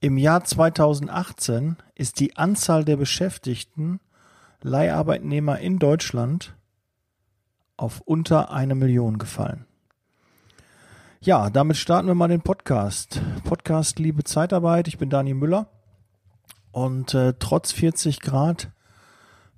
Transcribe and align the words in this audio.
Im 0.00 0.16
Jahr 0.16 0.44
2018 0.44 1.76
ist 1.96 2.20
die 2.20 2.36
Anzahl 2.36 2.84
der 2.84 2.96
Beschäftigten 2.96 3.98
Leiharbeitnehmer 4.62 5.58
in 5.58 5.80
Deutschland 5.80 6.54
auf 7.76 8.00
unter 8.02 8.52
eine 8.52 8.76
Million 8.76 9.18
gefallen. 9.18 9.64
Ja, 11.18 11.50
damit 11.50 11.78
starten 11.78 12.06
wir 12.06 12.14
mal 12.14 12.28
den 12.28 12.42
Podcast. 12.42 13.20
Podcast 13.42 13.98
Liebe 13.98 14.22
Zeitarbeit. 14.22 14.86
Ich 14.86 14.98
bin 14.98 15.10
Daniel 15.10 15.34
Müller 15.34 15.66
und 16.70 17.12
äh, 17.14 17.34
trotz 17.36 17.72
40 17.72 18.20
Grad, 18.20 18.70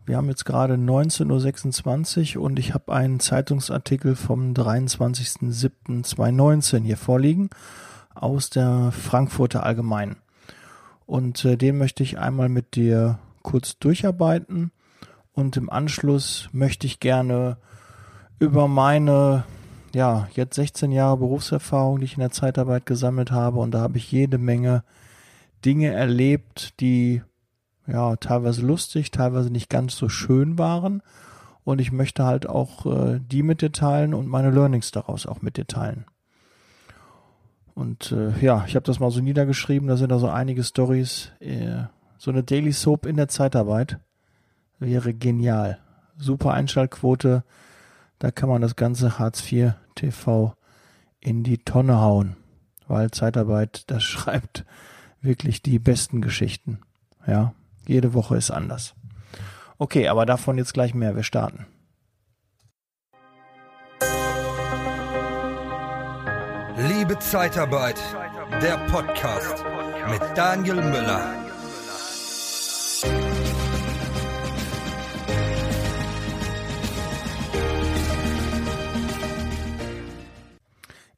wir 0.07 0.17
haben 0.17 0.31
jetzt 0.31 0.47
gerade 0.47 0.77
19.26 0.77 2.39
Uhr 2.39 2.45
und 2.45 2.59
ich 2.59 2.73
habe 2.73 2.95
einen 2.95 3.21
Zeitungsartikel 3.21 4.17
vom 4.17 4.55
23.07.2019 4.55 6.83
hier 6.83 6.97
vorliegen 6.97 7.51
aus 8.15 8.49
der 8.49 8.91
Frankfurter 8.91 9.65
Allgemeinen. 9.65 10.17
Und 11.11 11.45
äh, 11.45 11.57
den 11.57 11.77
möchte 11.77 12.05
ich 12.05 12.21
einmal 12.21 12.49
mit 12.49 12.77
dir 12.77 13.19
kurz 13.43 13.77
durcharbeiten. 13.81 14.71
Und 15.33 15.57
im 15.57 15.69
Anschluss 15.69 16.49
möchte 16.53 16.87
ich 16.87 17.01
gerne 17.01 17.57
über 18.39 18.69
meine, 18.69 19.43
ja, 19.93 20.29
jetzt 20.37 20.55
16 20.55 20.93
Jahre 20.93 21.17
Berufserfahrung, 21.17 21.99
die 21.99 22.05
ich 22.05 22.15
in 22.15 22.21
der 22.21 22.31
Zeitarbeit 22.31 22.87
gesammelt 22.87 23.33
habe. 23.33 23.59
Und 23.59 23.73
da 23.73 23.81
habe 23.81 23.99
ich 23.99 24.13
jede 24.13 24.39
Menge 24.39 24.85
Dinge 25.65 25.93
erlebt, 25.93 26.79
die 26.79 27.23
ja 27.89 28.15
teilweise 28.15 28.63
lustig, 28.65 29.11
teilweise 29.11 29.51
nicht 29.51 29.69
ganz 29.69 29.97
so 29.97 30.09
schön 30.09 30.59
waren. 30.59 31.03
Und 31.65 31.81
ich 31.81 31.91
möchte 31.91 32.25
halt 32.25 32.49
auch 32.49 32.87
äh, 32.87 33.19
die 33.21 33.43
mit 33.43 33.63
dir 33.63 33.73
teilen 33.73 34.15
und 34.15 34.29
meine 34.29 34.51
Learnings 34.51 34.93
daraus 34.93 35.27
auch 35.27 35.43
mit 35.43 35.57
dir 35.57 35.67
teilen. 35.67 36.05
Und 37.75 38.13
äh, 38.13 38.39
ja, 38.41 38.65
ich 38.67 38.75
habe 38.75 38.85
das 38.85 39.01
mal 39.01 39.11
so 39.11 39.21
niedergeschrieben, 39.21 39.89
da 39.89 39.97
sind 39.97 40.11
da 40.11 40.19
so 40.19 40.29
einige 40.29 40.65
Stories. 40.65 41.33
Äh, 41.41 41.85
so 42.19 42.31
eine 42.31 42.43
Daily 42.43 42.73
Soap 42.73 43.07
in 43.07 43.17
der 43.17 43.29
Zeitarbeit 43.29 43.99
wäre 44.79 45.15
genial. 45.15 45.79
Super 46.19 46.53
Einschaltquote, 46.53 47.45
da 48.19 48.31
kann 48.31 48.49
man 48.49 48.61
das 48.61 48.77
ganze 48.77 49.19
Hartz 49.19 49.51
IV 49.51 49.73
TV 49.95 50.55
in 51.21 51.43
die 51.45 51.59
Tonne 51.59 52.01
hauen, 52.01 52.37
weil 52.87 53.11
Zeitarbeit, 53.11 53.85
das 53.91 54.03
schreibt 54.05 54.65
wirklich 55.23 55.63
die 55.63 55.79
besten 55.79 56.21
Geschichten. 56.21 56.81
Ja, 57.27 57.55
jede 57.87 58.15
Woche 58.15 58.37
ist 58.37 58.51
anders. 58.51 58.95
Okay, 59.79 60.09
aber 60.09 60.27
davon 60.27 60.59
jetzt 60.59 60.75
gleich 60.75 60.95
mehr. 60.95 61.17
Wir 61.17 61.23
starten. 61.23 61.67
Liebe 66.89 67.19
Zeitarbeit, 67.19 68.01
der 68.63 68.79
Podcast 68.91 69.63
mit 70.09 70.23
Daniel 70.35 70.77
Müller. 70.77 71.35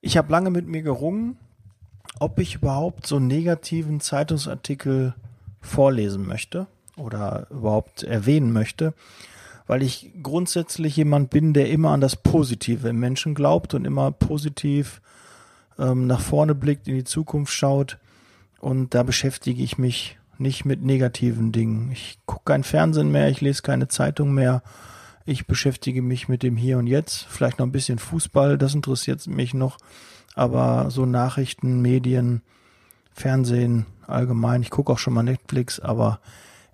Ich 0.00 0.16
habe 0.16 0.32
lange 0.32 0.50
mit 0.50 0.66
mir 0.66 0.82
gerungen, 0.82 1.36
ob 2.18 2.40
ich 2.40 2.56
überhaupt 2.56 3.06
so 3.06 3.16
einen 3.16 3.28
negativen 3.28 4.00
Zeitungsartikel 4.00 5.14
vorlesen 5.60 6.26
möchte 6.26 6.66
oder 6.96 7.46
überhaupt 7.50 8.02
erwähnen 8.02 8.52
möchte, 8.52 8.94
weil 9.68 9.84
ich 9.84 10.10
grundsätzlich 10.24 10.96
jemand 10.96 11.30
bin, 11.30 11.54
der 11.54 11.70
immer 11.70 11.90
an 11.90 12.00
das 12.00 12.16
Positive 12.16 12.88
im 12.88 12.98
Menschen 12.98 13.36
glaubt 13.36 13.74
und 13.74 13.84
immer 13.84 14.10
positiv 14.10 15.00
ähm, 15.78 16.06
nach 16.06 16.20
vorne 16.20 16.54
blickt, 16.54 16.88
in 16.88 16.94
die 16.94 17.04
Zukunft 17.04 17.52
schaut. 17.52 17.98
Und 18.60 18.94
da 18.94 19.02
beschäftige 19.02 19.62
ich 19.62 19.78
mich 19.78 20.18
nicht 20.38 20.64
mit 20.64 20.82
negativen 20.82 21.52
Dingen. 21.52 21.90
Ich 21.92 22.18
gucke 22.26 22.42
kein 22.44 22.64
Fernsehen 22.64 23.10
mehr, 23.10 23.28
ich 23.28 23.40
lese 23.40 23.62
keine 23.62 23.88
Zeitung 23.88 24.34
mehr. 24.34 24.62
Ich 25.24 25.46
beschäftige 25.46 26.02
mich 26.02 26.28
mit 26.28 26.42
dem 26.42 26.56
Hier 26.56 26.78
und 26.78 26.86
Jetzt, 26.86 27.26
vielleicht 27.28 27.58
noch 27.58 27.66
ein 27.66 27.72
bisschen 27.72 27.98
Fußball, 27.98 28.58
das 28.58 28.74
interessiert 28.74 29.26
mich 29.26 29.54
noch. 29.54 29.78
Aber 30.34 30.90
so 30.90 31.06
Nachrichten, 31.06 31.80
Medien, 31.80 32.42
Fernsehen 33.12 33.86
allgemein, 34.06 34.62
ich 34.62 34.70
gucke 34.70 34.92
auch 34.92 34.98
schon 34.98 35.14
mal 35.14 35.22
Netflix, 35.22 35.78
aber 35.78 36.18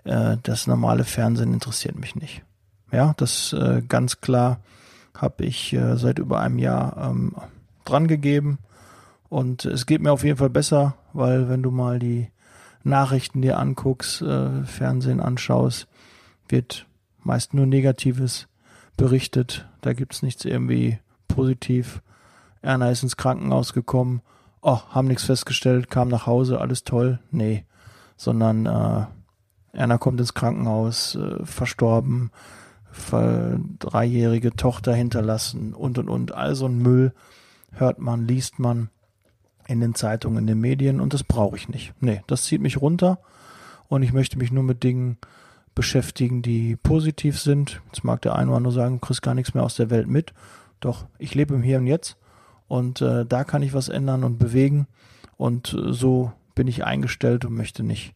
äh, 0.04 0.36
das 0.42 0.66
normale 0.66 1.04
Fernsehen 1.04 1.52
interessiert 1.52 1.98
mich 1.98 2.14
nicht. 2.14 2.42
Ja, 2.90 3.14
das 3.18 3.52
äh, 3.52 3.82
ganz 3.86 4.20
klar 4.20 4.60
habe 5.14 5.44
ich 5.44 5.72
äh, 5.74 5.96
seit 5.96 6.18
über 6.18 6.40
einem 6.40 6.58
Jahr 6.58 7.10
ähm, 7.10 7.34
dran 7.84 8.06
gegeben 8.06 8.58
und 9.28 9.64
es 9.64 9.86
geht 9.86 10.00
mir 10.00 10.12
auf 10.12 10.24
jeden 10.24 10.38
Fall 10.38 10.50
besser, 10.50 10.94
weil 11.12 11.48
wenn 11.48 11.62
du 11.62 11.70
mal 11.70 11.98
die 11.98 12.30
Nachrichten 12.82 13.42
dir 13.42 13.58
anguckst, 13.58 14.22
äh, 14.22 14.64
Fernsehen 14.64 15.20
anschaust, 15.20 15.86
wird 16.48 16.86
meist 17.22 17.52
nur 17.54 17.66
Negatives 17.66 18.48
berichtet. 18.96 19.68
Da 19.82 19.92
gibt's 19.92 20.22
nichts 20.22 20.44
irgendwie 20.44 20.98
positiv. 21.28 22.02
Erna 22.62 22.90
ist 22.90 23.02
ins 23.02 23.16
Krankenhaus 23.16 23.72
gekommen. 23.72 24.22
Oh, 24.62 24.80
haben 24.90 25.08
nichts 25.08 25.24
festgestellt, 25.24 25.90
kam 25.90 26.08
nach 26.08 26.26
Hause, 26.26 26.60
alles 26.60 26.84
toll. 26.84 27.20
Nee, 27.30 27.64
sondern 28.16 28.66
äh, 28.66 29.06
Erna 29.72 29.98
kommt 29.98 30.18
ins 30.20 30.34
Krankenhaus, 30.34 31.14
äh, 31.14 31.44
verstorben, 31.44 32.30
ver 32.90 33.60
dreijährige 33.78 34.56
Tochter 34.56 34.94
hinterlassen 34.94 35.74
und 35.74 35.98
und 35.98 36.08
und. 36.08 36.34
All 36.34 36.54
so 36.54 36.66
ein 36.66 36.78
Müll 36.78 37.12
hört 37.72 38.00
man, 38.00 38.26
liest 38.26 38.58
man 38.58 38.88
in 39.68 39.80
den 39.80 39.94
Zeitungen, 39.94 40.38
in 40.38 40.46
den 40.46 40.60
Medien 40.60 40.98
und 40.98 41.14
das 41.14 41.22
brauche 41.22 41.56
ich 41.56 41.68
nicht. 41.68 41.92
Nee, 42.00 42.22
das 42.26 42.44
zieht 42.44 42.60
mich 42.60 42.80
runter 42.80 43.20
und 43.88 44.02
ich 44.02 44.12
möchte 44.12 44.38
mich 44.38 44.50
nur 44.50 44.64
mit 44.64 44.82
Dingen 44.82 45.18
beschäftigen, 45.74 46.42
die 46.42 46.74
positiv 46.74 47.38
sind. 47.38 47.80
Jetzt 47.86 48.02
mag 48.02 48.22
der 48.22 48.34
eine 48.34 48.48
oder 48.48 48.56
andere 48.56 48.72
sagen, 48.72 48.94
du 48.94 49.06
kriegst 49.06 49.22
gar 49.22 49.34
nichts 49.34 49.54
mehr 49.54 49.62
aus 49.62 49.76
der 49.76 49.90
Welt 49.90 50.08
mit. 50.08 50.32
Doch, 50.80 51.06
ich 51.18 51.34
lebe 51.34 51.54
im 51.54 51.62
Hier 51.62 51.78
und 51.78 51.86
Jetzt 51.86 52.16
und 52.66 53.02
äh, 53.02 53.26
da 53.26 53.44
kann 53.44 53.62
ich 53.62 53.74
was 53.74 53.90
ändern 53.90 54.24
und 54.24 54.38
bewegen 54.38 54.86
und 55.36 55.74
äh, 55.74 55.92
so 55.92 56.32
bin 56.54 56.66
ich 56.66 56.84
eingestellt 56.84 57.44
und 57.44 57.54
möchte 57.54 57.82
nicht 57.82 58.14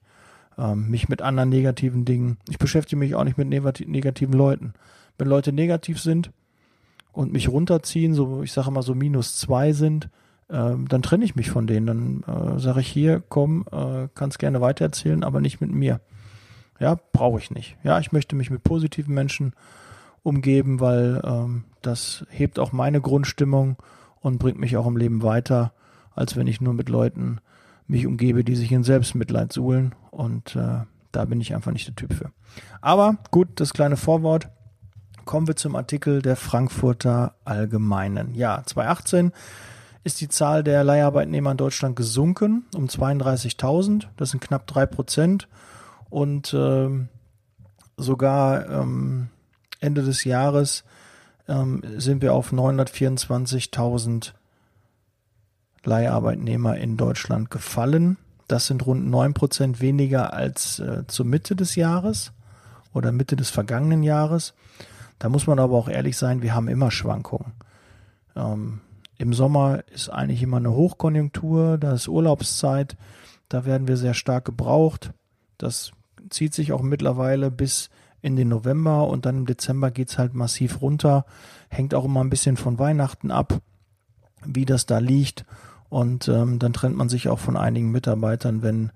ähm, 0.56 0.88
mich 0.88 1.10
mit 1.10 1.20
anderen 1.20 1.50
negativen 1.50 2.06
Dingen, 2.06 2.38
ich 2.48 2.58
beschäftige 2.58 2.98
mich 2.98 3.14
auch 3.14 3.24
nicht 3.24 3.36
mit 3.36 3.48
negativen 3.48 4.34
Leuten. 4.34 4.72
Wenn 5.18 5.28
Leute 5.28 5.52
negativ 5.52 6.00
sind 6.00 6.30
und 7.12 7.30
mich 7.30 7.50
runterziehen, 7.50 8.14
so 8.14 8.42
ich 8.42 8.52
sage 8.52 8.70
mal 8.70 8.82
so 8.82 8.94
minus 8.94 9.36
zwei 9.36 9.72
sind, 9.72 10.08
dann 10.48 11.02
trenne 11.02 11.24
ich 11.24 11.34
mich 11.34 11.50
von 11.50 11.66
denen. 11.66 11.86
Dann 11.86 12.56
äh, 12.56 12.58
sage 12.58 12.80
ich 12.80 12.88
hier, 12.88 13.22
komm, 13.28 13.64
äh, 13.72 14.08
kannst 14.14 14.38
gerne 14.38 14.60
weitererzählen, 14.60 15.24
aber 15.24 15.40
nicht 15.40 15.60
mit 15.60 15.72
mir. 15.72 16.00
Ja, 16.78 16.98
brauche 17.12 17.38
ich 17.38 17.50
nicht. 17.50 17.76
Ja, 17.84 17.98
ich 18.00 18.12
möchte 18.12 18.36
mich 18.36 18.50
mit 18.50 18.64
positiven 18.64 19.14
Menschen 19.14 19.54
umgeben, 20.22 20.80
weil 20.80 21.20
ähm, 21.24 21.64
das 21.80 22.26
hebt 22.28 22.58
auch 22.58 22.72
meine 22.72 23.00
Grundstimmung 23.00 23.76
und 24.20 24.38
bringt 24.38 24.58
mich 24.58 24.76
auch 24.76 24.86
im 24.86 24.96
Leben 24.96 25.22
weiter, 25.22 25.72
als 26.14 26.36
wenn 26.36 26.46
ich 26.46 26.60
nur 26.60 26.74
mit 26.74 26.88
Leuten 26.88 27.38
mich 27.86 28.06
umgebe, 28.06 28.44
die 28.44 28.56
sich 28.56 28.72
in 28.72 28.84
Selbstmitleid 28.84 29.52
suhlen. 29.52 29.94
Und 30.10 30.56
äh, 30.56 30.80
da 31.12 31.24
bin 31.24 31.40
ich 31.40 31.54
einfach 31.54 31.72
nicht 31.72 31.88
der 31.88 31.96
Typ 31.96 32.14
für. 32.14 32.30
Aber 32.80 33.18
gut, 33.30 33.48
das 33.56 33.72
kleine 33.72 33.96
Vorwort. 33.96 34.48
Kommen 35.24 35.46
wir 35.46 35.54
zum 35.54 35.76
Artikel 35.76 36.20
der 36.20 36.34
Frankfurter 36.34 37.36
Allgemeinen. 37.44 38.34
Ja, 38.34 38.62
2018 38.66 39.32
ist 40.04 40.20
die 40.20 40.28
Zahl 40.28 40.64
der 40.64 40.84
Leiharbeitnehmer 40.84 41.52
in 41.52 41.56
Deutschland 41.56 41.96
gesunken 41.96 42.66
um 42.74 42.86
32.000. 42.86 44.06
Das 44.16 44.30
sind 44.30 44.40
knapp 44.40 44.66
drei 44.66 44.86
Prozent. 44.86 45.48
Und 46.10 46.52
ähm, 46.54 47.08
sogar 47.96 48.68
ähm, 48.68 49.28
Ende 49.80 50.02
des 50.02 50.24
Jahres 50.24 50.84
ähm, 51.48 51.82
sind 51.96 52.22
wir 52.22 52.34
auf 52.34 52.52
924.000 52.52 54.32
Leiharbeitnehmer 55.84 56.76
in 56.76 56.96
Deutschland 56.96 57.50
gefallen. 57.50 58.16
Das 58.48 58.66
sind 58.66 58.84
rund 58.86 59.08
neun 59.08 59.34
Prozent 59.34 59.80
weniger 59.80 60.32
als 60.32 60.78
äh, 60.78 61.06
zur 61.06 61.26
Mitte 61.26 61.56
des 61.56 61.74
Jahres 61.76 62.32
oder 62.92 63.12
Mitte 63.12 63.36
des 63.36 63.50
vergangenen 63.50 64.02
Jahres. 64.02 64.54
Da 65.18 65.28
muss 65.28 65.46
man 65.46 65.58
aber 65.58 65.76
auch 65.76 65.88
ehrlich 65.88 66.16
sein, 66.16 66.42
wir 66.42 66.54
haben 66.54 66.68
immer 66.68 66.90
Schwankungen. 66.90 67.52
Ähm, 68.36 68.80
im 69.22 69.32
Sommer 69.32 69.84
ist 69.94 70.08
eigentlich 70.08 70.42
immer 70.42 70.56
eine 70.56 70.72
Hochkonjunktur, 70.72 71.78
da 71.78 71.92
ist 71.92 72.08
Urlaubszeit, 72.08 72.96
da 73.48 73.64
werden 73.64 73.86
wir 73.86 73.96
sehr 73.96 74.14
stark 74.14 74.44
gebraucht. 74.44 75.12
Das 75.58 75.92
zieht 76.28 76.54
sich 76.54 76.72
auch 76.72 76.82
mittlerweile 76.82 77.52
bis 77.52 77.88
in 78.20 78.34
den 78.34 78.48
November 78.48 79.06
und 79.06 79.24
dann 79.24 79.38
im 79.38 79.46
Dezember 79.46 79.92
geht 79.92 80.10
es 80.10 80.18
halt 80.18 80.34
massiv 80.34 80.80
runter. 80.80 81.24
Hängt 81.68 81.94
auch 81.94 82.04
immer 82.04 82.20
ein 82.20 82.30
bisschen 82.30 82.56
von 82.56 82.80
Weihnachten 82.80 83.30
ab, 83.30 83.60
wie 84.44 84.64
das 84.64 84.86
da 84.86 84.98
liegt. 84.98 85.44
Und 85.88 86.26
ähm, 86.26 86.58
dann 86.58 86.72
trennt 86.72 86.96
man 86.96 87.08
sich 87.08 87.28
auch 87.28 87.38
von 87.38 87.56
einigen 87.56 87.92
Mitarbeitern, 87.92 88.62
wenn 88.62 88.90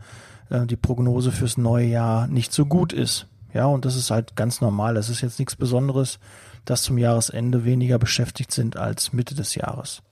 äh, 0.50 0.66
die 0.66 0.76
Prognose 0.76 1.30
fürs 1.30 1.56
neue 1.56 1.86
Jahr 1.86 2.26
nicht 2.26 2.52
so 2.52 2.66
gut 2.66 2.92
ist. 2.92 3.28
Ja, 3.54 3.66
und 3.66 3.84
das 3.84 3.94
ist 3.94 4.10
halt 4.10 4.34
ganz 4.34 4.60
normal. 4.60 4.94
Das 4.94 5.08
ist 5.08 5.20
jetzt 5.20 5.38
nichts 5.38 5.54
Besonderes, 5.54 6.18
dass 6.64 6.82
zum 6.82 6.98
Jahresende 6.98 7.64
weniger 7.64 8.00
beschäftigt 8.00 8.50
sind 8.50 8.76
als 8.76 9.12
Mitte 9.12 9.36
des 9.36 9.54
Jahres 9.54 10.02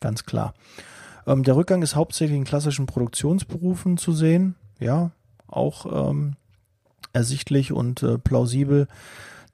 ganz 0.00 0.24
klar. 0.24 0.54
Ähm, 1.26 1.44
der 1.44 1.56
Rückgang 1.56 1.82
ist 1.82 1.94
hauptsächlich 1.94 2.36
in 2.36 2.44
klassischen 2.44 2.86
Produktionsberufen 2.86 3.96
zu 3.96 4.12
sehen. 4.12 4.56
ja, 4.78 5.10
auch 5.46 6.10
ähm, 6.10 6.36
ersichtlich 7.12 7.72
und 7.72 8.02
äh, 8.02 8.18
plausibel. 8.18 8.88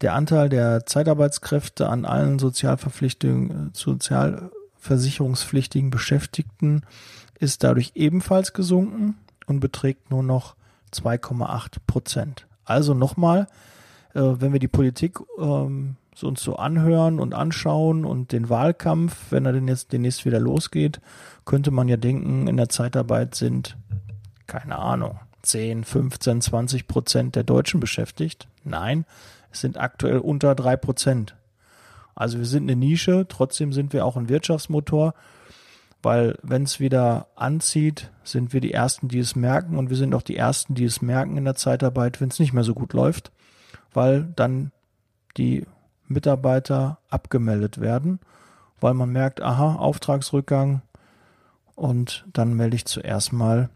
Der 0.03 0.15
Anteil 0.15 0.49
der 0.49 0.87
Zeitarbeitskräfte 0.87 1.89
an 1.89 2.05
allen 2.05 2.39
Sozialverpflichtungen, 2.39 3.71
sozialversicherungspflichtigen 3.73 5.91
Beschäftigten 5.91 6.83
ist 7.39 7.65
dadurch 7.65 7.93
ebenfalls 7.95 8.53
gesunken 8.53 9.17
und 9.47 9.61
beträgt 9.61 10.11
nur 10.11 10.23
noch 10.23 10.55
2,8 10.93 11.77
Prozent. 11.87 12.47
Also 12.65 12.93
nochmal, 12.95 13.47
äh, 14.15 14.21
wenn 14.21 14.53
wir 14.53 14.61
die 14.61 14.69
Politik 14.69 15.19
ähm, 15.39 15.97
so 16.17 16.29
uns 16.29 16.43
so 16.43 16.57
anhören 16.57 17.21
und 17.21 17.35
anschauen 17.35 18.07
und 18.07 18.33
den 18.33 18.49
Wahlkampf, 18.49 19.17
wenn 19.31 19.45
er 19.45 19.53
denn 19.53 19.69
jetzt 19.69 19.93
demnächst 19.93 20.25
wieder 20.25 20.41
losgeht, 20.41 21.01
könnte 21.45 21.71
man 21.71 21.89
ja 21.89 21.99
denken, 21.99 22.49
in 22.49 22.57
der 22.57 22.71
Zeitarbeit 22.71 23.35
sind, 23.35 23.77
keine 24.47 24.79
Ahnung, 24.79 25.21
10, 25.43 25.85
15, 25.85 26.41
20 26.41 26.89
Prozent 26.89 27.37
der 27.37 27.45
Deutschen 27.45 27.81
beschäftigt. 27.81 28.49
Nein, 28.65 29.05
es 29.53 29.61
sind 29.61 29.79
aktuell 29.79 30.19
unter 30.19 30.55
drei 30.55 30.77
Prozent. 30.79 31.37
Also 32.15 32.39
wir 32.39 32.47
sind 32.47 32.63
eine 32.63 32.77
Nische, 32.77 33.27
trotzdem 33.29 33.75
sind 33.75 33.93
wir 33.93 34.07
auch 34.07 34.17
ein 34.17 34.31
Wirtschaftsmotor, 34.31 35.13
weil 36.03 36.39
wenn 36.43 36.63
es 36.63 36.81
wieder 36.81 37.27
anzieht, 37.37 38.11
sind 38.25 38.55
wir 38.55 38.63
die 38.63 38.73
Ersten, 38.73 39.09
die 39.09 39.19
es 39.19 39.37
merken 39.37 39.77
und 39.77 39.91
wir 39.91 39.99
sind 39.99 40.15
auch 40.15 40.23
die 40.23 40.37
Ersten, 40.37 40.75
die 40.75 40.85
es 40.85 41.03
merken 41.03 41.37
in 41.37 41.45
der 41.45 41.57
Zeitarbeit, 41.57 42.23
wenn 42.23 42.31
es 42.31 42.39
nicht 42.39 42.55
mehr 42.55 42.65
so 42.65 42.73
gut 42.73 42.95
läuft, 42.95 43.33
weil 43.93 44.33
dann 44.35 44.73
die 45.37 45.67
Mitarbeiter 46.09 46.99
abgemeldet 47.11 47.81
werden, 47.81 48.21
weil 48.81 48.95
man 48.95 49.11
merkt, 49.11 49.41
aha, 49.41 49.77
Auftragsrückgang 49.77 50.83
und 51.75 52.25
dann 52.33 52.55
melde 52.55 52.77
ich 52.77 52.85
zuerst 52.85 53.33
mal 53.33 53.69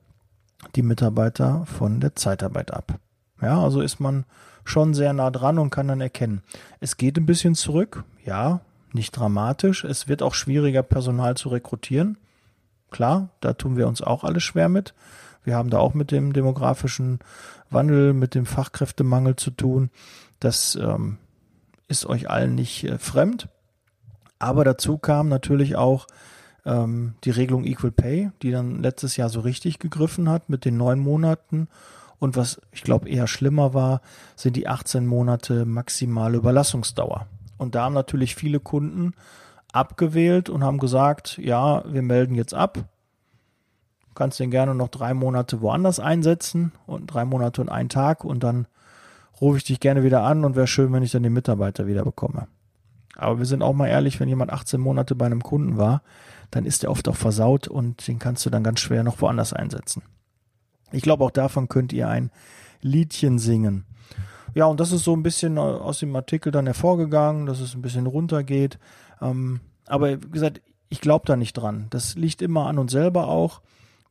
die 0.75 0.83
Mitarbeiter 0.83 1.65
von 1.67 2.01
der 2.01 2.15
Zeitarbeit 2.17 2.73
ab. 2.73 2.99
Ja, 3.41 3.63
also 3.63 3.81
ist 3.81 4.01
man 4.01 4.25
schon 4.65 4.95
sehr 4.95 5.13
nah 5.13 5.31
dran 5.31 5.59
und 5.59 5.71
kann 5.71 5.89
dann 5.89 6.01
erkennen. 6.01 6.43
Es 6.81 6.97
geht 6.97 7.17
ein 7.17 7.27
bisschen 7.27 7.55
zurück, 7.55 8.05
ja, 8.25 8.61
nicht 8.93 9.13
dramatisch. 9.13 9.85
Es 9.85 10.09
wird 10.09 10.23
auch 10.23 10.35
schwieriger, 10.35 10.83
Personal 10.83 11.37
zu 11.37 11.49
rekrutieren. 11.49 12.19
Klar, 12.91 13.29
da 13.41 13.53
tun 13.53 13.77
wir 13.77 13.87
uns 13.87 14.03
auch 14.03 14.25
alle 14.25 14.41
schwer 14.41 14.69
mit. 14.69 14.95
Wir 15.45 15.57
haben 15.57 15.71
da 15.71 15.79
auch 15.79 15.95
mit 15.95 16.11
dem 16.11 16.33
demografischen 16.33 17.21
Wandel, 17.71 18.13
mit 18.13 18.35
dem 18.35 18.47
Fachkräftemangel 18.47 19.37
zu 19.37 19.51
tun. 19.51 19.91
Das 20.41 20.75
ähm, 20.75 21.19
ist 21.91 22.07
euch 22.07 22.31
allen 22.31 22.55
nicht 22.55 22.85
äh, 22.85 22.99
fremd. 22.99 23.49
Aber 24.39 24.65
dazu 24.65 24.97
kam 24.97 25.29
natürlich 25.29 25.77
auch 25.77 26.07
ähm, 26.65 27.15
die 27.25 27.31
Regelung 27.31 27.65
Equal 27.65 27.91
Pay, 27.91 28.31
die 28.43 28.53
dann 28.53 28.83
letztes 28.83 29.17
Jahr 29.17 29.29
so 29.29 29.41
richtig 29.41 29.79
gegriffen 29.79 30.31
hat 30.31 30.49
mit 30.49 30.65
den 30.65 30.77
neun 30.77 31.01
Monaten. 31.01 31.69
Und 32.19 32.37
was 32.37 32.61
ich 32.73 32.83
glaube 32.83 33.09
eher 33.09 33.27
schlimmer 33.27 33.75
war, 33.75 34.01
sind 34.37 34.57
die 34.57 34.69
18 34.69 35.07
Monate 35.07 35.65
maximale 35.67 36.39
Überlassungsdauer. 36.39 37.27
Und 37.59 37.75
da 37.75 37.85
haben 37.85 37.95
natürlich 37.95 38.35
viele 38.35 38.61
Kunden 38.61 39.13
abgewählt 39.73 40.49
und 40.49 40.65
haben 40.65 40.79
gesagt, 40.79 41.39
ja, 41.39 41.83
wir 41.87 42.03
melden 42.03 42.35
jetzt 42.35 42.55
ab. 42.55 42.75
Du 42.75 44.15
kannst 44.15 44.41
den 44.41 44.51
gerne 44.51 44.75
noch 44.75 44.89
drei 44.89 45.15
Monate 45.15 45.61
woanders 45.61 46.01
einsetzen 46.01 46.73
und 46.87 47.07
drei 47.07 47.25
Monate 47.25 47.61
und 47.61 47.69
einen 47.69 47.89
Tag 47.89 48.25
und 48.25 48.43
dann 48.43 48.67
rufe 49.41 49.59
ich 49.59 49.65
dich 49.65 49.81
gerne 49.81 50.03
wieder 50.03 50.23
an 50.23 50.45
und 50.45 50.57
wäre 50.57 50.67
schön, 50.67 50.93
wenn 50.93 51.03
ich 51.03 51.13
dann 51.13 51.23
den 51.23 51.33
Mitarbeiter 51.33 51.87
wieder 51.87 52.05
bekomme. 52.05 52.49
Aber 53.17 53.39
wir 53.39 53.47
sind 53.47 53.63
auch 53.63 53.75
mal 53.75 53.89
ehrlich, 53.89 54.21
wenn 54.21 54.29
jemand 54.29 54.53
18 54.53 54.81
Monate 54.81 55.15
bei 55.15 55.27
einem 55.27 55.43
Kunden 55.43 55.77
war, 55.77 56.03
dann 56.51 56.65
ist 56.65 56.85
er 56.85 56.91
oft 56.91 57.09
auch 57.09 57.17
versaut 57.17 57.69
und 57.69 58.07
den 58.09 58.19
kannst 58.19 58.45
du 58.47 58.51
dann 58.51 58.65
ganz 58.65 58.81
schwer 58.81 59.03
noch 59.03 59.21
woanders 59.21 59.53
einsetzen. 59.53 60.03
Ich 60.93 61.03
glaube, 61.03 61.25
auch 61.25 61.31
davon 61.31 61.69
könnt 61.69 61.93
ihr 61.93 62.09
ein 62.09 62.31
Liedchen 62.83 63.39
singen. 63.39 63.85
Ja, 64.55 64.67
und 64.67 64.81
das 64.81 64.91
ist 64.91 65.05
so 65.05 65.15
ein 65.15 65.23
bisschen 65.23 65.59
aus 65.59 66.01
dem 66.01 66.15
Artikel 66.17 66.51
dann 66.51 66.67
hervorgegangen, 66.67 67.47
dass 67.47 67.61
es 67.61 67.75
ein 67.75 67.83
bisschen 67.83 68.07
runtergeht. 68.07 68.79
Ähm, 69.21 69.61
aber 69.87 70.23
wie 70.23 70.31
gesagt, 70.31 70.61
ich 70.89 71.01
glaube 71.01 71.25
da 71.27 71.37
nicht 71.37 71.55
dran. 71.55 71.87
Das 71.91 72.17
liegt 72.17 72.43
immer 72.43 72.67
an 72.67 72.79
uns 72.79 72.91
selber 72.91 73.29
auch, 73.29 73.61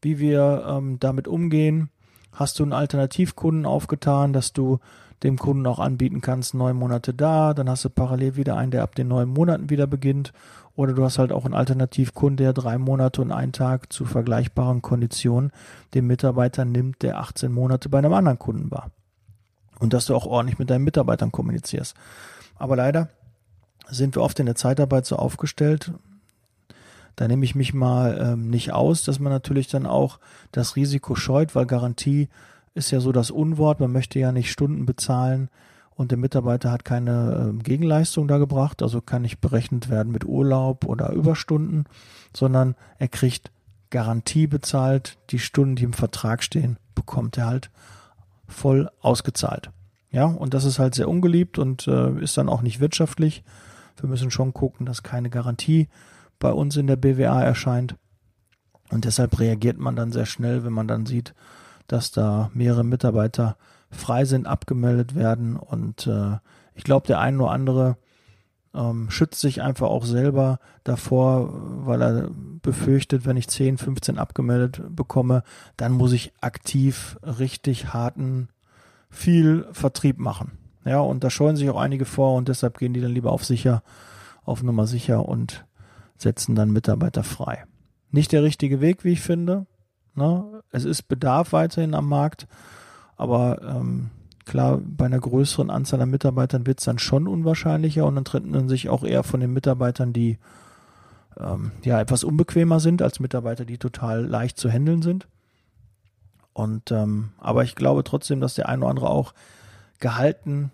wie 0.02 0.20
wir 0.20 0.66
ähm, 0.68 0.98
damit 1.00 1.28
umgehen. 1.28 1.90
Hast 2.32 2.60
du 2.60 2.64
einen 2.64 2.74
Alternativkunden 2.74 3.66
aufgetan, 3.66 4.32
dass 4.32 4.54
du 4.54 4.80
dem 5.24 5.38
Kunden 5.38 5.66
auch 5.68 5.80
anbieten 5.80 6.22
kannst, 6.22 6.54
neun 6.54 6.78
Monate 6.78 7.14
da, 7.14 7.54
dann 7.54 7.70
hast 7.70 7.86
du 7.86 7.90
parallel 7.90 8.36
wieder 8.36 8.56
einen, 8.56 8.72
der 8.72 8.84
ab 8.84 8.96
den 8.96 9.10
neun 9.10 9.30
Monaten 9.30 9.70
wieder 9.70 9.88
beginnt. 9.88 10.32
Oder 10.76 10.94
du 10.94 11.04
hast 11.04 11.20
halt 11.20 11.34
auch 11.34 11.44
einen 11.44 11.56
Alternativkunden, 11.56 12.38
der 12.38 12.54
drei 12.54 12.78
Monate 12.78 13.22
und 13.22 13.34
einen 13.34 13.52
Tag 13.52 13.92
zu 13.92 14.06
vergleichbaren 14.06 14.82
Konditionen 14.82 15.52
den 15.94 16.08
Mitarbeiter 16.08 16.64
nimmt, 16.64 17.02
der 17.02 17.20
18 17.20 17.52
Monate 17.52 17.90
bei 17.90 17.98
einem 17.98 18.14
anderen 18.14 18.40
Kunden 18.40 18.72
war. 18.72 18.92
Und 19.80 19.94
dass 19.94 20.06
du 20.06 20.16
auch 20.16 20.26
ordentlich 20.26 20.58
mit 20.58 20.70
deinen 20.70 20.86
Mitarbeitern 20.86 21.32
kommunizierst. 21.32 21.96
Aber 22.56 22.78
leider 22.78 23.10
sind 23.90 24.16
wir 24.16 24.22
oft 24.22 24.40
in 24.40 24.46
der 24.46 24.56
Zeitarbeit 24.56 25.06
so 25.06 25.18
aufgestellt, 25.18 25.92
da 27.20 27.28
nehme 27.28 27.44
ich 27.44 27.54
mich 27.54 27.74
mal 27.74 28.18
ähm, 28.18 28.50
nicht 28.50 28.72
aus, 28.72 29.04
dass 29.04 29.20
man 29.20 29.34
natürlich 29.34 29.68
dann 29.68 29.86
auch 29.86 30.20
das 30.54 30.78
Risiko 30.78 31.16
scheut, 31.16 31.54
weil 31.54 31.66
Garantie 31.66 32.30
ist 32.74 32.92
ja 32.92 33.00
so 33.00 33.12
das 33.12 33.32
Unwort, 33.32 33.80
man 33.80 33.92
möchte 33.92 34.20
ja 34.20 34.32
nicht 34.32 34.52
Stunden 34.52 34.86
bezahlen 34.86 35.50
und 35.92 36.12
der 36.12 36.18
Mitarbeiter 36.18 36.72
hat 36.72 36.86
keine 36.86 37.54
äh, 37.54 37.64
Gegenleistung 37.64 38.28
da 38.28 38.38
gebracht, 38.38 38.82
also 38.82 39.02
kann 39.02 39.24
nicht 39.24 39.42
berechnet 39.42 39.90
werden 39.90 40.12
mit 40.12 40.26
Urlaub 40.26 40.86
oder 40.86 41.12
Überstunden, 41.12 41.86
sondern 42.36 42.76
er 42.98 43.10
kriegt 43.10 43.52
Garantie 43.90 44.48
bezahlt, 44.48 45.18
die 45.32 45.40
Stunden, 45.40 45.76
die 45.76 45.84
im 45.84 45.94
Vertrag 45.94 46.44
stehen, 46.44 46.78
bekommt 46.96 47.38
er 47.38 47.48
halt 47.48 47.72
voll 48.48 48.90
ausgezahlt. 49.02 49.72
Ja, 50.12 50.26
und 50.26 50.54
das 50.54 50.64
ist 50.64 50.80
halt 50.80 50.96
sehr 50.96 51.08
ungeliebt 51.08 51.60
und 51.60 51.88
äh, 51.88 52.20
ist 52.20 52.38
dann 52.38 52.50
auch 52.50 52.62
nicht 52.62 52.80
wirtschaftlich. 52.80 53.44
Wir 54.00 54.10
müssen 54.10 54.32
schon 54.32 54.54
gucken, 54.54 54.86
dass 54.86 55.04
keine 55.04 55.30
Garantie 55.30 55.88
bei 56.40 56.52
uns 56.52 56.78
in 56.78 56.88
der 56.88 56.96
BWA 56.96 57.44
erscheint. 57.44 57.96
Und 58.90 59.06
deshalb 59.06 59.40
reagiert 59.40 59.78
man 59.78 59.96
dann 59.96 60.12
sehr 60.12 60.26
schnell, 60.26 60.64
wenn 60.64 60.74
man 60.74 60.88
dann 60.88 61.06
sieht, 61.06 61.36
dass 61.92 62.12
da 62.12 62.50
mehrere 62.54 62.84
Mitarbeiter 62.84 63.58
frei 63.92 64.24
sind, 64.26 64.48
abgemeldet 64.48 65.16
werden. 65.16 65.58
Und 65.58 66.08
äh, 66.08 66.38
ich 66.76 66.84
glaube, 66.84 67.08
der 67.08 67.20
ein 67.20 67.40
oder 67.42 67.52
andere 67.52 67.98
ähm, 68.74 69.10
schützt 69.10 69.42
sich 69.42 69.62
einfach 69.62 69.88
auch 69.88 70.06
selber 70.06 70.60
davor, 70.84 71.50
weil 71.86 72.02
er 72.02 72.30
befürchtet, 72.62 73.26
wenn 73.26 73.38
ich 73.38 73.48
10, 73.48 73.78
15 73.78 74.18
abgemeldet 74.18 74.82
bekomme, 74.96 75.44
dann 75.76 75.92
muss 75.92 76.12
ich 76.12 76.32
aktiv 76.42 77.18
richtig 77.24 77.94
harten, 77.94 78.50
viel 79.10 79.68
Vertrieb 79.72 80.20
machen. 80.20 80.52
Ja, 80.86 81.00
und 81.00 81.24
da 81.24 81.30
scheuen 81.30 81.56
sich 81.56 81.70
auch 81.70 81.80
einige 81.80 82.06
vor 82.06 82.36
und 82.36 82.48
deshalb 82.48 82.78
gehen 82.78 82.94
die 82.94 83.02
dann 83.02 83.12
lieber 83.12 83.32
auf 83.32 83.44
sicher, 83.44 83.84
auf 84.44 84.64
Nummer 84.64 84.88
sicher 84.88 85.28
und 85.28 85.66
setzen 86.18 86.56
dann 86.56 86.72
Mitarbeiter 86.72 87.24
frei. 87.24 87.66
Nicht 88.12 88.32
der 88.32 88.44
richtige 88.44 88.82
Weg, 88.82 89.04
wie 89.04 89.14
ich 89.14 89.22
finde. 89.22 89.66
Ne? 90.20 90.62
Es 90.70 90.86
ist 90.86 91.08
Bedarf 91.08 91.54
weiterhin 91.54 91.96
am 91.96 92.08
Markt, 92.08 92.48
aber 93.16 93.62
ähm, 93.64 94.12
klar, 94.46 94.80
bei 94.84 95.06
einer 95.06 95.20
größeren 95.20 95.70
Anzahl 95.70 96.02
an 96.02 96.10
Mitarbeitern 96.10 96.68
wird 96.68 96.80
es 96.80 96.86
dann 96.86 97.00
schon 97.00 97.28
unwahrscheinlicher 97.28 98.06
und 98.06 98.16
dann 98.16 98.26
trennt 98.26 98.52
man 98.52 98.68
sich 98.68 98.90
auch 98.90 99.04
eher 99.04 99.24
von 99.24 99.40
den 99.40 99.54
Mitarbeitern, 99.54 100.12
die 100.12 100.38
ähm, 101.38 101.72
ja 101.84 102.02
etwas 102.02 102.24
unbequemer 102.24 102.80
sind, 102.80 103.02
als 103.02 103.20
Mitarbeiter, 103.20 103.64
die 103.64 103.78
total 103.78 104.26
leicht 104.26 104.58
zu 104.58 104.70
handeln 104.70 105.02
sind. 105.02 105.28
Und 106.54 106.92
ähm, 106.92 107.30
aber 107.38 107.64
ich 107.64 107.76
glaube 107.76 108.04
trotzdem, 108.04 108.42
dass 108.42 108.56
der 108.56 108.68
ein 108.68 108.80
oder 108.80 108.90
andere 108.90 109.10
auch 109.10 109.34
gehalten 110.00 110.72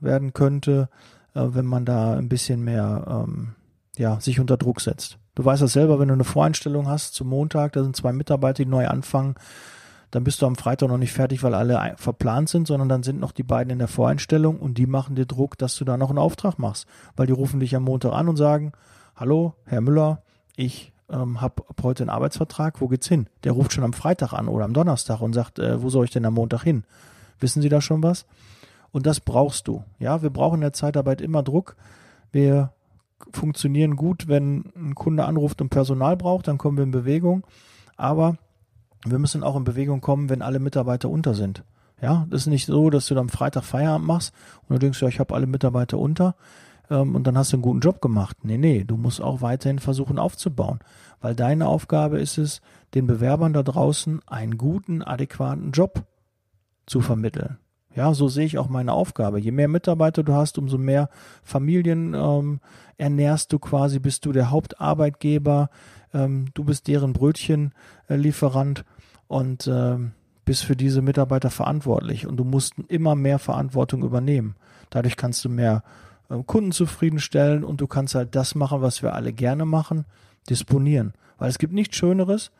werden 0.00 0.32
könnte, 0.32 0.88
äh, 1.34 1.42
wenn 1.48 1.66
man 1.66 1.84
da 1.84 2.14
ein 2.14 2.28
bisschen 2.28 2.62
mehr 2.62 3.24
ähm, 3.26 3.54
ja, 3.96 4.20
sich 4.20 4.38
unter 4.38 4.56
Druck 4.56 4.80
setzt. 4.80 5.18
Du 5.36 5.44
weißt 5.44 5.62
das 5.62 5.74
selber, 5.74 6.00
wenn 6.00 6.08
du 6.08 6.14
eine 6.14 6.24
Voreinstellung 6.24 6.88
hast 6.88 7.14
zum 7.14 7.28
Montag, 7.28 7.74
da 7.74 7.82
sind 7.82 7.94
zwei 7.94 8.12
Mitarbeiter, 8.12 8.64
die 8.64 8.70
neu 8.70 8.88
anfangen, 8.88 9.36
dann 10.10 10.24
bist 10.24 10.40
du 10.40 10.46
am 10.46 10.56
Freitag 10.56 10.88
noch 10.88 10.96
nicht 10.96 11.12
fertig, 11.12 11.42
weil 11.42 11.54
alle 11.54 11.94
verplant 11.96 12.48
sind, 12.48 12.66
sondern 12.66 12.88
dann 12.88 13.02
sind 13.02 13.20
noch 13.20 13.32
die 13.32 13.42
beiden 13.42 13.70
in 13.70 13.78
der 13.78 13.86
Voreinstellung 13.86 14.58
und 14.58 14.78
die 14.78 14.86
machen 14.86 15.14
dir 15.14 15.26
Druck, 15.26 15.58
dass 15.58 15.76
du 15.76 15.84
da 15.84 15.98
noch 15.98 16.08
einen 16.08 16.18
Auftrag 16.18 16.58
machst. 16.58 16.86
Weil 17.16 17.26
die 17.26 17.34
rufen 17.34 17.60
dich 17.60 17.76
am 17.76 17.82
Montag 17.82 18.12
an 18.12 18.30
und 18.30 18.36
sagen, 18.36 18.72
hallo, 19.14 19.54
Herr 19.66 19.82
Müller, 19.82 20.22
ich 20.56 20.94
ähm, 21.10 21.42
habe 21.42 21.64
heute 21.82 22.04
einen 22.04 22.10
Arbeitsvertrag, 22.10 22.80
wo 22.80 22.88
geht's 22.88 23.06
hin? 23.06 23.26
Der 23.44 23.52
ruft 23.52 23.74
schon 23.74 23.84
am 23.84 23.92
Freitag 23.92 24.32
an 24.32 24.48
oder 24.48 24.64
am 24.64 24.72
Donnerstag 24.72 25.20
und 25.20 25.34
sagt, 25.34 25.58
äh, 25.58 25.82
wo 25.82 25.90
soll 25.90 26.06
ich 26.06 26.12
denn 26.12 26.24
am 26.24 26.34
Montag 26.34 26.62
hin? 26.62 26.84
Wissen 27.40 27.60
Sie 27.60 27.68
da 27.68 27.82
schon 27.82 28.02
was? 28.02 28.24
Und 28.90 29.04
das 29.04 29.20
brauchst 29.20 29.68
du. 29.68 29.84
Ja, 29.98 30.22
wir 30.22 30.30
brauchen 30.30 30.56
in 30.56 30.60
der 30.62 30.72
Zeitarbeit 30.72 31.20
immer 31.20 31.42
Druck. 31.42 31.76
Wir 32.32 32.72
funktionieren 33.32 33.96
gut, 33.96 34.28
wenn 34.28 34.72
ein 34.76 34.94
Kunde 34.94 35.24
anruft 35.24 35.60
und 35.60 35.70
Personal 35.70 36.16
braucht, 36.16 36.48
dann 36.48 36.58
kommen 36.58 36.76
wir 36.76 36.84
in 36.84 36.90
Bewegung. 36.90 37.46
Aber 37.96 38.36
wir 39.04 39.18
müssen 39.18 39.42
auch 39.42 39.56
in 39.56 39.64
Bewegung 39.64 40.00
kommen, 40.00 40.28
wenn 40.28 40.42
alle 40.42 40.58
Mitarbeiter 40.58 41.08
unter 41.08 41.34
sind. 41.34 41.64
Ja, 42.00 42.26
das 42.28 42.42
ist 42.42 42.46
nicht 42.48 42.66
so, 42.66 42.90
dass 42.90 43.06
du 43.06 43.14
dann 43.14 43.30
Freitag 43.30 43.64
Feierabend 43.64 44.06
machst 44.06 44.34
und 44.68 44.74
du 44.74 44.78
denkst, 44.78 45.00
ja, 45.00 45.08
ich 45.08 45.18
habe 45.18 45.34
alle 45.34 45.46
Mitarbeiter 45.46 45.98
unter. 45.98 46.34
ähm, 46.90 47.14
und 47.14 47.26
dann 47.26 47.38
hast 47.38 47.52
du 47.52 47.56
einen 47.56 47.62
guten 47.62 47.80
Job 47.80 48.00
gemacht. 48.00 48.38
Nee, 48.42 48.58
nee, 48.58 48.84
du 48.84 48.96
musst 48.96 49.20
auch 49.20 49.40
weiterhin 49.40 49.78
versuchen 49.78 50.18
aufzubauen, 50.18 50.80
weil 51.20 51.34
deine 51.34 51.66
Aufgabe 51.66 52.20
ist 52.20 52.38
es, 52.38 52.60
den 52.94 53.06
Bewerbern 53.06 53.52
da 53.52 53.62
draußen 53.62 54.20
einen 54.26 54.58
guten, 54.58 55.02
adäquaten 55.02 55.72
Job 55.72 56.04
zu 56.86 57.00
vermitteln. 57.00 57.58
Ja, 57.96 58.12
so 58.12 58.28
sehe 58.28 58.44
ich 58.44 58.58
auch 58.58 58.68
meine 58.68 58.92
Aufgabe. 58.92 59.40
Je 59.40 59.50
mehr 59.50 59.68
Mitarbeiter 59.68 60.22
du 60.22 60.34
hast, 60.34 60.58
umso 60.58 60.76
mehr 60.76 61.08
Familien 61.42 62.12
ähm, 62.14 62.60
ernährst 62.98 63.52
du 63.52 63.58
quasi, 63.58 63.98
bist 63.98 64.26
du 64.26 64.32
der 64.32 64.50
Hauptarbeitgeber, 64.50 65.70
ähm, 66.12 66.46
du 66.52 66.62
bist 66.62 66.88
deren 66.88 67.14
Brötchenlieferant 67.14 68.84
und 69.28 69.66
ähm, 69.66 70.12
bist 70.44 70.64
für 70.64 70.76
diese 70.76 71.00
Mitarbeiter 71.00 71.50
verantwortlich 71.50 72.26
und 72.26 72.36
du 72.36 72.44
musst 72.44 72.74
immer 72.88 73.16
mehr 73.16 73.38
Verantwortung 73.38 74.04
übernehmen. 74.04 74.56
Dadurch 74.90 75.16
kannst 75.16 75.42
du 75.46 75.48
mehr 75.48 75.82
äh, 76.28 76.36
Kunden 76.44 76.72
zufriedenstellen 76.72 77.64
und 77.64 77.80
du 77.80 77.86
kannst 77.86 78.14
halt 78.14 78.36
das 78.36 78.54
machen, 78.54 78.82
was 78.82 79.02
wir 79.02 79.14
alle 79.14 79.32
gerne 79.32 79.64
machen, 79.64 80.04
disponieren. 80.50 81.14
Weil 81.38 81.48
es 81.48 81.58
gibt 81.58 81.72
nichts 81.72 81.96
Schöneres, 81.96 82.50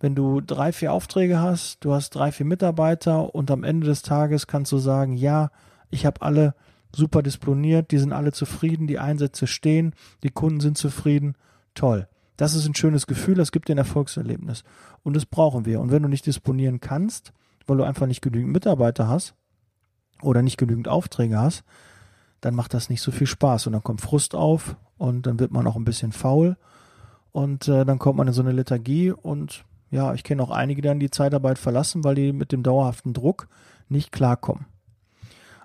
wenn 0.00 0.14
du 0.14 0.40
drei, 0.40 0.72
vier 0.72 0.92
Aufträge 0.92 1.40
hast, 1.40 1.84
du 1.84 1.92
hast 1.92 2.10
drei, 2.10 2.32
vier 2.32 2.46
Mitarbeiter 2.46 3.34
und 3.34 3.50
am 3.50 3.64
Ende 3.64 3.86
des 3.86 4.02
Tages 4.02 4.46
kannst 4.46 4.72
du 4.72 4.78
sagen, 4.78 5.12
ja, 5.12 5.50
ich 5.90 6.06
habe 6.06 6.22
alle 6.22 6.54
super 6.94 7.22
disponiert, 7.22 7.90
die 7.90 7.98
sind 7.98 8.12
alle 8.12 8.32
zufrieden, 8.32 8.86
die 8.86 8.98
Einsätze 8.98 9.46
stehen, 9.46 9.94
die 10.22 10.30
Kunden 10.30 10.60
sind 10.60 10.78
zufrieden, 10.78 11.36
toll. 11.74 12.08
Das 12.36 12.54
ist 12.54 12.66
ein 12.66 12.74
schönes 12.74 13.06
Gefühl, 13.06 13.34
das 13.34 13.52
gibt 13.52 13.68
dir 13.68 13.74
ein 13.74 13.78
Erfolgserlebnis. 13.78 14.64
Und 15.02 15.14
das 15.14 15.26
brauchen 15.26 15.66
wir. 15.66 15.80
Und 15.80 15.90
wenn 15.92 16.02
du 16.02 16.08
nicht 16.08 16.24
disponieren 16.24 16.80
kannst, 16.80 17.34
weil 17.66 17.76
du 17.76 17.84
einfach 17.84 18.06
nicht 18.06 18.22
genügend 18.22 18.52
Mitarbeiter 18.52 19.06
hast 19.08 19.34
oder 20.22 20.40
nicht 20.40 20.56
genügend 20.56 20.88
Aufträge 20.88 21.38
hast, 21.38 21.64
dann 22.40 22.54
macht 22.54 22.72
das 22.72 22.88
nicht 22.88 23.02
so 23.02 23.12
viel 23.12 23.26
Spaß 23.26 23.66
und 23.66 23.74
dann 23.74 23.84
kommt 23.84 24.00
Frust 24.00 24.34
auf 24.34 24.76
und 24.96 25.26
dann 25.26 25.38
wird 25.38 25.52
man 25.52 25.66
auch 25.66 25.76
ein 25.76 25.84
bisschen 25.84 26.12
faul 26.12 26.56
und 27.32 27.68
äh, 27.68 27.84
dann 27.84 27.98
kommt 27.98 28.16
man 28.16 28.28
in 28.28 28.32
so 28.32 28.42
eine 28.42 28.52
Lethargie 28.52 29.12
und 29.12 29.64
ja, 29.90 30.14
ich 30.14 30.22
kenne 30.22 30.42
auch 30.42 30.50
einige, 30.50 30.82
die 30.82 30.88
dann 30.88 31.00
die 31.00 31.10
Zeitarbeit 31.10 31.58
verlassen, 31.58 32.04
weil 32.04 32.14
die 32.14 32.32
mit 32.32 32.52
dem 32.52 32.62
dauerhaften 32.62 33.12
Druck 33.12 33.48
nicht 33.88 34.12
klarkommen. 34.12 34.66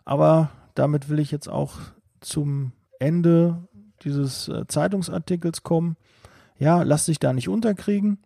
Aber 0.04 0.50
damit 0.74 1.10
will 1.10 1.20
ich 1.20 1.32
jetzt 1.32 1.48
auch 1.48 1.74
zum 2.22 2.72
Ende 3.00 3.68
dieses 4.04 4.48
äh, 4.48 4.66
Zeitungsartikels 4.68 5.64
kommen. 5.64 5.96
Ja, 6.58 6.84
lass 6.84 7.06
dich 7.06 7.20
da 7.20 7.34
nicht 7.34 7.50
unterkriegen. 7.50 8.20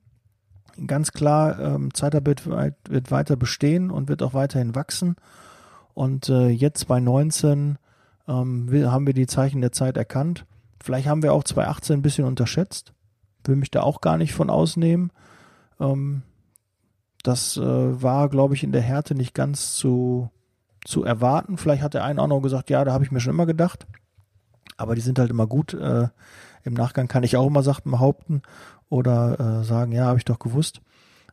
Ganz 0.88 1.12
klar, 1.12 1.60
ähm, 1.60 1.94
Zeitarbeit 1.94 2.46
wird 2.46 3.12
weiter 3.12 3.36
bestehen 3.36 3.92
und 3.92 4.08
wird 4.08 4.24
auch 4.24 4.34
weiterhin 4.34 4.76
wachsen. 4.76 5.16
Und 5.94 6.30
äh, 6.30 6.48
jetzt 6.48 6.88
bei 6.88 7.02
19 7.02 7.78
ähm, 8.28 8.70
haben 8.72 9.08
wir 9.08 9.14
die 9.14 9.28
Zeichen 9.28 9.60
der 9.60 9.74
Zeit 9.74 9.98
erkannt. 9.98 10.46
Vielleicht 10.82 11.08
haben 11.08 11.24
wir 11.24 11.34
auch 11.34 11.44
2018 11.44 11.98
ein 11.98 12.02
bisschen 12.02 12.26
unterschätzt. 12.26 12.94
Will 13.44 13.58
mich 13.58 13.72
da 13.72 13.82
auch 13.82 14.00
gar 14.00 14.18
nicht 14.18 14.34
von 14.34 14.50
ausnehmen. 14.50 15.12
Ähm, 15.80 16.24
das 17.24 17.58
äh, 17.58 17.62
war, 18.02 18.30
glaube 18.30 18.56
ich, 18.56 18.64
in 18.64 18.72
der 18.72 18.82
Härte 18.82 19.16
nicht 19.16 19.34
ganz 19.34 19.76
zu, 19.76 20.30
zu 20.86 21.04
erwarten. 21.04 21.58
Vielleicht 21.58 21.84
hat 21.84 21.94
der 21.94 22.04
eine 22.04 22.22
auch 22.22 22.28
noch 22.28 22.42
gesagt, 22.42 22.70
ja, 22.70 22.84
da 22.86 22.94
habe 22.94 23.04
ich 23.04 23.12
mir 23.12 23.20
schon 23.20 23.34
immer 23.34 23.46
gedacht. 23.46 23.88
Aber 24.78 24.96
die 24.96 25.02
sind 25.02 25.20
halt 25.20 25.30
immer 25.30 25.48
gut. 25.48 25.74
Äh, 25.74 26.08
Im 26.64 26.74
Nachgang 26.74 27.08
kann 27.08 27.24
ich 27.24 27.36
auch 27.36 27.48
immer 27.48 27.64
Sachen 27.64 27.92
behaupten 27.92 28.42
oder 28.88 29.40
äh, 29.40 29.64
sagen, 29.64 29.92
ja, 29.92 30.06
habe 30.06 30.18
ich 30.18 30.26
doch 30.26 30.40
gewusst. 30.40 30.82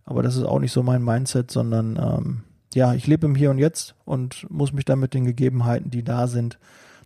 Aber 0.04 0.22
das 0.22 0.36
ist 0.36 0.44
auch 0.44 0.58
nicht 0.58 0.72
so 0.72 0.82
mein 0.82 1.02
Mindset, 1.02 1.50
sondern 1.50 1.96
ähm, 1.96 2.42
ja, 2.74 2.94
ich 2.94 3.06
lebe 3.06 3.26
im 3.26 3.34
Hier 3.34 3.50
und 3.50 3.58
Jetzt 3.58 3.94
und 4.04 4.48
muss 4.50 4.72
mich 4.72 4.84
dann 4.84 5.00
mit 5.00 5.14
den 5.14 5.24
Gegebenheiten, 5.24 5.90
die 5.90 6.04
da 6.04 6.26
sind, 6.26 6.58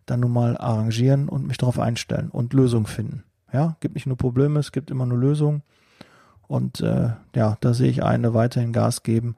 dann 0.07 0.21
nun 0.21 0.33
mal 0.33 0.57
arrangieren 0.57 1.29
und 1.29 1.47
mich 1.47 1.59
darauf 1.59 1.79
einstellen 1.79 2.29
und 2.31 2.53
Lösungen 2.53 2.87
finden. 2.87 3.25
Ja, 3.53 3.77
gibt 3.81 3.95
nicht 3.95 4.07
nur 4.07 4.17
Probleme, 4.17 4.59
es 4.59 4.73
gibt 4.73 4.91
immer 4.91 5.07
nur 5.07 5.19
Lösungen. 5.19 5.63
Und 6.51 6.81
äh, 6.81 7.11
ja, 7.37 7.57
da 7.61 7.75
sehe 7.75 7.89
ich 7.89 8.03
eine, 8.03 8.35
weiterhin 8.35 8.73
Gas 8.73 9.05
geben, 9.05 9.37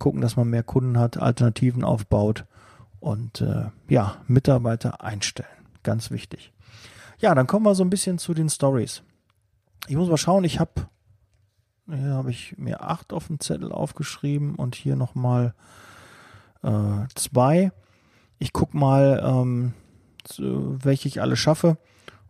gucken, 0.00 0.20
dass 0.20 0.34
man 0.34 0.50
mehr 0.50 0.64
Kunden 0.64 0.98
hat, 0.98 1.16
Alternativen 1.16 1.84
aufbaut 1.84 2.46
und 2.98 3.42
äh, 3.42 3.66
ja, 3.88 4.16
Mitarbeiter 4.26 5.00
einstellen. 5.00 5.46
Ganz 5.84 6.10
wichtig. 6.10 6.52
Ja, 7.20 7.32
dann 7.36 7.46
kommen 7.46 7.64
wir 7.64 7.76
so 7.76 7.84
ein 7.84 7.90
bisschen 7.90 8.18
zu 8.18 8.34
den 8.34 8.50
Stories. 8.50 9.04
Ich 9.86 9.94
muss 9.94 10.08
mal 10.08 10.16
schauen, 10.16 10.42
ich 10.42 10.58
habe 10.58 10.88
hier 11.86 12.14
habe 12.14 12.32
ich 12.32 12.58
mir 12.58 12.82
acht 12.82 13.12
auf 13.12 13.28
dem 13.28 13.38
Zettel 13.38 13.70
aufgeschrieben 13.70 14.56
und 14.56 14.74
hier 14.74 14.96
nochmal 14.96 15.54
äh, 16.64 17.06
zwei. 17.14 17.70
Ich 18.40 18.52
gucke 18.52 18.76
mal, 18.76 19.22
ähm, 19.24 19.74
welche 20.36 21.06
ich 21.06 21.22
alle 21.22 21.36
schaffe 21.36 21.78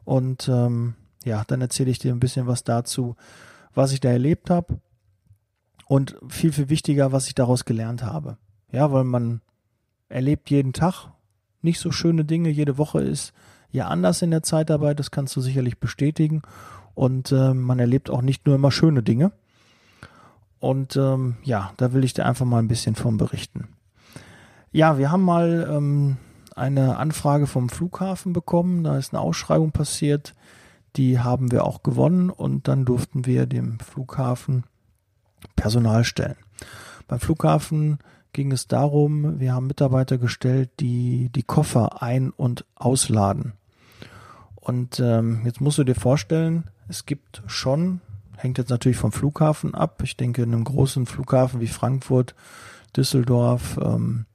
und 0.05 0.51
ähm, 0.51 0.97
ja, 1.25 1.45
dann 1.47 1.63
erzähle 1.63 1.91
ich 1.91 1.99
dir 1.99 2.13
ein 2.13 2.21
bisschen 2.21 2.47
was 2.47 2.63
dazu, 2.63 3.17
was 3.79 3.93
ich 3.93 4.01
da 4.01 4.11
erlebt 4.11 4.51
habe 4.51 4.81
und 5.87 6.17
viel, 6.29 6.53
viel 6.53 6.69
wichtiger, 6.69 7.13
was 7.13 7.29
ich 7.29 7.37
daraus 7.37 7.65
gelernt 7.65 8.03
habe. 8.03 8.37
Ja, 8.73 8.93
weil 8.93 9.05
man 9.05 9.41
erlebt 10.09 10.51
jeden 10.51 10.73
Tag 10.73 11.13
nicht 11.63 11.79
so 11.79 11.93
schöne 11.93 12.25
Dinge. 12.25 12.51
Jede 12.51 12.77
Woche 12.77 13.01
ist 13.01 13.33
ja 13.71 13.87
anders 13.87 14.21
in 14.21 14.33
der 14.33 14.43
Zeitarbeit, 14.43 14.99
das 14.99 15.13
kannst 15.13 15.37
du 15.37 15.41
sicherlich 15.41 15.79
bestätigen. 15.79 16.43
Und 16.97 17.31
äh, 17.31 17.55
man 17.55 17.79
erlebt 17.79 18.11
auch 18.11 18.21
nicht 18.21 18.47
nur 18.47 18.57
immer 18.57 18.73
schöne 18.73 19.05
Dinge. 19.05 19.31
Und 20.59 20.97
ähm, 20.97 21.37
ja, 21.45 21.73
da 21.77 21.93
will 21.93 22.03
ich 22.03 22.15
dir 22.15 22.27
einfach 22.27 22.47
mal 22.47 22.59
ein 22.59 22.69
bisschen 22.69 22.97
von 22.97 23.17
berichten. 23.17 23.69
Ja, 24.73 24.99
wir 24.99 25.13
haben 25.13 25.23
mal 25.23 25.69
ähm, 25.71 26.17
eine 26.57 26.97
Anfrage 26.97 27.47
vom 27.47 27.69
Flughafen 27.69 28.33
bekommen. 28.33 28.83
Da 28.83 28.99
ist 28.99 29.15
eine 29.15 29.21
Ausschreibung 29.21 29.71
passiert 29.71 30.35
die 30.97 31.19
haben 31.19 31.51
wir 31.51 31.65
auch 31.65 31.83
gewonnen 31.83 32.31
und 32.31 32.69
dann 32.69 32.85
durften 32.85 33.27
wir 33.27 33.47
dem 33.47 33.79
Flughafen 33.81 34.65
Personal 35.57 36.05
stellen. 36.05 36.37
Beim 37.07 37.21
Flughafen 37.21 37.99
ging 38.33 38.53
es 38.53 38.67
darum, 38.67 39.41
wir 39.41 39.55
haben 39.55 39.67
Mitarbeiter 39.67 40.19
gestellt, 40.19 40.71
die 40.81 41.31
die 41.31 41.43
Koffer 41.43 42.03
ein- 42.03 42.31
und 42.31 42.65
ausladen. 42.75 43.55
Und 44.55 45.01
ähm, 45.01 45.43
jetzt 45.45 45.61
musst 45.61 45.79
du 45.79 45.85
dir 45.85 45.95
vorstellen, 45.95 46.65
es 46.89 47.07
gibt 47.07 47.43
schon, 47.47 48.01
hängt 48.37 48.59
jetzt 48.59 48.71
natürlich 48.71 48.99
vom 48.99 49.13
Flughafen 49.13 49.75
ab. 49.75 50.03
Ich 50.03 50.17
denke, 50.17 50.43
in 50.43 50.53
einem 50.53 50.65
großen 50.65 51.07
Flughafen 51.07 51.61
wie 51.61 51.67
Frankfurt, 51.69 52.35
Düsseldorf 52.97 53.79
ähm, 53.83 54.27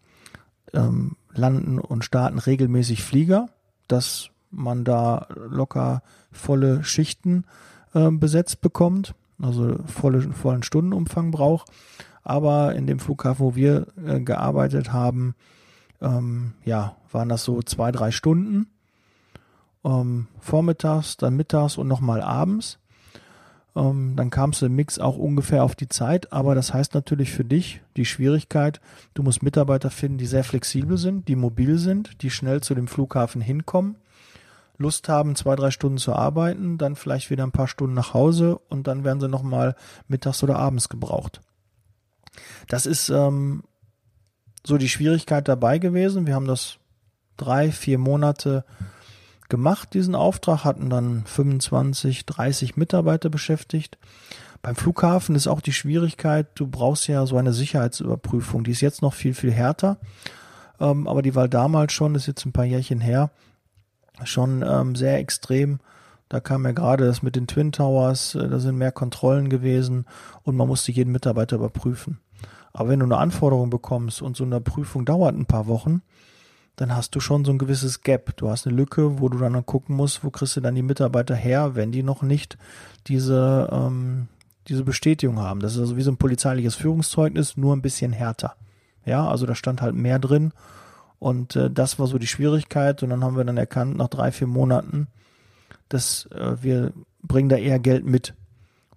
ähm, 0.73 1.17
landen 1.33 1.79
und 1.79 2.03
starten 2.03 2.39
regelmäßig 2.39 3.03
Flieger. 3.03 3.49
Das 3.87 4.29
man 4.53 4.83
da 4.83 5.27
locker 5.49 6.01
volle 6.31 6.83
Schichten 6.83 7.45
äh, 7.93 8.09
besetzt 8.11 8.61
bekommt, 8.61 9.15
also 9.41 9.77
volle, 9.85 10.21
vollen 10.21 10.63
Stundenumfang 10.63 11.31
braucht. 11.31 11.69
Aber 12.23 12.75
in 12.75 12.87
dem 12.87 12.99
Flughafen, 12.99 13.45
wo 13.45 13.55
wir 13.55 13.87
äh, 14.05 14.19
gearbeitet 14.21 14.93
haben, 14.93 15.35
ähm, 16.01 16.53
ja, 16.63 16.95
waren 17.11 17.29
das 17.29 17.43
so 17.43 17.61
zwei, 17.61 17.91
drei 17.91 18.11
Stunden. 18.11 18.67
Ähm, 19.83 20.27
vormittags, 20.39 21.17
dann 21.17 21.35
mittags 21.35 21.77
und 21.77 21.87
nochmal 21.87 22.21
abends. 22.21 22.79
Ähm, 23.75 24.13
dann 24.15 24.29
kamst 24.29 24.61
du 24.61 24.67
im 24.67 24.75
Mix 24.75 24.99
auch 24.99 25.17
ungefähr 25.17 25.63
auf 25.63 25.75
die 25.75 25.89
Zeit, 25.89 26.31
aber 26.31 26.55
das 26.55 26.73
heißt 26.73 26.93
natürlich 26.93 27.31
für 27.31 27.43
dich 27.43 27.81
die 27.97 28.05
Schwierigkeit, 28.05 28.79
du 29.15 29.23
musst 29.23 29.43
Mitarbeiter 29.43 29.89
finden, 29.89 30.19
die 30.19 30.27
sehr 30.27 30.43
flexibel 30.43 30.97
sind, 30.97 31.27
die 31.27 31.35
mobil 31.35 31.77
sind, 31.79 32.21
die 32.21 32.29
schnell 32.29 32.61
zu 32.61 32.75
dem 32.75 32.87
Flughafen 32.87 33.41
hinkommen 33.41 33.95
Lust 34.77 35.07
haben, 35.09 35.35
zwei, 35.35 35.55
drei 35.55 35.71
Stunden 35.71 35.97
zu 35.97 36.13
arbeiten, 36.13 36.77
dann 36.77 36.95
vielleicht 36.95 37.29
wieder 37.29 37.43
ein 37.43 37.51
paar 37.51 37.67
Stunden 37.67 37.93
nach 37.93 38.13
Hause 38.13 38.59
und 38.69 38.87
dann 38.87 39.03
werden 39.03 39.19
sie 39.19 39.29
nochmal 39.29 39.75
mittags 40.07 40.43
oder 40.43 40.57
abends 40.57 40.89
gebraucht. 40.89 41.41
Das 42.67 42.85
ist 42.85 43.09
ähm, 43.09 43.63
so 44.65 44.77
die 44.77 44.89
Schwierigkeit 44.89 45.47
dabei 45.47 45.77
gewesen. 45.77 46.25
Wir 46.25 46.35
haben 46.35 46.47
das 46.47 46.77
drei, 47.37 47.71
vier 47.71 47.97
Monate 47.97 48.65
gemacht, 49.49 49.93
diesen 49.93 50.15
Auftrag, 50.15 50.63
hatten 50.63 50.89
dann 50.89 51.25
25, 51.25 52.25
30 52.25 52.75
Mitarbeiter 52.75 53.29
beschäftigt. 53.29 53.97
Beim 54.63 54.75
Flughafen 54.75 55.35
ist 55.35 55.47
auch 55.47 55.61
die 55.61 55.73
Schwierigkeit, 55.73 56.47
du 56.55 56.67
brauchst 56.67 57.07
ja 57.07 57.25
so 57.25 57.37
eine 57.37 57.53
Sicherheitsüberprüfung. 57.53 58.63
Die 58.63 58.71
ist 58.71 58.81
jetzt 58.81 59.01
noch 59.01 59.13
viel, 59.13 59.33
viel 59.33 59.51
härter. 59.51 59.97
Ähm, 60.79 61.07
aber 61.07 61.21
die 61.21 61.35
war 61.35 61.47
damals 61.49 61.93
schon, 61.93 62.15
ist 62.15 62.27
jetzt 62.27 62.45
ein 62.45 62.53
paar 62.53 62.65
Jährchen 62.65 63.01
her, 63.01 63.29
schon 64.23 64.63
ähm, 64.67 64.95
sehr 64.95 65.17
extrem. 65.17 65.79
Da 66.29 66.39
kam 66.39 66.65
ja 66.65 66.71
gerade 66.71 67.05
das 67.05 67.21
mit 67.21 67.35
den 67.35 67.47
Twin 67.47 67.71
Towers, 67.71 68.35
äh, 68.35 68.47
da 68.47 68.59
sind 68.59 68.77
mehr 68.77 68.91
Kontrollen 68.91 69.49
gewesen 69.49 70.05
und 70.43 70.55
man 70.55 70.67
musste 70.67 70.91
jeden 70.91 71.11
Mitarbeiter 71.11 71.57
überprüfen. 71.57 72.19
Aber 72.71 72.89
wenn 72.89 72.99
du 72.99 73.05
eine 73.05 73.17
Anforderung 73.17 73.69
bekommst 73.69 74.21
und 74.21 74.35
so 74.35 74.43
eine 74.43 74.59
Prüfung 74.59 75.05
dauert 75.05 75.35
ein 75.35 75.45
paar 75.45 75.67
Wochen, 75.67 76.01
dann 76.75 76.95
hast 76.95 77.13
du 77.15 77.19
schon 77.19 77.45
so 77.45 77.51
ein 77.51 77.59
gewisses 77.59 78.01
Gap. 78.01 78.35
Du 78.37 78.49
hast 78.49 78.65
eine 78.65 78.75
Lücke, 78.75 79.19
wo 79.19 79.29
du 79.29 79.37
dann 79.37 79.63
gucken 79.65 79.95
musst, 79.95 80.23
wo 80.23 80.31
kriegst 80.31 80.55
du 80.55 80.61
dann 80.61 80.73
die 80.73 80.81
Mitarbeiter 80.81 81.35
her, 81.35 81.75
wenn 81.75 81.91
die 81.91 82.01
noch 82.01 82.23
nicht 82.23 82.57
diese, 83.05 83.69
ähm, 83.71 84.27
diese 84.67 84.83
Bestätigung 84.83 85.37
haben. 85.37 85.59
Das 85.59 85.73
ist 85.73 85.79
also 85.79 85.97
wie 85.97 86.01
so 86.01 86.11
ein 86.11 86.17
polizeiliches 86.17 86.73
Führungszeugnis, 86.73 87.57
nur 87.57 87.75
ein 87.75 87.83
bisschen 87.83 88.11
härter. 88.11 88.55
Ja, 89.05 89.27
also 89.27 89.45
da 89.45 89.53
stand 89.53 89.83
halt 89.83 89.93
mehr 89.93 90.17
drin 90.17 90.51
Und 91.23 91.55
äh, 91.55 91.71
das 91.71 91.99
war 91.99 92.07
so 92.07 92.17
die 92.17 92.27
Schwierigkeit. 92.27 93.01
Und 93.01 93.09
dann 93.09 93.23
haben 93.23 93.37
wir 93.37 93.45
dann 93.45 93.55
erkannt, 93.55 93.95
nach 93.95 94.09
drei, 94.09 94.33
vier 94.33 94.47
Monaten, 94.47 95.07
dass 95.87 96.25
äh, 96.31 96.61
wir 96.61 96.91
bringen 97.21 97.47
da 97.47 97.55
eher 97.55 97.79
Geld 97.79 98.05
mit. 98.05 98.33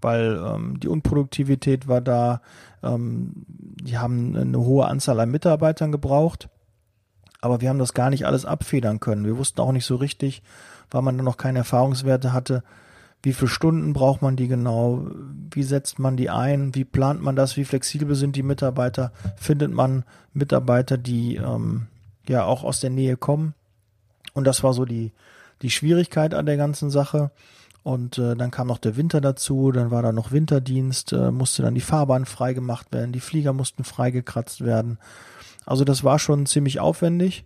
Weil 0.01 0.37
ähm, 0.45 0.81
die 0.81 0.89
Unproduktivität 0.89 1.87
war 1.87 2.01
da, 2.01 2.43
ähm, 2.83 3.31
die 3.47 3.97
haben 3.97 4.37
eine 4.37 4.59
hohe 4.59 4.89
Anzahl 4.89 5.21
an 5.21 5.31
Mitarbeitern 5.31 5.93
gebraucht. 5.93 6.49
Aber 7.41 7.61
wir 7.61 7.69
haben 7.69 7.79
das 7.79 7.95
gar 7.95 8.11
nicht 8.11 8.27
alles 8.27 8.45
abfedern 8.45 8.99
können. 8.99 9.25
Wir 9.25 9.39
wussten 9.39 9.61
auch 9.61 9.71
nicht 9.71 9.87
so 9.87 9.95
richtig, 9.95 10.43
weil 10.91 11.03
man 11.03 11.17
noch 11.19 11.37
keine 11.37 11.61
Erfahrungswerte 11.61 12.33
hatte, 12.33 12.65
wie 13.23 13.35
viele 13.35 13.49
Stunden 13.49 13.93
braucht 13.93 14.21
man 14.21 14.35
die 14.35 14.49
genau, 14.49 15.07
wie 15.53 15.63
setzt 15.63 16.01
man 16.01 16.17
die 16.17 16.29
ein, 16.29 16.75
wie 16.75 16.85
plant 16.85 17.23
man 17.23 17.37
das, 17.37 17.57
wie 17.57 17.65
flexibel 17.65 18.17
sind 18.17 18.35
die 18.35 18.43
Mitarbeiter, 18.43 19.13
findet 19.37 19.73
man 19.73 20.03
Mitarbeiter, 20.33 20.99
die 20.99 21.37
ähm, 21.37 21.87
ja 22.29 22.45
auch 22.45 22.65
aus 22.65 22.81
der 22.81 22.91
Nähe 22.91 23.17
kommen. 23.17 23.55
Und 24.35 24.45
das 24.47 24.63
war 24.63 24.73
so 24.73 24.85
die, 24.85 25.13
die 25.63 25.71
Schwierigkeit 25.71 26.35
an 26.35 26.47
der 26.47 26.57
ganzen 26.57 26.91
Sache. 26.91 27.31
Und 27.83 28.19
äh, 28.19 28.35
dann 28.35 28.51
kam 28.51 28.67
noch 28.67 28.79
der 28.79 28.97
Winter 28.97 29.21
dazu, 29.21 29.71
dann 29.71 29.93
war 29.93 30.03
da 30.03 30.11
noch 30.11 30.33
Winterdienst, 30.33 31.13
äh, 31.13 31.31
musste 31.31 31.63
dann 31.63 31.77
die 31.77 31.81
Fahrbahn 31.81 32.27
freigemacht 32.27 32.93
werden, 32.93 33.13
die 33.13 33.21
Flieger 33.21 33.53
mussten 33.53 33.85
freigekratzt 33.85 34.65
werden. 34.65 34.99
Also 35.65 35.85
das 35.85 36.03
war 36.03 36.19
schon 36.19 36.47
ziemlich 36.47 36.81
aufwendig. 36.81 37.45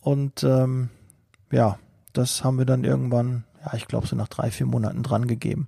Und 0.00 0.44
ähm, 0.44 0.88
ja, 1.50 1.78
das 2.14 2.42
haben 2.42 2.58
wir 2.58 2.64
dann 2.64 2.84
irgendwann, 2.84 3.44
ja, 3.64 3.74
ich 3.74 3.86
glaube 3.86 4.06
so 4.06 4.16
nach 4.16 4.28
drei, 4.28 4.50
vier 4.50 4.66
Monaten 4.66 5.02
dran 5.02 5.26
gegeben. 5.26 5.66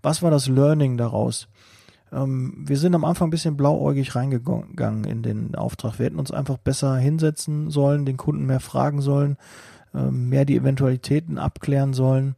Was 0.00 0.22
war 0.22 0.30
das 0.30 0.48
Learning 0.48 0.96
daraus? 0.96 1.48
Ähm, 2.12 2.54
wir 2.66 2.76
sind 2.76 2.94
am 2.94 3.04
Anfang 3.04 3.28
ein 3.28 3.32
bisschen 3.32 3.56
blauäugig 3.56 4.14
reingegangen 4.14 5.04
in 5.04 5.22
den 5.22 5.54
Auftrag. 5.54 5.98
Wir 5.98 6.06
hätten 6.06 6.18
uns 6.18 6.30
einfach 6.30 6.58
besser 6.58 6.96
hinsetzen 6.96 7.70
sollen, 7.70 8.06
den 8.06 8.16
Kunden 8.16 8.46
mehr 8.46 8.60
fragen 8.60 9.00
sollen, 9.00 9.36
ähm, 9.94 10.28
mehr 10.28 10.44
die 10.44 10.56
Eventualitäten 10.56 11.38
abklären 11.38 11.92
sollen 11.92 12.34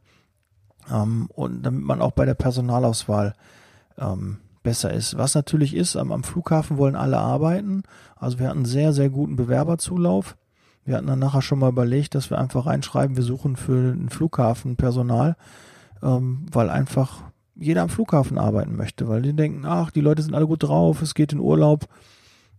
ähm, 0.91 1.27
und 1.33 1.63
damit 1.63 1.83
man 1.83 2.01
auch 2.01 2.11
bei 2.11 2.25
der 2.25 2.35
Personalauswahl 2.35 3.33
ähm, 3.97 4.37
besser 4.63 4.91
ist. 4.93 5.17
Was 5.17 5.35
natürlich 5.35 5.75
ist, 5.75 5.95
am, 5.95 6.11
am 6.11 6.23
Flughafen 6.23 6.77
wollen 6.77 6.95
alle 6.95 7.17
arbeiten. 7.17 7.83
Also 8.15 8.39
wir 8.39 8.49
hatten 8.49 8.65
sehr, 8.65 8.93
sehr 8.93 9.09
guten 9.09 9.35
Bewerberzulauf. 9.35 10.37
Wir 10.85 10.97
hatten 10.97 11.07
dann 11.07 11.19
nachher 11.19 11.41
schon 11.41 11.59
mal 11.59 11.69
überlegt, 11.69 12.15
dass 12.15 12.29
wir 12.29 12.39
einfach 12.39 12.65
reinschreiben, 12.65 13.15
wir 13.15 13.23
suchen 13.23 13.55
für 13.55 13.93
den 13.93 14.09
Flughafen 14.09 14.75
Personal, 14.75 15.35
ähm, 16.01 16.45
weil 16.51 16.69
einfach 16.69 17.21
jeder 17.55 17.83
am 17.83 17.89
Flughafen 17.89 18.37
arbeiten 18.37 18.75
möchte, 18.75 19.07
weil 19.07 19.21
die 19.21 19.33
denken, 19.33 19.65
ach, 19.65 19.91
die 19.91 20.01
Leute 20.01 20.21
sind 20.21 20.33
alle 20.33 20.47
gut 20.47 20.63
drauf, 20.63 21.01
es 21.01 21.13
geht 21.13 21.33
in 21.33 21.39
Urlaub. 21.39 21.87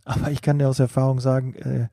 Aber 0.04 0.30
ich 0.30 0.42
kann 0.42 0.58
dir 0.58 0.68
aus 0.68 0.78
Erfahrung 0.78 1.20
sagen, 1.20 1.54
äh, 1.54 1.88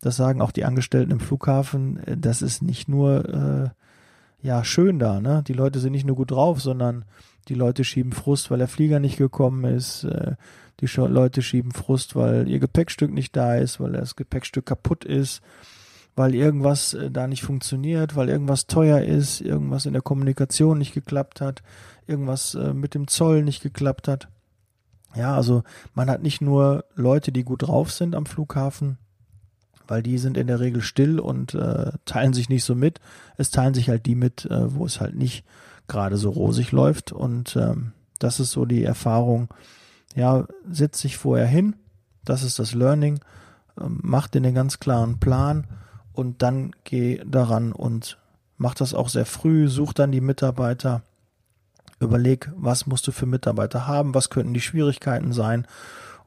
das 0.00 0.16
sagen 0.16 0.40
auch 0.40 0.50
die 0.50 0.64
Angestellten 0.64 1.12
im 1.12 1.20
Flughafen, 1.20 1.98
äh, 2.06 2.16
das 2.16 2.42
ist 2.42 2.62
nicht 2.62 2.88
nur 2.88 3.28
äh, 3.28 4.46
ja 4.46 4.64
schön 4.64 4.98
da, 4.98 5.20
ne? 5.20 5.44
Die 5.46 5.52
Leute 5.52 5.78
sind 5.78 5.92
nicht 5.92 6.06
nur 6.06 6.16
gut 6.16 6.32
drauf, 6.32 6.60
sondern 6.60 7.04
die 7.48 7.54
Leute 7.54 7.84
schieben 7.84 8.12
Frust, 8.12 8.50
weil 8.50 8.58
der 8.58 8.68
Flieger 8.68 9.00
nicht 9.00 9.16
gekommen 9.16 9.64
ist. 9.64 10.04
Äh, 10.04 10.34
die 10.80 10.86
Leute 10.96 11.42
schieben 11.42 11.70
Frust, 11.70 12.16
weil 12.16 12.48
ihr 12.48 12.58
Gepäckstück 12.58 13.12
nicht 13.12 13.36
da 13.36 13.54
ist, 13.54 13.78
weil 13.78 13.92
das 13.92 14.16
Gepäckstück 14.16 14.66
kaputt 14.66 15.04
ist 15.04 15.42
weil 16.14 16.34
irgendwas 16.34 16.94
äh, 16.94 17.10
da 17.10 17.26
nicht 17.26 17.42
funktioniert, 17.42 18.16
weil 18.16 18.28
irgendwas 18.28 18.66
teuer 18.66 19.00
ist, 19.00 19.40
irgendwas 19.40 19.86
in 19.86 19.92
der 19.92 20.02
Kommunikation 20.02 20.78
nicht 20.78 20.94
geklappt 20.94 21.40
hat, 21.40 21.62
irgendwas 22.06 22.54
äh, 22.54 22.72
mit 22.74 22.94
dem 22.94 23.08
Zoll 23.08 23.42
nicht 23.42 23.62
geklappt 23.62 24.08
hat. 24.08 24.28
Ja, 25.14 25.36
also 25.36 25.62
man 25.94 26.08
hat 26.08 26.22
nicht 26.22 26.40
nur 26.40 26.84
Leute, 26.94 27.32
die 27.32 27.44
gut 27.44 27.62
drauf 27.62 27.92
sind 27.92 28.14
am 28.14 28.26
Flughafen, 28.26 28.98
weil 29.86 30.02
die 30.02 30.18
sind 30.18 30.36
in 30.36 30.46
der 30.46 30.60
Regel 30.60 30.80
still 30.80 31.20
und 31.20 31.54
äh, 31.54 31.92
teilen 32.04 32.32
sich 32.32 32.48
nicht 32.48 32.64
so 32.64 32.74
mit. 32.74 33.00
Es 33.36 33.50
teilen 33.50 33.74
sich 33.74 33.88
halt 33.88 34.06
die 34.06 34.14
mit, 34.14 34.46
äh, 34.46 34.74
wo 34.74 34.86
es 34.86 35.00
halt 35.00 35.14
nicht 35.14 35.44
gerade 35.86 36.16
so 36.16 36.30
rosig 36.30 36.72
läuft. 36.72 37.12
Und 37.12 37.56
ähm, 37.56 37.92
das 38.18 38.40
ist 38.40 38.52
so 38.52 38.64
die 38.64 38.84
Erfahrung. 38.84 39.48
Ja, 40.14 40.46
setz 40.70 41.02
dich 41.02 41.18
vorher 41.18 41.46
hin. 41.46 41.76
Das 42.24 42.42
ist 42.42 42.58
das 42.58 42.72
Learning. 42.72 43.20
Ähm, 43.78 44.00
mach 44.02 44.28
dir 44.28 44.38
einen 44.38 44.54
ganz 44.54 44.80
klaren 44.80 45.18
Plan 45.18 45.66
und 46.12 46.42
dann 46.42 46.72
geh 46.84 47.22
daran 47.26 47.72
und 47.72 48.18
mach 48.56 48.74
das 48.74 48.94
auch 48.94 49.08
sehr 49.08 49.26
früh, 49.26 49.68
such 49.68 49.92
dann 49.92 50.12
die 50.12 50.20
Mitarbeiter, 50.20 51.02
überleg, 52.02 52.50
was 52.56 52.86
musst 52.86 53.06
du 53.06 53.12
für 53.12 53.26
Mitarbeiter 53.26 53.86
haben, 53.86 54.14
was 54.14 54.30
könnten 54.30 54.54
die 54.54 54.60
Schwierigkeiten 54.60 55.32
sein 55.32 55.66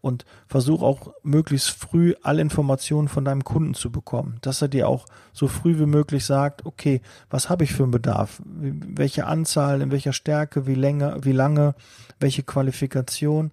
und 0.05 0.23
versuch 0.45 0.83
auch 0.83 1.15
möglichst 1.23 1.71
früh 1.71 2.13
alle 2.21 2.39
Informationen 2.39 3.07
von 3.07 3.25
deinem 3.25 3.43
Kunden 3.43 3.73
zu 3.73 3.91
bekommen, 3.91 4.37
dass 4.41 4.61
er 4.61 4.67
dir 4.67 4.87
auch 4.87 5.07
so 5.33 5.47
früh 5.47 5.79
wie 5.79 5.87
möglich 5.87 6.25
sagt, 6.25 6.63
okay, 6.63 7.01
was 7.31 7.49
habe 7.49 7.63
ich 7.63 7.73
für 7.73 7.81
einen 7.81 7.91
Bedarf, 7.91 8.39
welche 8.45 9.25
Anzahl, 9.25 9.81
in 9.81 9.89
welcher 9.89 10.13
Stärke, 10.13 10.67
wie 10.67 10.75
länger, 10.75 11.25
wie 11.25 11.31
lange, 11.31 11.73
welche 12.19 12.43
Qualifikation. 12.43 13.49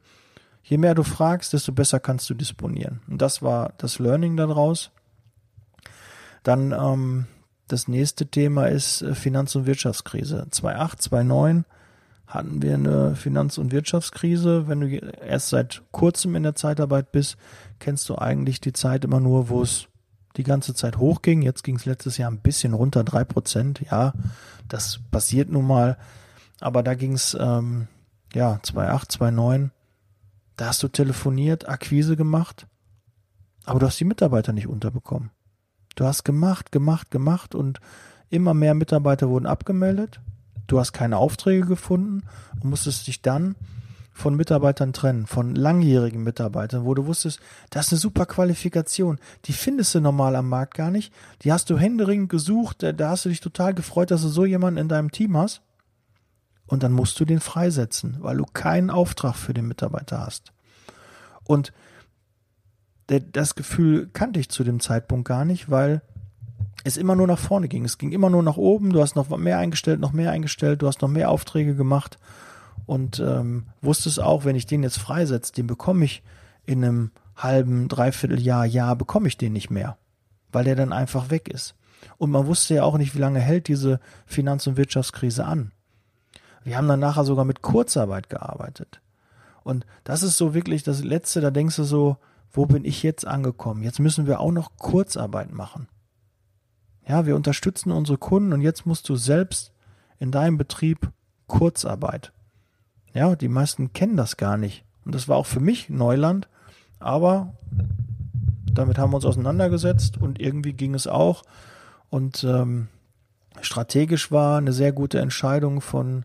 Je 0.63 0.77
mehr 0.77 0.95
du 0.95 1.05
fragst, 1.05 1.55
desto 1.55 1.73
besser 1.73 2.01
kannst 2.01 2.29
du 2.29 2.35
disponieren. 2.35 3.01
Und 3.09 3.23
das 3.23 3.41
war 3.41 3.73
das 3.79 3.99
Learning 3.99 4.37
daraus. 4.37 4.91
Dann 6.43 6.73
ähm, 6.73 7.27
das 7.69 7.89
nächste 7.89 8.27
Thema 8.27 8.67
ist 8.67 9.01
äh, 9.01 9.15
Finanz- 9.15 9.57
und 9.57 9.65
Wirtschaftskrise. 9.65 10.47
2008, 10.51 11.01
2009 11.01 11.65
hatten 12.33 12.63
wir 12.63 12.75
eine 12.75 13.15
Finanz- 13.15 13.59
und 13.59 13.73
Wirtschaftskrise. 13.73 14.67
Wenn 14.67 14.81
du 14.81 14.89
erst 14.89 15.51
seit 15.51 15.83
kurzem 15.91 16.35
in 16.35 16.43
der 16.43 16.55
Zeitarbeit 16.55 17.13
bist, 17.13 17.37
kennst 17.79 18.09
du 18.09 18.17
eigentlich 18.17 18.61
die 18.61 18.73
Zeit 18.73 19.05
immer 19.05 19.21
nur, 19.21 19.49
wo 19.51 19.63
es 19.63 19.89
die 20.37 20.43
ganze 20.43 20.75
Zeit 20.75 20.97
hochging. 20.97 21.43
Jetzt 21.43 21.63
ging 21.63 21.77
es 21.77 21.85
letztes 21.85 22.17
Jahr 22.17 22.31
ein 22.31 22.41
bisschen 22.41 22.73
runter, 22.73 23.05
drei 23.05 23.25
Prozent. 23.25 23.83
Ja, 23.91 24.15
das 24.69 25.01
passiert 25.11 25.51
nun 25.51 25.67
mal. 25.67 25.99
Aber 26.61 26.83
da 26.83 26.95
ging 26.95 27.13
es, 27.13 27.37
ähm, 27.39 27.89
ja, 28.33 28.59
2008, 28.63 29.13
2009. 29.13 29.71
Da 30.57 30.69
hast 30.69 30.83
du 30.83 30.89
telefoniert, 30.89 31.69
Akquise 31.69 32.17
gemacht, 32.17 32.67
aber 33.65 33.79
du 33.79 33.87
hast 33.87 34.01
die 34.01 34.05
Mitarbeiter 34.05 34.53
nicht 34.53 34.69
unterbekommen. 34.69 35.31
Du 35.97 36.05
hast 36.05 36.25
gemacht, 36.25 36.73
gemacht, 36.73 37.11
gemacht 37.11 37.55
und 37.55 37.81
immer 38.31 38.55
mehr 38.55 38.75
Mitarbeiter 38.75 39.29
wurden 39.29 39.47
abgemeldet. 39.47 40.21
Du 40.73 40.81
hast 40.81 40.95
keine 40.95 41.19
Aufträge 41.19 41.67
gefunden 41.67 42.23
und 42.55 42.71
musstest 42.71 43.07
dich 43.07 43.21
dann 43.21 43.57
von 44.15 44.35
Mitarbeitern 44.35 44.95
trennen, 44.95 45.27
von 45.27 45.55
langjährigen 45.55 46.23
Mitarbeitern, 46.23 46.87
wo 46.87 46.95
du 46.95 47.05
wusstest, 47.05 47.41
das 47.69 47.89
ist 47.89 47.93
eine 47.93 47.99
super 47.99 48.25
Qualifikation. 48.25 49.19
Die 49.45 49.53
findest 49.53 49.95
du 49.95 50.01
normal 50.01 50.35
am 50.35 50.49
Markt 50.49 50.73
gar 50.73 50.91
nicht. 50.91 51.13
Die 51.43 51.53
hast 51.53 51.69
du 51.69 51.77
händeringend 51.77 52.31
gesucht. 52.31 52.83
Da 52.83 53.11
hast 53.11 53.27
du 53.27 53.29
dich 53.29 53.41
total 53.41 53.75
gefreut, 53.75 54.11
dass 54.11 54.23
du 54.23 54.29
so 54.29 54.47
jemanden 54.47 54.81
in 54.81 54.89
deinem 54.89 55.11
Team 55.11 55.37
hast. 55.37 55.61
Und 56.65 56.83
dann 56.83 56.93
musst 56.93 57.21
du 57.21 57.27
den 57.27 57.41
freisetzen, 57.41 58.17
weil 58.21 58.39
du 58.39 58.47
keinen 58.47 58.89
Auftrag 58.89 59.35
für 59.35 59.53
den 59.53 59.69
Mitarbeiter 59.69 60.21
hast. 60.21 60.55
Und 61.45 61.75
das 63.09 63.57
Gefühl 63.57 64.09
kannte 64.15 64.41
ich 64.41 64.49
zu 64.49 64.65
dem 64.65 64.81
Zeitpunkt 64.81 65.29
gar 65.29 65.45
nicht, 65.45 65.69
weil 65.69 66.01
es 66.85 66.97
immer 66.97 67.15
nur 67.15 67.27
nach 67.27 67.39
vorne 67.39 67.69
ging. 67.69 67.85
Es 67.85 67.99
ging 67.99 68.13
immer 68.13 68.31
nur 68.31 68.43
nach 68.43 68.57
oben. 68.57 68.93
Du 68.93 69.01
hast 69.01 69.17
noch 69.17 69.29
mehr 69.37 69.59
eingestellt, 69.59 70.01
noch 70.01 70.13
mehr 70.13 70.31
eingestellt. 70.31 70.83
Du 70.83 70.87
hast 70.87 71.03
noch 71.03 71.09
mehr 71.09 71.31
Aufträge 71.31 71.75
gemacht 71.75 72.19
und 72.87 73.21
ähm, 73.21 73.67
wusstest 73.81 74.21
auch, 74.21 74.45
wenn 74.45 74.57
ich 74.57 74.67
den 74.67 74.83
jetzt 74.83 74.99
freisetze, 74.99 75.53
den 75.53 75.67
bekomme 75.67 76.05
ich 76.05 76.23
in 76.65 76.85
einem 76.85 77.11
halben, 77.37 77.89
dreiviertel 77.89 78.41
Jahr, 78.41 78.65
Jahr 78.65 78.97
bekomme 78.97 79.29
ich 79.29 79.37
den 79.37 79.53
nicht 79.53 79.71
mehr, 79.71 79.97
weil 80.51 80.65
der 80.65 80.77
dann 80.77 80.93
einfach 80.93 81.31
weg 81.31 81.49
ist. 81.49 81.75
Und 82.19 82.31
man 82.31 82.47
wusste 82.47 82.75
ja 82.75 82.83
auch 82.83 82.99
nicht, 82.99 83.15
wie 83.15 83.21
lange 83.21 83.41
hält 83.41 83.69
diese 83.69 84.01
Finanz- 84.27 84.67
und 84.67 84.77
Wirtschaftskrise 84.77 85.45
an. 85.45 85.73
Wir 86.65 86.77
haben 86.77 86.89
dann 86.89 87.01
nachher 87.01 87.25
sogar 87.25 87.45
mit 87.45 87.63
Kurzarbeit 87.63 88.29
gearbeitet. 88.29 89.01
Und 89.65 89.87
das 90.05 90.23
ist 90.23 90.37
so 90.37 90.55
wirklich 90.55 90.83
das 90.83 91.03
Letzte, 91.05 91.41
da 91.41 91.51
denkst 91.51 91.77
du 91.77 91.85
so, 91.85 92.17
wo 92.53 92.67
bin 92.67 92.85
ich 92.85 93.03
jetzt 93.03 93.27
angekommen? 93.27 93.83
Jetzt 93.83 94.01
müssen 94.01 94.27
wir 94.27 94.41
auch 94.41 94.51
noch 94.51 94.77
Kurzarbeit 94.77 95.53
machen. 95.53 95.89
Ja, 97.07 97.27
wir 97.27 97.37
unterstützen 97.37 97.91
unsere 97.91 98.19
Kunden 98.19 98.53
und 98.53 98.61
jetzt 98.61 98.87
musst 98.87 99.09
du 99.09 99.17
selbst 99.17 99.73
in 100.19 100.31
deinem 100.31 100.59
Betrieb 100.59 101.11
Kurzarbeit. 101.47 102.33
Ja, 103.13 103.35
die 103.37 103.49
meisten 103.49 103.93
kennen 103.93 104.17
das 104.17 104.37
gar 104.37 104.57
nicht. 104.57 104.85
Und 105.05 105.15
das 105.15 105.29
war 105.29 105.37
auch 105.37 105.47
für 105.47 105.61
mich 105.61 105.89
Neuland, 105.91 106.49
aber 107.01 107.55
damit 108.73 108.99
haben 108.99 109.11
wir 109.11 109.17
uns 109.17 109.27
auseinandergesetzt 109.27 110.17
und 110.17 110.41
irgendwie 110.41 110.73
ging 110.73 110.95
es 110.95 111.07
auch. 111.07 111.43
Und 112.09 112.45
ähm, 112.45 112.89
strategisch 113.61 114.31
war 114.31 114.59
eine 114.59 114.73
sehr 114.73 114.93
gute 114.93 115.19
Entscheidung 115.19 115.81
von 115.81 116.25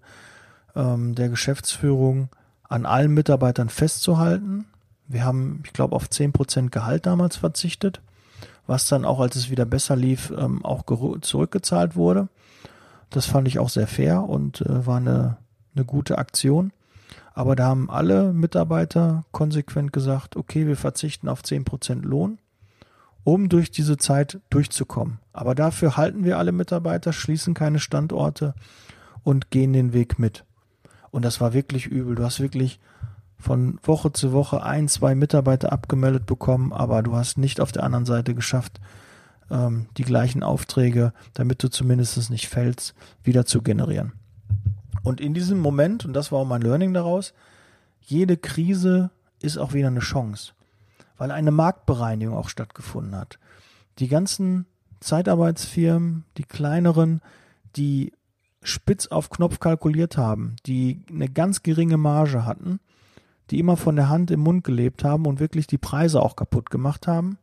ähm, 0.76 1.16
der 1.16 1.30
Geschäftsführung, 1.30 2.30
an 2.70 2.86
allen 2.86 3.14
Mitarbeitern 3.14 3.70
festzuhalten, 3.70 4.66
wir 5.08 5.24
haben, 5.24 5.62
ich 5.66 5.74
glaube, 5.74 5.96
auf 5.96 6.08
10% 6.08 6.70
Gehalt 6.70 7.06
damals 7.06 7.38
verzichtet, 7.38 8.02
was 8.68 8.88
dann 8.88 9.06
auch, 9.06 9.20
als 9.20 9.36
es 9.36 9.50
wieder 9.50 9.66
besser 9.66 9.96
lief, 9.96 10.32
ähm, 10.38 10.64
auch 10.64 10.84
zurückgezahlt 11.22 11.96
wurde. 11.96 12.30
Das 13.10 13.26
fand 13.26 13.48
ich 13.48 13.60
auch 13.60 13.70
sehr 13.70 13.88
fair 13.88 14.24
und 14.24 14.62
äh, 14.62 14.86
war 14.86 14.98
eine, 14.98 15.38
eine 15.76 15.86
gute 15.86 16.18
Aktion. 16.18 16.72
Aber 17.34 17.56
da 17.56 17.68
haben 17.68 17.90
alle 17.90 18.34
Mitarbeiter 18.34 19.24
konsequent 19.32 19.94
gesagt, 19.94 20.36
okay, 20.36 20.68
wir 20.68 20.76
verzichten 20.76 21.30
auf 21.30 21.42
10% 21.42 22.02
Lohn 22.02 22.40
um 23.28 23.50
durch 23.50 23.72
diese 23.72 23.98
Zeit 23.98 24.40
durchzukommen. 24.50 25.20
Aber 25.34 25.54
dafür 25.54 25.98
halten 25.98 26.24
wir 26.24 26.38
alle 26.38 26.54
Mitarbeiter, 26.54 27.12
schließen 27.12 27.54
keine 27.54 27.80
Standorte 27.80 28.56
und 29.22 29.52
gehen 29.52 29.74
den 29.74 29.92
Weg 29.92 30.18
mit. 30.18 30.46
Und 31.12 31.26
das 31.26 31.42
war 31.42 31.52
wirklich 31.52 31.88
übel. 31.88 32.16
Du 32.16 32.24
hast 32.24 32.40
wirklich 32.40 32.80
von 33.38 33.80
Woche 33.84 34.12
zu 34.12 34.32
Woche 34.32 34.64
ein, 34.64 34.88
zwei 34.88 35.16
Mitarbeiter 35.16 35.72
abgemeldet 35.72 36.26
bekommen, 36.26 36.74
aber 36.74 37.04
du 37.04 37.16
hast 37.16 37.38
nicht 37.38 37.62
auf 37.62 37.72
der 37.72 37.84
anderen 37.84 38.06
Seite 38.06 38.34
geschafft, 38.34 38.80
ähm, 39.52 39.88
die 39.98 40.04
gleichen 40.04 40.44
Aufträge, 40.44 41.14
damit 41.34 41.64
du 41.64 41.70
zumindest 41.70 42.30
nicht 42.30 42.48
fällst, 42.48 42.96
wieder 43.24 43.46
zu 43.46 43.62
generieren. 43.62 44.14
Und 45.04 45.22
in 45.22 45.34
diesem 45.34 45.60
Moment, 45.60 46.06
und 46.06 46.14
das 46.14 46.32
war 46.32 46.40
auch 46.40 46.48
mein 46.48 46.62
Learning 46.62 46.94
daraus, 46.94 47.34
jede 48.02 48.38
Krise 48.38 49.12
ist 49.42 49.58
auch 49.58 49.74
wieder 49.74 49.88
eine 49.88 50.00
Chance, 50.00 50.54
weil 51.18 51.32
eine 51.32 51.52
Marktbereinigung 51.52 52.36
auch 52.36 52.50
stattgefunden 52.50 53.16
hat. 53.16 53.38
Die 54.00 54.08
ganzen 54.08 54.66
Zeitarbeitsfirmen, 55.00 56.26
die 56.38 56.44
kleineren, 56.44 57.22
die 57.76 58.14
spitz 58.64 59.08
auf 59.08 59.30
Knopf 59.30 59.60
kalkuliert 59.60 60.18
haben, 60.18 60.56
die 60.66 61.02
eine 61.10 61.30
ganz 61.30 61.64
geringe 61.64 61.98
Marge 61.98 62.46
hatten, 62.46 62.80
die 63.50 63.60
immer 63.60 63.78
von 63.78 63.96
der 63.96 64.10
Hand 64.10 64.32
im 64.32 64.42
Mund 64.42 64.64
gelebt 64.64 65.04
haben 65.04 65.26
und 65.26 65.40
wirklich 65.40 65.68
die 65.68 65.78
Preise 65.78 66.22
auch 66.22 66.36
kaputt 66.36 66.70
gemacht 66.70 67.08
haben, 67.08 67.38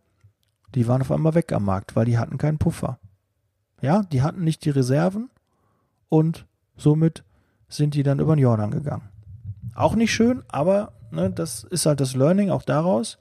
die 0.75 0.89
waren 0.89 1.01
auf 1.01 1.13
einmal 1.13 1.35
weg 1.35 1.53
am 1.53 1.65
Markt, 1.65 1.97
weil 1.97 2.05
die 2.05 2.19
hatten 2.19 2.39
keinen 2.39 2.59
Puffer. 2.59 2.99
Ja, 3.81 4.03
die 4.03 4.23
hatten 4.23 4.45
nicht 4.45 4.65
die 4.65 4.71
Reserven 4.71 5.31
und 6.09 6.47
somit 6.77 7.25
sind 7.69 7.95
die 7.95 8.03
dann 8.03 8.21
über 8.21 8.35
den 8.35 8.43
Jordan 8.43 8.71
gegangen. 8.71 9.09
Auch 9.75 9.95
nicht 9.95 10.13
schön, 10.13 10.43
aber 10.49 10.93
ne, 11.11 11.31
das 11.31 11.65
ist 11.65 11.87
halt 11.87 12.01
das 12.01 12.15
Learning 12.15 12.51
auch 12.51 12.63
daraus. 12.63 13.19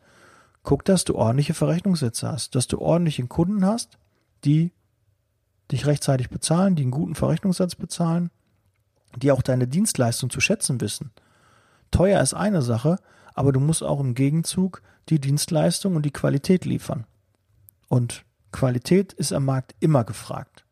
Guck, 0.62 0.86
dass 0.86 1.04
du 1.04 1.16
ordentliche 1.16 1.54
Verrechnungssätze 1.54 2.32
hast, 2.32 2.56
dass 2.56 2.68
du 2.68 2.80
ordentliche 2.80 3.26
Kunden 3.28 3.66
hast, 3.66 3.98
die 4.46 4.72
dich 5.72 5.86
rechtzeitig 5.86 6.30
bezahlen, 6.30 6.76
die 6.76 6.84
einen 6.84 6.92
guten 6.92 7.16
Verrechnungssatz 7.16 7.76
bezahlen, 7.76 8.30
die 9.16 9.32
auch 9.32 9.42
deine 9.42 9.68
Dienstleistung 9.68 10.30
zu 10.30 10.40
schätzen 10.40 10.80
wissen. 10.82 11.12
Teuer 11.94 12.22
ist 12.22 12.34
eine 12.34 12.62
Sache, 12.62 12.98
aber 13.34 13.52
du 13.52 13.60
musst 13.60 13.84
auch 13.84 14.00
im 14.00 14.16
Gegenzug 14.16 14.82
die 15.10 15.20
Dienstleistung 15.20 15.96
und 15.96 16.06
die 16.06 16.12
Qualität 16.12 16.66
liefern. 16.66 17.06
Und 17.88 18.26
Qualität 18.52 19.14
ist 19.14 19.34
am 19.34 19.46
Markt 19.46 19.76
immer 19.80 20.04
gefragt. 20.04 20.66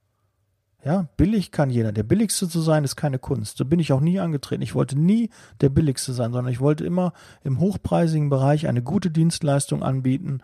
Ja, 0.83 1.07
billig 1.15 1.51
kann 1.51 1.69
jeder. 1.69 1.91
Der 1.91 2.03
billigste 2.03 2.49
zu 2.49 2.59
sein 2.59 2.83
ist 2.83 2.95
keine 2.95 3.19
Kunst. 3.19 3.57
So 3.57 3.65
bin 3.65 3.79
ich 3.79 3.93
auch 3.93 3.99
nie 3.99 4.19
angetreten. 4.19 4.63
Ich 4.63 4.73
wollte 4.73 4.97
nie 4.97 5.29
der 5.61 5.69
billigste 5.69 6.13
sein, 6.13 6.31
sondern 6.31 6.51
ich 6.51 6.59
wollte 6.59 6.83
immer 6.85 7.13
im 7.43 7.59
hochpreisigen 7.59 8.29
Bereich 8.29 8.67
eine 8.67 8.81
gute 8.81 9.11
Dienstleistung 9.11 9.83
anbieten 9.83 10.41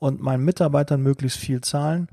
und 0.00 0.20
meinen 0.20 0.44
Mitarbeitern 0.44 1.00
möglichst 1.00 1.38
viel 1.38 1.60
zahlen, 1.60 2.08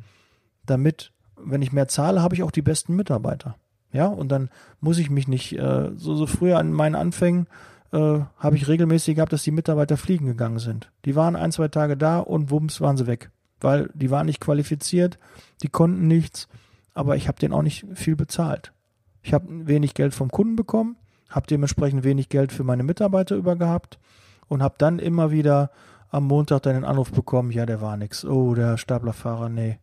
damit, 0.65 1.11
wenn 1.37 1.63
ich 1.63 1.71
mehr 1.71 1.87
zahle, 1.87 2.21
habe 2.21 2.35
ich 2.35 2.43
auch 2.43 2.51
die 2.51 2.61
besten 2.61 2.95
Mitarbeiter. 2.95 3.55
Ja, 3.91 4.07
und 4.07 4.29
dann 4.29 4.49
muss 4.79 4.99
ich 4.99 5.09
mich 5.09 5.27
nicht, 5.27 5.57
äh, 5.57 5.89
so, 5.95 6.15
so 6.15 6.27
früher 6.27 6.59
an 6.59 6.71
meinen 6.71 6.95
Anfängen, 6.95 7.47
äh, 7.91 8.19
habe 8.37 8.55
ich 8.55 8.67
regelmäßig 8.67 9.15
gehabt, 9.15 9.33
dass 9.33 9.43
die 9.43 9.51
Mitarbeiter 9.51 9.97
fliegen 9.97 10.25
gegangen 10.25 10.59
sind. 10.59 10.91
Die 11.05 11.15
waren 11.15 11.35
ein, 11.35 11.51
zwei 11.51 11.67
Tage 11.67 11.97
da 11.97 12.19
und 12.19 12.51
wumms 12.51 12.81
waren 12.81 12.97
sie 12.97 13.07
weg. 13.07 13.31
Weil 13.61 13.89
die 13.93 14.11
waren 14.11 14.25
nicht 14.25 14.41
qualifiziert, 14.41 15.17
die 15.63 15.69
konnten 15.69 16.07
nichts 16.07 16.47
aber 16.95 17.17
ich 17.17 17.27
habe 17.27 17.37
den 17.37 17.53
auch 17.53 17.61
nicht 17.61 17.85
viel 17.93 18.15
bezahlt. 18.15 18.73
Ich 19.21 19.33
habe 19.33 19.67
wenig 19.67 19.93
Geld 19.93 20.15
vom 20.15 20.31
Kunden 20.31 20.55
bekommen, 20.55 20.95
habe 21.29 21.45
dementsprechend 21.45 22.03
wenig 22.03 22.29
Geld 22.29 22.51
für 22.51 22.63
meine 22.63 22.83
Mitarbeiter 22.83 23.35
übergehabt 23.35 23.99
und 24.47 24.63
habe 24.63 24.75
dann 24.77 24.97
immer 24.97 25.29
wieder 25.29 25.69
am 26.09 26.25
Montag 26.25 26.63
dann 26.63 26.75
den 26.75 26.85
Anruf 26.85 27.11
bekommen, 27.11 27.51
ja, 27.51 27.65
der 27.65 27.81
war 27.81 27.97
nix. 27.97 28.23
Oh, 28.23 28.55
der 28.55 28.77
Staplerfahrer, 28.77 29.49
nee, 29.49 29.79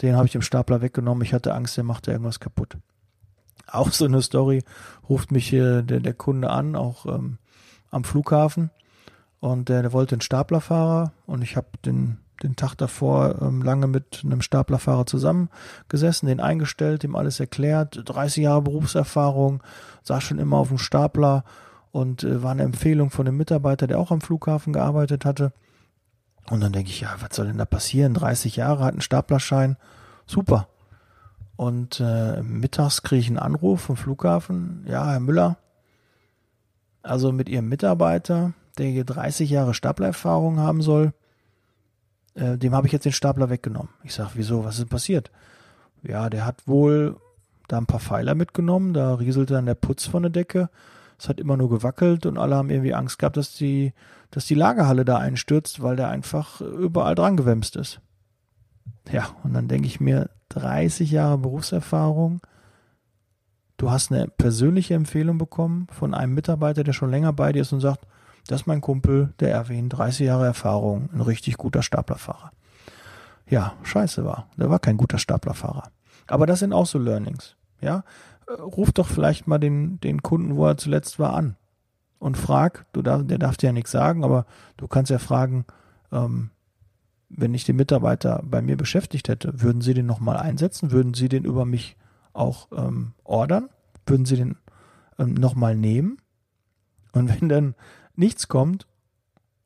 den 0.00 0.16
habe 0.16 0.26
ich 0.26 0.32
dem 0.32 0.42
Stapler 0.42 0.80
weggenommen. 0.80 1.22
Ich 1.22 1.34
hatte 1.34 1.54
Angst, 1.54 1.76
der 1.76 1.84
macht 1.84 2.08
irgendwas 2.08 2.40
kaputt. 2.40 2.78
Auch 3.66 3.92
so 3.92 4.06
eine 4.06 4.22
Story 4.22 4.62
ruft 5.08 5.32
mich 5.32 5.48
hier 5.48 5.82
der, 5.82 6.00
der 6.00 6.14
Kunde 6.14 6.50
an, 6.50 6.76
auch 6.76 7.06
ähm, 7.06 7.38
am 7.94 8.04
Flughafen. 8.04 8.70
Und 9.40 9.68
der, 9.68 9.82
der 9.82 9.92
wollte 9.92 10.14
einen 10.14 10.22
Staplerfahrer 10.22 11.12
und 11.26 11.42
ich 11.42 11.56
habe 11.56 11.68
den 11.84 12.18
den 12.42 12.56
Tag 12.56 12.74
davor 12.74 13.40
ähm, 13.40 13.62
lange 13.62 13.86
mit 13.86 14.22
einem 14.24 14.42
Staplerfahrer 14.42 15.06
zusammengesessen, 15.06 16.28
den 16.28 16.40
eingestellt, 16.40 17.04
ihm 17.04 17.16
alles 17.16 17.40
erklärt, 17.40 18.02
30 18.04 18.44
Jahre 18.44 18.62
Berufserfahrung, 18.62 19.62
saß 20.02 20.22
schon 20.22 20.38
immer 20.38 20.58
auf 20.58 20.68
dem 20.68 20.78
Stapler 20.78 21.44
und 21.92 22.24
äh, 22.24 22.42
war 22.42 22.50
eine 22.50 22.62
Empfehlung 22.62 23.10
von 23.10 23.26
einem 23.26 23.36
Mitarbeiter, 23.36 23.86
der 23.86 23.98
auch 23.98 24.10
am 24.10 24.20
Flughafen 24.20 24.72
gearbeitet 24.72 25.24
hatte. 25.24 25.52
Und 26.50 26.60
dann 26.60 26.72
denke 26.72 26.90
ich, 26.90 27.00
ja, 27.00 27.14
was 27.20 27.36
soll 27.36 27.46
denn 27.46 27.58
da 27.58 27.64
passieren? 27.64 28.14
30 28.14 28.56
Jahre, 28.56 28.84
hat 28.84 28.92
einen 28.92 29.00
Staplerschein, 29.00 29.76
super. 30.26 30.68
Und 31.56 32.00
äh, 32.00 32.42
mittags 32.42 33.02
kriege 33.02 33.20
ich 33.20 33.28
einen 33.28 33.38
Anruf 33.38 33.82
vom 33.82 33.96
Flughafen, 33.96 34.84
ja, 34.86 35.12
Herr 35.12 35.20
Müller, 35.20 35.56
also 37.04 37.32
mit 37.32 37.48
Ihrem 37.48 37.68
Mitarbeiter, 37.68 38.52
der 38.78 38.86
hier 38.86 39.04
30 39.04 39.50
Jahre 39.50 39.74
Staplererfahrung 39.74 40.58
haben 40.58 40.82
soll, 40.82 41.12
äh, 42.34 42.58
dem 42.58 42.74
habe 42.74 42.86
ich 42.86 42.92
jetzt 42.92 43.04
den 43.04 43.12
Stapler 43.12 43.50
weggenommen. 43.50 43.90
Ich 44.02 44.14
sage, 44.14 44.32
wieso, 44.34 44.64
was 44.64 44.78
ist 44.78 44.88
passiert? 44.88 45.30
Ja, 46.02 46.28
der 46.28 46.44
hat 46.44 46.66
wohl 46.66 47.16
da 47.68 47.78
ein 47.78 47.86
paar 47.86 48.00
Pfeiler 48.00 48.34
mitgenommen, 48.34 48.92
da 48.92 49.14
rieselte 49.14 49.54
dann 49.54 49.66
der 49.66 49.74
Putz 49.74 50.06
von 50.06 50.22
der 50.22 50.30
Decke. 50.30 50.68
Es 51.18 51.28
hat 51.28 51.40
immer 51.40 51.56
nur 51.56 51.70
gewackelt 51.70 52.26
und 52.26 52.38
alle 52.38 52.56
haben 52.56 52.70
irgendwie 52.70 52.94
Angst 52.94 53.18
gehabt, 53.18 53.36
dass 53.36 53.54
die, 53.54 53.92
dass 54.30 54.46
die 54.46 54.54
Lagerhalle 54.54 55.04
da 55.04 55.18
einstürzt, 55.18 55.82
weil 55.82 55.96
der 55.96 56.08
einfach 56.08 56.60
überall 56.60 57.14
dran 57.14 57.36
gewämst 57.36 57.76
ist. 57.76 58.00
Ja, 59.10 59.28
und 59.44 59.54
dann 59.54 59.68
denke 59.68 59.86
ich 59.86 60.00
mir, 60.00 60.30
30 60.48 61.10
Jahre 61.10 61.38
Berufserfahrung, 61.38 62.40
du 63.84 63.90
hast 63.90 64.10
eine 64.10 64.28
persönliche 64.28 64.94
Empfehlung 64.94 65.36
bekommen 65.36 65.88
von 65.92 66.14
einem 66.14 66.32
Mitarbeiter, 66.32 66.84
der 66.84 66.94
schon 66.94 67.10
länger 67.10 67.34
bei 67.34 67.52
dir 67.52 67.60
ist 67.60 67.72
und 67.74 67.80
sagt, 67.80 68.06
das 68.46 68.62
ist 68.62 68.66
mein 68.66 68.80
Kumpel, 68.80 69.34
der 69.40 69.50
Erwin, 69.50 69.90
30 69.90 70.26
Jahre 70.26 70.46
Erfahrung, 70.46 71.10
ein 71.12 71.20
richtig 71.20 71.58
guter 71.58 71.82
Staplerfahrer. 71.82 72.50
Ja, 73.46 73.74
scheiße 73.82 74.24
war. 74.24 74.48
Der 74.56 74.70
war 74.70 74.78
kein 74.78 74.96
guter 74.96 75.18
Staplerfahrer. 75.18 75.90
Aber 76.26 76.46
das 76.46 76.60
sind 76.60 76.72
auch 76.72 76.86
so 76.86 76.98
Learnings. 76.98 77.56
Ja, 77.82 78.04
ruf 78.58 78.90
doch 78.90 79.06
vielleicht 79.06 79.46
mal 79.46 79.58
den, 79.58 80.00
den 80.00 80.22
Kunden, 80.22 80.56
wo 80.56 80.66
er 80.66 80.78
zuletzt 80.78 81.18
war, 81.18 81.34
an 81.34 81.56
und 82.18 82.38
frag. 82.38 82.86
Du 82.94 83.02
darf, 83.02 83.26
der 83.26 83.36
darf 83.36 83.58
dir 83.58 83.66
ja 83.66 83.72
nichts 83.72 83.90
sagen, 83.90 84.24
aber 84.24 84.46
du 84.78 84.88
kannst 84.88 85.10
ja 85.10 85.18
fragen, 85.18 85.66
ähm, 86.10 86.48
wenn 87.28 87.52
ich 87.52 87.64
den 87.64 87.76
Mitarbeiter 87.76 88.40
bei 88.44 88.62
mir 88.62 88.78
beschäftigt 88.78 89.28
hätte, 89.28 89.60
würden 89.60 89.82
Sie 89.82 89.92
den 89.92 90.06
nochmal 90.06 90.38
einsetzen? 90.38 90.90
Würden 90.90 91.12
Sie 91.12 91.28
den 91.28 91.44
über 91.44 91.66
mich 91.66 91.98
auch 92.32 92.68
ähm, 92.74 93.12
ordern? 93.24 93.68
Würden 94.06 94.26
Sie 94.26 94.36
den 94.36 94.56
ähm, 95.18 95.34
nochmal 95.34 95.76
nehmen? 95.76 96.18
Und 97.12 97.28
wenn 97.28 97.48
dann 97.48 97.74
nichts 98.16 98.48
kommt 98.48 98.86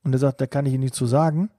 und 0.04 0.12
er 0.12 0.18
sagt, 0.18 0.40
da 0.40 0.46
kann 0.46 0.66
ich 0.66 0.74
Ihnen 0.74 0.84
nichts 0.84 0.98
zu 0.98 1.06
sagen, 1.06 1.50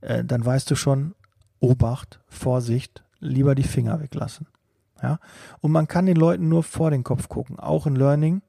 äh, 0.00 0.24
dann 0.24 0.44
weißt 0.44 0.70
du 0.70 0.74
schon, 0.74 1.14
Obacht, 1.60 2.20
Vorsicht, 2.26 3.04
lieber 3.20 3.54
die 3.54 3.62
Finger 3.62 4.00
weglassen. 4.00 4.48
Ja? 5.00 5.18
Und 5.60 5.72
man 5.72 5.88
kann 5.88 6.06
den 6.06 6.16
Leuten 6.16 6.48
nur 6.48 6.62
vor 6.62 6.90
den 6.90 7.04
Kopf 7.04 7.28
gucken, 7.28 7.58
auch 7.58 7.86
in 7.86 7.96
Learning, 7.96 8.42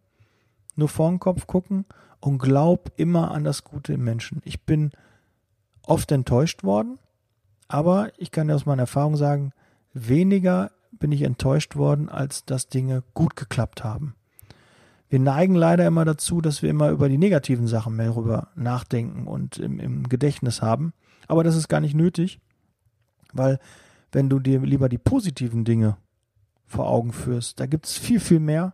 nur 0.76 0.90
vor 0.90 1.10
den 1.10 1.20
Kopf 1.20 1.46
gucken 1.48 1.86
und 2.20 2.40
glaub 2.40 2.92
immer 2.96 3.32
an 3.32 3.44
das 3.44 3.64
Gute 3.64 3.94
im 3.94 4.04
Menschen. 4.04 4.42
Ich 4.46 4.66
bin 4.66 4.92
oft 5.86 6.12
enttäuscht 6.12 6.64
worden, 6.64 6.98
aber 7.68 8.12
ich 8.18 8.32
kann 8.32 8.48
dir 8.48 8.56
aus 8.56 8.66
meiner 8.66 8.84
Erfahrung 8.84 9.16
sagen, 9.16 9.52
weniger 9.94 10.72
bin 11.04 11.12
ich 11.12 11.22
enttäuscht 11.22 11.76
worden, 11.76 12.08
als 12.08 12.46
dass 12.46 12.70
Dinge 12.70 13.04
gut 13.14 13.36
geklappt 13.36 13.84
haben 13.84 14.16
wir 15.14 15.20
neigen 15.20 15.54
leider 15.54 15.86
immer 15.86 16.06
dazu, 16.06 16.42
dass 16.42 16.64
wir 16.64 16.72
immer 16.72 16.90
über 16.90 17.08
die 17.08 17.20
negativen 17.20 17.68
Sachen 17.68 17.96
mehr 17.96 18.08
darüber 18.08 18.48
nachdenken 18.56 19.28
und 19.28 19.58
im, 19.58 19.80
im 19.80 20.10
Gedächtnis 20.10 20.64
haben. 20.64 20.92
Aber 21.28 21.44
das 21.44 21.56
ist 21.56 21.68
gar 21.68 21.82
nicht 21.82 21.94
nötig, 21.94 22.40
weil 23.32 23.60
wenn 24.12 24.28
du 24.28 24.40
dir 24.40 24.62
lieber 24.62 24.90
die 24.90 24.98
positiven 24.98 25.66
Dinge 25.66 25.98
vor 26.66 26.90
Augen 26.90 27.14
führst, 27.14 27.60
da 27.60 27.68
gibt 27.68 27.86
es 27.86 27.96
viel, 27.96 28.20
viel 28.20 28.40
mehr. 28.40 28.74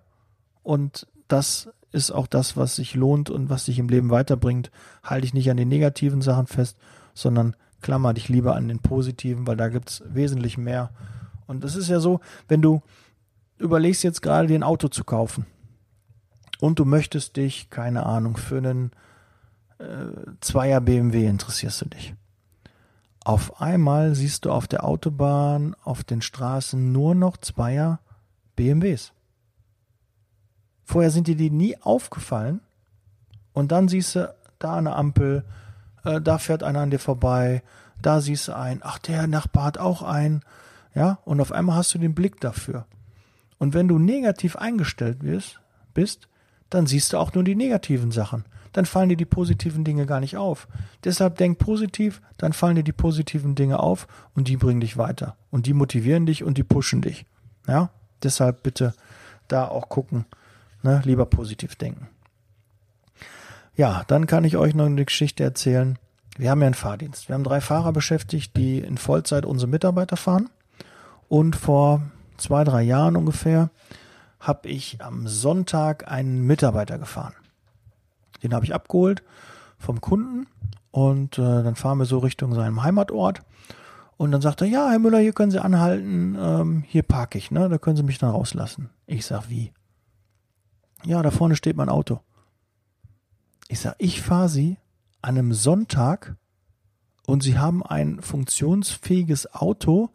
Und 0.63 1.07
das 1.27 1.69
ist 1.91 2.09
auch 2.09 2.25
das, 2.25 2.55
was 2.55 2.77
sich 2.77 2.95
lohnt 2.95 3.29
und 3.29 3.49
was 3.49 3.65
dich 3.65 3.77
im 3.77 3.89
Leben 3.89 4.09
weiterbringt. 4.09 4.71
Halte 5.03 5.23
dich 5.23 5.33
nicht 5.33 5.51
an 5.51 5.57
den 5.57 5.67
negativen 5.67 6.21
Sachen 6.21 6.47
fest, 6.47 6.77
sondern 7.13 7.53
klammer 7.81 8.13
dich 8.13 8.29
lieber 8.29 8.55
an 8.55 8.69
den 8.69 8.79
positiven, 8.79 9.45
weil 9.45 9.57
da 9.57 9.67
gibt 9.67 9.89
es 9.89 10.03
wesentlich 10.07 10.57
mehr. 10.57 10.91
Und 11.49 11.63
es 11.63 11.75
ist 11.75 11.89
ja 11.89 11.99
so, 11.99 12.19
wenn 12.47 12.61
du 12.61 12.83
überlegst 13.57 14.03
jetzt 14.03 14.21
gerade 14.21 14.47
dir 14.47 14.55
ein 14.55 14.63
Auto 14.63 14.87
zu 14.87 15.03
kaufen, 15.03 15.47
und 16.59 16.77
du 16.77 16.85
möchtest 16.85 17.37
dich, 17.37 17.69
keine 17.69 18.05
Ahnung, 18.05 18.37
für 18.37 18.57
einen 18.57 18.91
äh, 19.79 19.85
Zweier 20.41 20.81
BMW 20.81 21.25
interessierst 21.25 21.81
du 21.81 21.85
dich. 21.85 22.13
Auf 23.23 23.61
einmal 23.61 24.13
siehst 24.13 24.45
du 24.45 24.51
auf 24.51 24.67
der 24.67 24.83
Autobahn, 24.83 25.75
auf 25.83 26.03
den 26.03 26.21
Straßen 26.21 26.91
nur 26.91 27.15
noch 27.15 27.37
Zweier 27.37 27.99
BMWs. 28.55 29.13
Vorher 30.83 31.11
sind 31.11 31.27
dir 31.27 31.35
die 31.35 31.49
nie 31.49 31.77
aufgefallen 31.81 32.59
und 33.53 33.71
dann 33.71 33.87
siehst 33.87 34.15
du 34.15 34.33
da 34.57 34.75
eine 34.75 34.95
Ampel, 34.95 35.45
äh, 36.03 36.19
da 36.19 36.37
fährt 36.37 36.63
einer 36.63 36.81
an 36.81 36.91
dir 36.91 36.99
vorbei, 36.99 37.63
da 38.01 38.19
siehst 38.19 38.49
du 38.49 38.55
einen, 38.55 38.81
ach, 38.83 38.99
der 38.99 39.27
Nachbar 39.27 39.63
hat 39.65 39.77
auch 39.77 40.01
einen, 40.01 40.41
ja, 40.95 41.19
und 41.25 41.39
auf 41.41 41.51
einmal 41.51 41.75
hast 41.75 41.93
du 41.93 41.97
den 41.97 42.15
Blick 42.15 42.39
dafür. 42.39 42.85
Und 43.57 43.73
wenn 43.73 43.87
du 43.87 43.99
negativ 43.99 44.55
eingestellt 44.55 45.23
wirst, 45.23 45.59
bist, 45.93 46.27
dann 46.69 46.87
siehst 46.87 47.13
du 47.13 47.17
auch 47.17 47.33
nur 47.33 47.43
die 47.43 47.55
negativen 47.55 48.11
Sachen. 48.11 48.45
Dann 48.73 48.85
fallen 48.85 49.09
dir 49.09 49.17
die 49.17 49.25
positiven 49.25 49.83
Dinge 49.83 50.05
gar 50.05 50.19
nicht 50.19 50.37
auf. 50.37 50.67
Deshalb 51.03 51.37
denk 51.37 51.57
positiv, 51.57 52.21
dann 52.37 52.53
fallen 52.53 52.75
dir 52.75 52.83
die 52.83 52.91
positiven 52.91 53.55
Dinge 53.55 53.79
auf 53.79 54.07
und 54.35 54.47
die 54.47 54.57
bringen 54.57 54.79
dich 54.79 54.97
weiter. 54.97 55.35
Und 55.49 55.65
die 55.65 55.73
motivieren 55.73 56.25
dich 56.25 56.43
und 56.43 56.57
die 56.57 56.63
pushen 56.63 57.01
dich. 57.01 57.25
Ja, 57.67 57.89
deshalb 58.23 58.63
bitte 58.63 58.93
da 59.47 59.67
auch 59.67 59.89
gucken, 59.89 60.25
ne, 60.83 61.01
lieber 61.03 61.25
positiv 61.25 61.75
denken. 61.75 62.07
Ja, 63.75 64.03
dann 64.07 64.27
kann 64.27 64.43
ich 64.43 64.57
euch 64.57 64.75
noch 64.75 64.85
eine 64.85 65.05
Geschichte 65.05 65.43
erzählen. 65.43 65.97
Wir 66.37 66.51
haben 66.51 66.61
ja 66.61 66.67
einen 66.67 66.75
Fahrdienst. 66.75 67.27
Wir 67.27 67.35
haben 67.35 67.43
drei 67.43 67.61
Fahrer 67.61 67.91
beschäftigt, 67.91 68.55
die 68.55 68.79
in 68.79 68.97
Vollzeit 68.97 69.45
unsere 69.45 69.69
Mitarbeiter 69.69 70.17
fahren. 70.17 70.49
Und 71.29 71.55
vor 71.55 72.01
zwei, 72.37 72.63
drei 72.63 72.81
Jahren 72.81 73.15
ungefähr 73.15 73.69
habe 74.39 74.67
ich 74.67 75.01
am 75.01 75.27
Sonntag 75.27 76.11
einen 76.11 76.41
Mitarbeiter 76.41 76.97
gefahren. 76.97 77.33
Den 78.43 78.53
habe 78.53 78.65
ich 78.65 78.73
abgeholt 78.73 79.23
vom 79.77 80.01
Kunden 80.01 80.47
und 80.91 81.37
äh, 81.37 81.63
dann 81.63 81.75
fahren 81.75 81.99
wir 81.99 82.05
so 82.05 82.17
Richtung 82.17 82.53
seinem 82.53 82.83
Heimatort. 82.83 83.41
Und 84.17 84.31
dann 84.31 84.41
sagt 84.41 84.61
er, 84.61 84.67
ja, 84.67 84.89
Herr 84.89 84.99
Müller, 84.99 85.19
hier 85.19 85.33
können 85.33 85.51
Sie 85.51 85.63
anhalten, 85.63 86.35
ähm, 86.37 86.83
hier 86.85 87.03
parke 87.03 87.37
ich, 87.37 87.51
ne? 87.51 87.69
Da 87.69 87.77
können 87.77 87.95
Sie 87.95 88.03
mich 88.03 88.17
dann 88.17 88.31
rauslassen. 88.31 88.89
Ich 89.05 89.25
sag, 89.25 89.49
wie? 89.49 89.71
Ja, 91.05 91.21
da 91.21 91.31
vorne 91.31 91.55
steht 91.55 91.77
mein 91.77 91.87
Auto. 91.87 92.19
Ich 93.69 93.79
sag, 93.79 93.95
ich 93.97 94.21
fahre 94.21 94.49
Sie 94.49 94.77
an 95.21 95.37
einem 95.37 95.53
Sonntag 95.53 96.35
und 97.27 97.43
Sie 97.43 97.57
haben 97.57 97.83
ein 97.83 98.19
funktionsfähiges 98.21 99.53
Auto, 99.53 100.09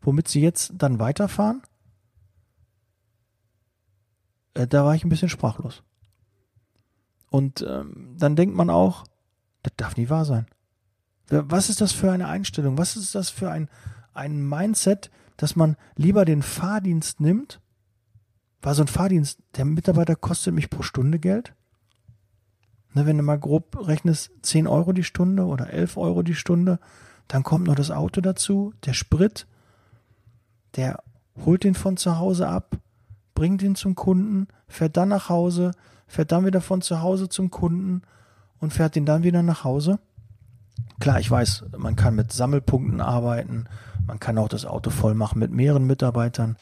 womit 0.00 0.28
Sie 0.28 0.40
jetzt 0.40 0.72
dann 0.76 0.98
weiterfahren? 0.98 1.62
Äh, 4.54 4.66
da 4.66 4.84
war 4.84 4.94
ich 4.94 5.04
ein 5.04 5.08
bisschen 5.08 5.28
sprachlos. 5.28 5.82
Und 7.30 7.64
ähm, 7.68 8.14
dann 8.18 8.36
denkt 8.36 8.54
man 8.54 8.70
auch, 8.70 9.04
das 9.62 9.72
darf 9.76 9.96
nie 9.96 10.08
wahr 10.08 10.24
sein. 10.24 10.46
Was 11.30 11.68
ist 11.68 11.82
das 11.82 11.92
für 11.92 12.10
eine 12.10 12.26
Einstellung? 12.26 12.78
Was 12.78 12.96
ist 12.96 13.14
das 13.14 13.28
für 13.28 13.50
ein, 13.50 13.68
ein 14.14 14.48
Mindset, 14.48 15.10
dass 15.36 15.56
man 15.56 15.76
lieber 15.94 16.24
den 16.24 16.42
Fahrdienst 16.42 17.20
nimmt? 17.20 17.60
War 18.62 18.74
so 18.74 18.82
ein 18.82 18.88
Fahrdienst, 18.88 19.38
der 19.56 19.66
Mitarbeiter 19.66 20.16
kostet 20.16 20.54
mich 20.54 20.70
pro 20.70 20.82
Stunde 20.82 21.18
Geld? 21.18 21.54
Ne, 22.94 23.04
wenn 23.04 23.18
du 23.18 23.22
mal 23.22 23.38
grob 23.38 23.86
rechnest, 23.86 24.30
10 24.42 24.66
Euro 24.66 24.92
die 24.92 25.04
Stunde 25.04 25.44
oder 25.44 25.70
11 25.70 25.98
Euro 25.98 26.22
die 26.22 26.34
Stunde, 26.34 26.80
dann 27.28 27.42
kommt 27.42 27.66
noch 27.66 27.74
das 27.74 27.90
Auto 27.90 28.22
dazu, 28.22 28.72
der 28.86 28.94
Sprit, 28.94 29.46
der 30.78 31.02
holt 31.44 31.64
ihn 31.64 31.74
von 31.74 31.96
zu 31.96 32.18
Hause 32.18 32.48
ab, 32.48 32.76
bringt 33.34 33.62
ihn 33.62 33.74
zum 33.74 33.94
Kunden, 33.94 34.48
fährt 34.68 34.96
dann 34.96 35.10
nach 35.10 35.28
Hause, 35.28 35.72
fährt 36.06 36.32
dann 36.32 36.46
wieder 36.46 36.60
von 36.60 36.80
zu 36.80 37.02
Hause 37.02 37.28
zum 37.28 37.50
Kunden 37.50 38.02
und 38.60 38.72
fährt 38.72 38.96
ihn 38.96 39.04
dann 39.04 39.24
wieder 39.24 39.42
nach 39.42 39.64
Hause. 39.64 39.98
Klar, 41.00 41.20
ich 41.20 41.30
weiß, 41.30 41.64
man 41.76 41.96
kann 41.96 42.14
mit 42.14 42.32
Sammelpunkten 42.32 43.00
arbeiten, 43.00 43.66
man 44.06 44.20
kann 44.20 44.38
auch 44.38 44.48
das 44.48 44.64
Auto 44.64 44.90
voll 44.90 45.14
machen 45.14 45.38
mit 45.38 45.50
mehreren 45.50 45.86
Mitarbeitern. 45.86 46.56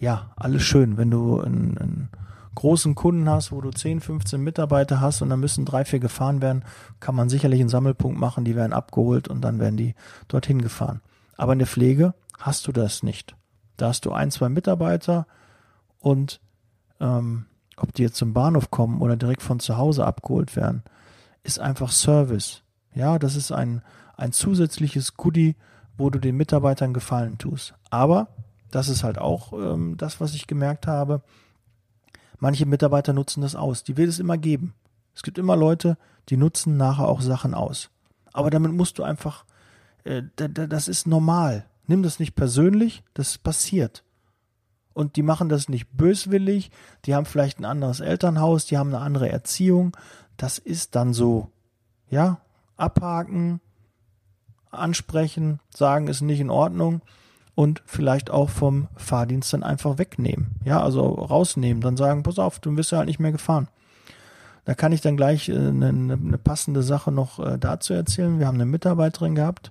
Ja, 0.00 0.32
alles 0.36 0.62
schön, 0.62 0.96
wenn 0.96 1.10
du 1.10 1.40
einen, 1.40 1.78
einen 1.78 2.08
großen 2.54 2.94
Kunden 2.94 3.28
hast, 3.28 3.52
wo 3.52 3.60
du 3.60 3.70
10, 3.70 4.00
15 4.00 4.40
Mitarbeiter 4.40 5.00
hast 5.00 5.22
und 5.22 5.30
dann 5.30 5.40
müssen 5.40 5.64
drei, 5.64 5.84
vier 5.84 6.00
gefahren 6.00 6.42
werden, 6.42 6.64
kann 7.00 7.14
man 7.14 7.28
sicherlich 7.28 7.60
einen 7.60 7.68
Sammelpunkt 7.68 8.18
machen, 8.18 8.44
die 8.44 8.56
werden 8.56 8.72
abgeholt 8.72 9.28
und 9.28 9.42
dann 9.42 9.58
werden 9.58 9.76
die 9.76 9.94
dorthin 10.26 10.62
gefahren. 10.62 11.00
Aber 11.36 11.52
in 11.52 11.58
der 11.58 11.68
Pflege 11.68 12.14
hast 12.38 12.66
du 12.66 12.72
das 12.72 13.02
nicht. 13.02 13.37
Da 13.78 13.88
hast 13.88 14.04
du 14.04 14.12
ein, 14.12 14.30
zwei 14.30 14.50
Mitarbeiter 14.50 15.26
und 16.00 16.40
ähm, 17.00 17.46
ob 17.76 17.94
die 17.94 18.02
jetzt 18.02 18.16
zum 18.16 18.34
Bahnhof 18.34 18.70
kommen 18.70 19.00
oder 19.00 19.16
direkt 19.16 19.42
von 19.42 19.60
zu 19.60 19.78
Hause 19.78 20.04
abgeholt 20.04 20.56
werden, 20.56 20.82
ist 21.44 21.60
einfach 21.60 21.90
Service. 21.92 22.62
Ja, 22.94 23.18
das 23.18 23.36
ist 23.36 23.52
ein, 23.52 23.82
ein 24.16 24.32
zusätzliches 24.32 25.16
Goodie, 25.16 25.56
wo 25.96 26.10
du 26.10 26.18
den 26.18 26.36
Mitarbeitern 26.36 26.92
Gefallen 26.92 27.38
tust. 27.38 27.74
Aber, 27.90 28.28
das 28.70 28.88
ist 28.88 29.04
halt 29.04 29.18
auch 29.18 29.52
ähm, 29.52 29.96
das, 29.96 30.20
was 30.20 30.34
ich 30.34 30.46
gemerkt 30.46 30.86
habe, 30.86 31.22
manche 32.38 32.66
Mitarbeiter 32.66 33.12
nutzen 33.12 33.40
das 33.40 33.54
aus. 33.54 33.84
Die 33.84 33.96
will 33.96 34.08
es 34.08 34.18
immer 34.18 34.36
geben. 34.36 34.74
Es 35.14 35.22
gibt 35.22 35.38
immer 35.38 35.56
Leute, 35.56 35.96
die 36.28 36.36
nutzen 36.36 36.76
nachher 36.76 37.08
auch 37.08 37.20
Sachen 37.20 37.54
aus. 37.54 37.90
Aber 38.32 38.50
damit 38.50 38.72
musst 38.72 38.98
du 38.98 39.04
einfach, 39.04 39.44
äh, 40.04 40.22
das 40.36 40.88
ist 40.88 41.06
normal. 41.06 41.64
Nimm 41.88 42.04
das 42.04 42.20
nicht 42.20 42.36
persönlich, 42.36 43.02
das 43.14 43.36
passiert 43.38 44.04
und 44.98 45.14
die 45.14 45.22
machen 45.22 45.48
das 45.48 45.68
nicht 45.68 45.96
böswillig, 45.96 46.72
die 47.04 47.14
haben 47.14 47.24
vielleicht 47.24 47.60
ein 47.60 47.64
anderes 47.64 48.00
Elternhaus, 48.00 48.66
die 48.66 48.78
haben 48.78 48.92
eine 48.92 49.04
andere 49.04 49.30
Erziehung. 49.30 49.96
Das 50.36 50.58
ist 50.58 50.96
dann 50.96 51.14
so. 51.14 51.52
Ja, 52.10 52.40
abhaken, 52.76 53.60
ansprechen, 54.72 55.60
sagen, 55.70 56.08
ist 56.08 56.20
nicht 56.20 56.40
in 56.40 56.50
Ordnung 56.50 57.02
und 57.54 57.80
vielleicht 57.86 58.30
auch 58.30 58.50
vom 58.50 58.88
Fahrdienst 58.96 59.52
dann 59.52 59.62
einfach 59.62 59.98
wegnehmen. 59.98 60.56
Ja, 60.64 60.82
also 60.82 61.02
rausnehmen, 61.06 61.80
dann 61.80 61.96
sagen, 61.96 62.24
pass 62.24 62.40
auf, 62.40 62.58
du 62.58 62.76
wirst 62.76 62.90
ja 62.90 62.98
halt 62.98 63.06
nicht 63.06 63.20
mehr 63.20 63.30
gefahren. 63.30 63.68
Da 64.64 64.74
kann 64.74 64.90
ich 64.90 65.00
dann 65.00 65.16
gleich 65.16 65.48
eine, 65.48 65.88
eine, 65.88 66.14
eine 66.14 66.38
passende 66.38 66.82
Sache 66.82 67.12
noch 67.12 67.38
äh, 67.38 67.56
dazu 67.56 67.94
erzählen. 67.94 68.40
Wir 68.40 68.48
haben 68.48 68.56
eine 68.56 68.66
Mitarbeiterin 68.66 69.36
gehabt, 69.36 69.70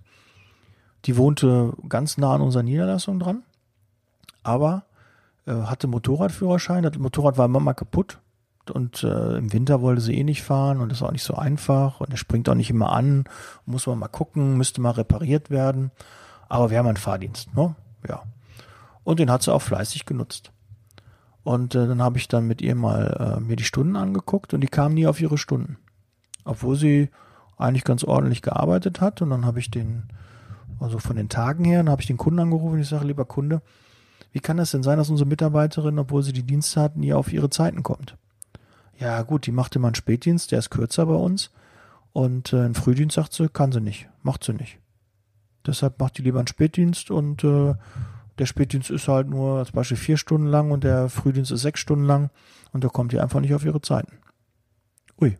die 1.07 1.17
wohnte 1.17 1.73
ganz 1.87 2.17
nah 2.17 2.35
an 2.35 2.41
unserer 2.41 2.63
Niederlassung 2.63 3.19
dran, 3.19 3.43
aber 4.43 4.83
äh, 5.45 5.53
hatte 5.53 5.87
Motorradführerschein, 5.87 6.83
das 6.83 6.97
Motorrad 6.97 7.37
war 7.37 7.45
immer 7.45 7.61
mal 7.61 7.73
kaputt 7.73 8.19
und 8.73 9.03
äh, 9.03 9.37
im 9.37 9.53
Winter 9.53 9.81
wollte 9.81 10.01
sie 10.01 10.17
eh 10.17 10.23
nicht 10.25 10.43
fahren 10.43 10.81
und 10.81 10.89
das 10.89 10.99
ist 10.99 11.03
auch 11.03 11.11
nicht 11.11 11.23
so 11.23 11.35
einfach 11.35 12.01
und 12.01 12.11
er 12.11 12.17
springt 12.17 12.49
auch 12.49 12.55
nicht 12.55 12.69
immer 12.69 12.91
an, 12.91 13.23
muss 13.65 13.87
man 13.87 13.97
mal 13.97 14.09
gucken, 14.09 14.57
müsste 14.57 14.81
mal 14.81 14.91
repariert 14.91 15.49
werden, 15.49 15.91
aber 16.49 16.69
wir 16.69 16.77
haben 16.77 16.87
einen 16.87 16.97
Fahrdienst, 16.97 17.55
ne? 17.55 17.75
Ja. 18.07 18.23
Und 19.05 19.19
den 19.19 19.31
hat 19.31 19.41
sie 19.41 19.53
auch 19.53 19.61
fleißig 19.61 20.05
genutzt. 20.05 20.51
Und 21.43 21.75
äh, 21.75 21.87
dann 21.87 22.01
habe 22.01 22.17
ich 22.17 22.27
dann 22.27 22.45
mit 22.45 22.61
ihr 22.61 22.75
mal 22.75 23.37
äh, 23.37 23.39
mir 23.39 23.55
die 23.55 23.63
Stunden 23.63 23.95
angeguckt 23.95 24.53
und 24.53 24.59
die 24.59 24.67
kam 24.67 24.93
nie 24.93 25.07
auf 25.07 25.21
ihre 25.21 25.37
Stunden. 25.37 25.77
Obwohl 26.43 26.75
sie 26.75 27.09
eigentlich 27.57 27.85
ganz 27.85 28.03
ordentlich 28.03 28.41
gearbeitet 28.41 28.99
hat 28.99 29.21
und 29.21 29.29
dann 29.29 29.45
habe 29.45 29.59
ich 29.59 29.71
den, 29.71 30.09
also 30.79 30.99
von 30.99 31.15
den 31.15 31.29
Tagen 31.29 31.63
her, 31.65 31.79
dann 31.79 31.89
habe 31.89 32.01
ich 32.01 32.07
den 32.07 32.17
Kunden 32.17 32.39
angerufen 32.39 32.73
und 32.73 32.79
ich 32.79 32.89
sage, 32.89 33.05
lieber 33.05 33.25
Kunde, 33.25 33.61
wie 34.31 34.39
kann 34.39 34.57
das 34.57 34.71
denn 34.71 34.83
sein, 34.83 34.97
dass 34.97 35.09
unsere 35.09 35.27
Mitarbeiterin, 35.27 35.99
obwohl 35.99 36.23
sie 36.23 36.33
die 36.33 36.43
Dienste 36.43 36.81
hat, 36.81 36.97
nie 36.97 37.13
auf 37.13 37.31
ihre 37.31 37.49
Zeiten 37.49 37.83
kommt? 37.83 38.17
Ja, 38.99 39.21
gut, 39.21 39.45
die 39.45 39.51
macht 39.51 39.75
immer 39.75 39.87
einen 39.87 39.95
Spätdienst, 39.95 40.51
der 40.51 40.59
ist 40.59 40.69
kürzer 40.69 41.05
bei 41.05 41.15
uns. 41.15 41.51
Und 42.13 42.51
äh, 42.51 42.61
einen 42.61 42.75
Frühdienst 42.75 43.15
sagt 43.15 43.33
sie, 43.33 43.47
kann 43.47 43.71
sie 43.71 43.81
nicht, 43.81 44.09
macht 44.23 44.43
sie 44.43 44.53
nicht. 44.53 44.79
Deshalb 45.65 45.99
macht 45.99 46.17
die 46.17 46.23
lieber 46.23 46.39
einen 46.39 46.47
Spätdienst 46.47 47.11
und 47.11 47.43
äh, 47.43 47.75
der 48.39 48.45
Spätdienst 48.45 48.89
ist 48.89 49.07
halt 49.07 49.27
nur 49.27 49.59
als 49.59 49.71
Beispiel 49.71 49.97
vier 49.97 50.17
Stunden 50.17 50.47
lang 50.47 50.71
und 50.71 50.83
der 50.83 51.09
Frühdienst 51.09 51.51
ist 51.51 51.61
sechs 51.61 51.79
Stunden 51.79 52.05
lang 52.05 52.29
und 52.71 52.83
da 52.83 52.87
kommt 52.87 53.11
die 53.11 53.19
einfach 53.19 53.39
nicht 53.39 53.53
auf 53.53 53.65
ihre 53.65 53.81
Zeiten. 53.81 54.17
Ui. 55.21 55.37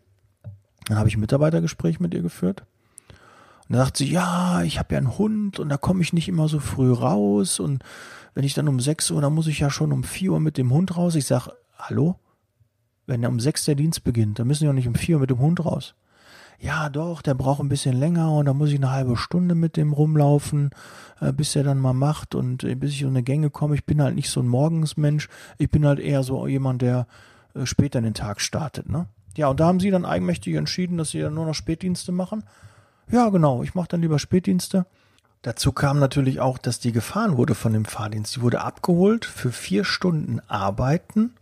Dann 0.86 0.98
habe 0.98 1.10
ich 1.10 1.18
ein 1.18 1.22
Mitarbeitergespräch 1.22 2.00
mit 2.00 2.14
ihr 2.14 2.22
geführt. 2.22 2.66
Und 3.68 3.76
da 3.76 3.86
sagt 3.86 3.98
sie, 3.98 4.10
ja, 4.10 4.64
ich 4.64 4.80
habe 4.80 4.94
ja 4.94 5.00
einen 5.00 5.18
Hund 5.18 5.60
und 5.60 5.70
da 5.70 5.78
komme 5.78 6.02
ich 6.02 6.14
nicht 6.14 6.28
immer 6.28 6.48
so 6.48 6.60
früh 6.60 6.92
raus 6.92 7.60
und 7.60 7.84
wenn 8.34 8.44
ich 8.44 8.54
dann 8.54 8.68
um 8.68 8.80
6 8.80 9.12
Uhr, 9.12 9.22
dann 9.22 9.34
muss 9.34 9.48
ich 9.48 9.60
ja 9.60 9.70
schon 9.70 9.92
um 9.92 10.04
4 10.04 10.34
Uhr 10.34 10.40
mit 10.40 10.58
dem 10.58 10.72
Hund 10.72 10.96
raus. 10.96 11.16
Ich 11.16 11.26
sage, 11.26 11.54
hallo? 11.78 12.20
Wenn 13.08 13.26
um 13.26 13.40
6 13.40 13.66
der 13.66 13.76
Dienst 13.76 14.04
beginnt, 14.04 14.38
dann 14.38 14.48
müssen 14.48 14.64
wir 14.64 14.70
auch 14.70 14.76
nicht 14.76 14.88
um 14.88 14.94
4 14.94 15.16
Uhr 15.16 15.22
mit 15.22 15.32
dem 15.32 15.40
Hund 15.40 15.66
raus. 15.66 15.96
Ja, 16.60 16.90
doch, 16.90 17.22
der 17.22 17.36
braucht 17.36 17.62
ein 17.62 17.70
bisschen 17.70 17.98
länger 17.98 18.32
und 18.32 18.46
dann 18.46 18.58
muss 18.58 18.70
ich 18.70 18.78
eine 18.78 18.92
halbe 18.92 19.16
Stunde 19.16 19.54
mit 19.54 19.78
dem 19.78 19.94
rumlaufen, 19.94 20.72
äh, 21.20 21.32
bis 21.32 21.56
er 21.56 21.64
dann 21.64 21.80
mal 21.80 21.94
macht 21.94 22.36
und 22.36 22.64
äh, 22.64 22.76
bis 22.76 22.92
ich 22.92 23.06
um 23.06 23.12
eine 23.12 23.24
Gänge 23.24 23.50
komme. 23.50 23.76
Ich 23.76 23.86
bin 23.86 24.02
halt 24.02 24.16
nicht 24.16 24.30
so 24.30 24.40
ein 24.40 24.48
Morgensmensch. 24.48 25.30
Ich 25.58 25.70
bin 25.70 25.86
halt 25.86 26.00
eher 26.00 26.24
so 26.24 26.48
jemand, 26.48 26.82
der 26.82 27.08
äh, 27.54 27.66
später 27.66 28.00
in 28.00 28.06
den 28.06 28.14
Tag 28.14 28.42
startet, 28.42 28.90
ne? 28.90 29.08
Ja, 29.36 29.50
und 29.50 29.60
da 29.60 29.68
haben 29.68 29.80
sie 29.80 29.92
dann 29.92 30.06
eigenmächtig 30.06 30.56
entschieden, 30.56 30.98
dass 30.98 31.12
sie 31.12 31.22
dann 31.22 31.36
nur 31.36 31.46
noch 31.46 31.54
Spätdienste 31.54 32.12
machen. 32.12 32.44
Ja, 33.10 33.30
genau, 33.30 33.64
ich 33.64 33.74
mache 33.74 33.88
dann 33.90 34.02
lieber 34.02 34.20
Spätdienste. 34.20 34.86
Dazu 35.42 35.72
kam 35.72 36.00
natürlich 36.00 36.40
auch, 36.42 36.58
dass 36.58 36.80
die 36.80 36.92
gefahren 36.92 37.38
wurde 37.38 37.56
von 37.56 37.72
dem 37.72 37.86
Fahrdienst. 37.86 38.36
Die 38.36 38.42
wurde 38.42 38.62
abgeholt 38.62 39.24
für 39.24 39.52
vier 39.52 39.86
Stunden 39.86 40.42
arbeiten. 40.48 41.34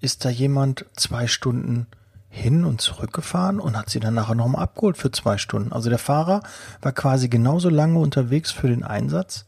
Ist 0.00 0.24
da 0.24 0.28
jemand 0.28 0.84
zwei 0.94 1.26
Stunden 1.26 1.86
hin 2.28 2.64
und 2.64 2.80
zurück 2.80 3.12
gefahren 3.12 3.60
und 3.60 3.78
hat 3.78 3.88
sie 3.88 4.00
dann 4.00 4.14
nachher 4.14 4.34
nochmal 4.34 4.62
abgeholt 4.62 4.96
für 4.96 5.12
zwei 5.12 5.38
Stunden. 5.38 5.72
Also 5.72 5.88
der 5.88 6.00
Fahrer 6.00 6.42
war 6.82 6.92
quasi 6.92 7.28
genauso 7.28 7.70
lange 7.70 7.98
unterwegs 8.00 8.50
für 8.50 8.66
den 8.66 8.82
Einsatz, 8.82 9.46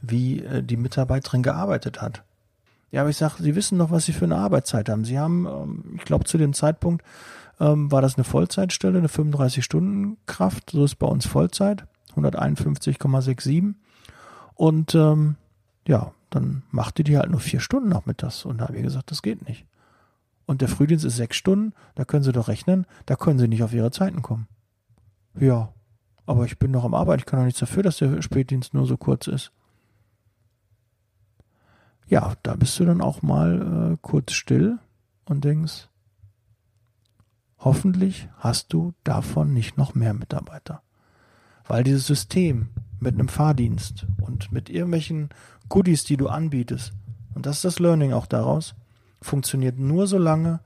wie 0.00 0.42
äh, 0.44 0.62
die 0.62 0.76
Mitarbeiterin 0.76 1.42
gearbeitet 1.42 2.00
hat. 2.00 2.22
Ja, 2.92 3.02
aber 3.02 3.10
ich 3.10 3.16
sage, 3.16 3.42
Sie 3.42 3.54
wissen 3.54 3.78
doch, 3.78 3.90
was 3.90 4.04
Sie 4.04 4.12
für 4.12 4.24
eine 4.24 4.36
Arbeitszeit 4.36 4.88
haben. 4.88 5.04
Sie 5.04 5.18
haben, 5.18 5.46
ähm, 5.46 5.84
ich 5.96 6.04
glaube, 6.04 6.24
zu 6.24 6.38
dem 6.38 6.54
Zeitpunkt 6.54 7.04
ähm, 7.60 7.92
war 7.92 8.02
das 8.02 8.16
eine 8.16 8.24
Vollzeitstelle, 8.24 8.98
eine 8.98 9.08
35-Stunden-Kraft. 9.08 10.70
So 10.70 10.84
ist 10.84 10.96
bei 10.96 11.06
uns 11.06 11.26
Vollzeit, 11.26 11.86
151,67. 12.16 13.74
Und 14.54 14.94
ähm, 14.94 15.36
ja, 15.86 16.12
dann 16.30 16.62
machte 16.70 17.04
die 17.04 17.16
halt 17.16 17.30
nur 17.30 17.40
vier 17.40 17.60
Stunden 17.60 17.88
nachmittags. 17.88 18.44
Und 18.44 18.58
da 18.58 18.68
habe 18.68 18.76
ich 18.76 18.82
gesagt, 18.82 19.10
das 19.10 19.22
geht 19.22 19.46
nicht. 19.46 19.66
Und 20.46 20.62
der 20.62 20.68
Frühdienst 20.68 21.04
ist 21.04 21.16
sechs 21.16 21.36
Stunden, 21.36 21.74
da 21.94 22.04
können 22.04 22.24
Sie 22.24 22.32
doch 22.32 22.48
rechnen, 22.48 22.86
da 23.06 23.14
können 23.14 23.38
Sie 23.38 23.46
nicht 23.46 23.62
auf 23.62 23.72
Ihre 23.72 23.92
Zeiten 23.92 24.20
kommen. 24.20 24.48
Ja, 25.38 25.72
aber 26.26 26.44
ich 26.44 26.58
bin 26.58 26.72
noch 26.72 26.84
am 26.84 26.94
Arbeiten, 26.94 27.20
ich 27.20 27.26
kann 27.26 27.38
doch 27.38 27.44
nichts 27.44 27.60
dafür, 27.60 27.84
dass 27.84 27.98
der 27.98 28.20
Spätdienst 28.20 28.74
nur 28.74 28.86
so 28.86 28.96
kurz 28.96 29.28
ist. 29.28 29.52
Ja, 32.08 32.34
da 32.42 32.56
bist 32.56 32.80
du 32.80 32.84
dann 32.84 33.00
auch 33.00 33.22
mal 33.22 33.92
äh, 33.92 33.96
kurz 34.02 34.32
still 34.32 34.78
und 35.24 35.44
denkst, 35.44 35.89
hoffentlich 37.60 38.28
hast 38.38 38.72
du 38.72 38.92
davon 39.04 39.52
nicht 39.52 39.76
noch 39.76 39.94
mehr 39.94 40.14
Mitarbeiter. 40.14 40.82
Weil 41.66 41.84
dieses 41.84 42.06
System 42.06 42.70
mit 42.98 43.14
einem 43.14 43.28
Fahrdienst 43.28 44.06
und 44.20 44.50
mit 44.50 44.68
irgendwelchen 44.68 45.28
Goodies, 45.68 46.04
die 46.04 46.16
du 46.16 46.28
anbietest, 46.28 46.92
und 47.34 47.46
das 47.46 47.56
ist 47.56 47.64
das 47.64 47.78
Learning 47.78 48.12
auch 48.12 48.26
daraus, 48.26 48.74
funktioniert 49.22 49.78
nur 49.78 50.06
so 50.06 50.18
lange, 50.18 50.60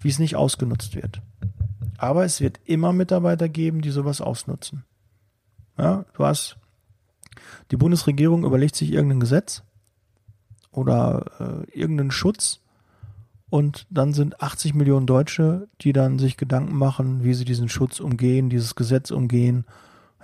wie 0.00 0.08
es 0.08 0.18
nicht 0.18 0.36
ausgenutzt 0.36 0.94
wird. 0.94 1.22
Aber 1.96 2.24
es 2.24 2.40
wird 2.40 2.60
immer 2.64 2.92
Mitarbeiter 2.92 3.48
geben, 3.48 3.80
die 3.80 3.90
sowas 3.90 4.20
ausnutzen. 4.20 4.84
Ja, 5.78 6.04
du 6.14 6.24
hast, 6.24 6.56
die 7.70 7.76
Bundesregierung 7.76 8.44
überlegt 8.44 8.76
sich 8.76 8.92
irgendein 8.92 9.20
Gesetz 9.20 9.62
oder 10.70 11.64
äh, 11.72 11.78
irgendeinen 11.78 12.10
Schutz 12.10 12.60
und 13.50 13.86
dann 13.90 14.12
sind 14.12 14.40
80 14.40 14.74
Millionen 14.74 15.06
Deutsche, 15.06 15.68
die 15.80 15.92
dann 15.92 16.18
sich 16.18 16.36
Gedanken 16.36 16.76
machen, 16.76 17.24
wie 17.24 17.34
sie 17.34 17.44
diesen 17.44 17.68
Schutz 17.68 18.00
umgehen, 18.00 18.50
dieses 18.50 18.74
Gesetz 18.74 19.10
umgehen. 19.10 19.64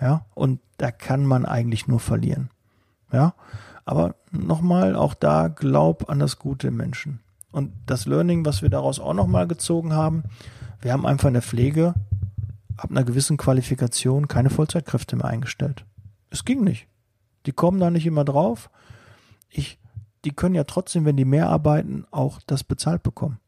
Ja, 0.01 0.25
und 0.35 0.61
da 0.79 0.91
kann 0.91 1.27
man 1.27 1.45
eigentlich 1.45 1.87
nur 1.87 2.01
verlieren. 2.01 2.51
Ja, 3.13 3.35
aber 3.85 4.15
nochmal, 4.31 4.97
auch 4.97 5.15
da 5.15 5.49
glaub 5.49 6.09
an 6.09 6.19
das 6.19 6.39
Gute 6.39 6.69
im 6.69 6.77
Menschen. 6.77 7.21
Und 7.53 7.73
das 7.87 8.07
Learning, 8.07 8.45
was 8.45 8.63
wir 8.63 8.71
daraus 8.71 9.01
auch 9.01 9.15
nochmal 9.15 9.49
gezogen 9.49 9.93
haben, 9.93 10.23
wir 10.81 10.93
haben 10.93 11.05
einfach 11.05 11.29
in 11.29 11.35
der 11.35 11.43
Pflege 11.43 11.95
ab 12.77 12.91
einer 12.91 13.05
gewissen 13.05 13.37
Qualifikation 13.37 14.29
keine 14.29 14.51
Vollzeitkräfte 14.51 15.17
mehr 15.17 15.27
eingestellt. 15.27 15.85
Es 16.31 16.45
ging 16.45 16.63
nicht. 16.63 16.87
Die 17.47 17.53
kommen 17.53 17.81
da 17.81 17.91
nicht 17.91 18.07
immer 18.07 18.25
drauf. 18.25 18.71
Ich, 19.49 19.79
die 20.25 20.33
können 20.33 20.55
ja 20.55 20.65
trotzdem, 20.65 21.05
wenn 21.05 21.17
die 21.17 21.25
mehr 21.25 21.49
arbeiten, 21.49 22.05
auch 22.11 22.41
das 22.47 22.65
bezahlt 22.65 23.03
bekommen. 23.03 23.39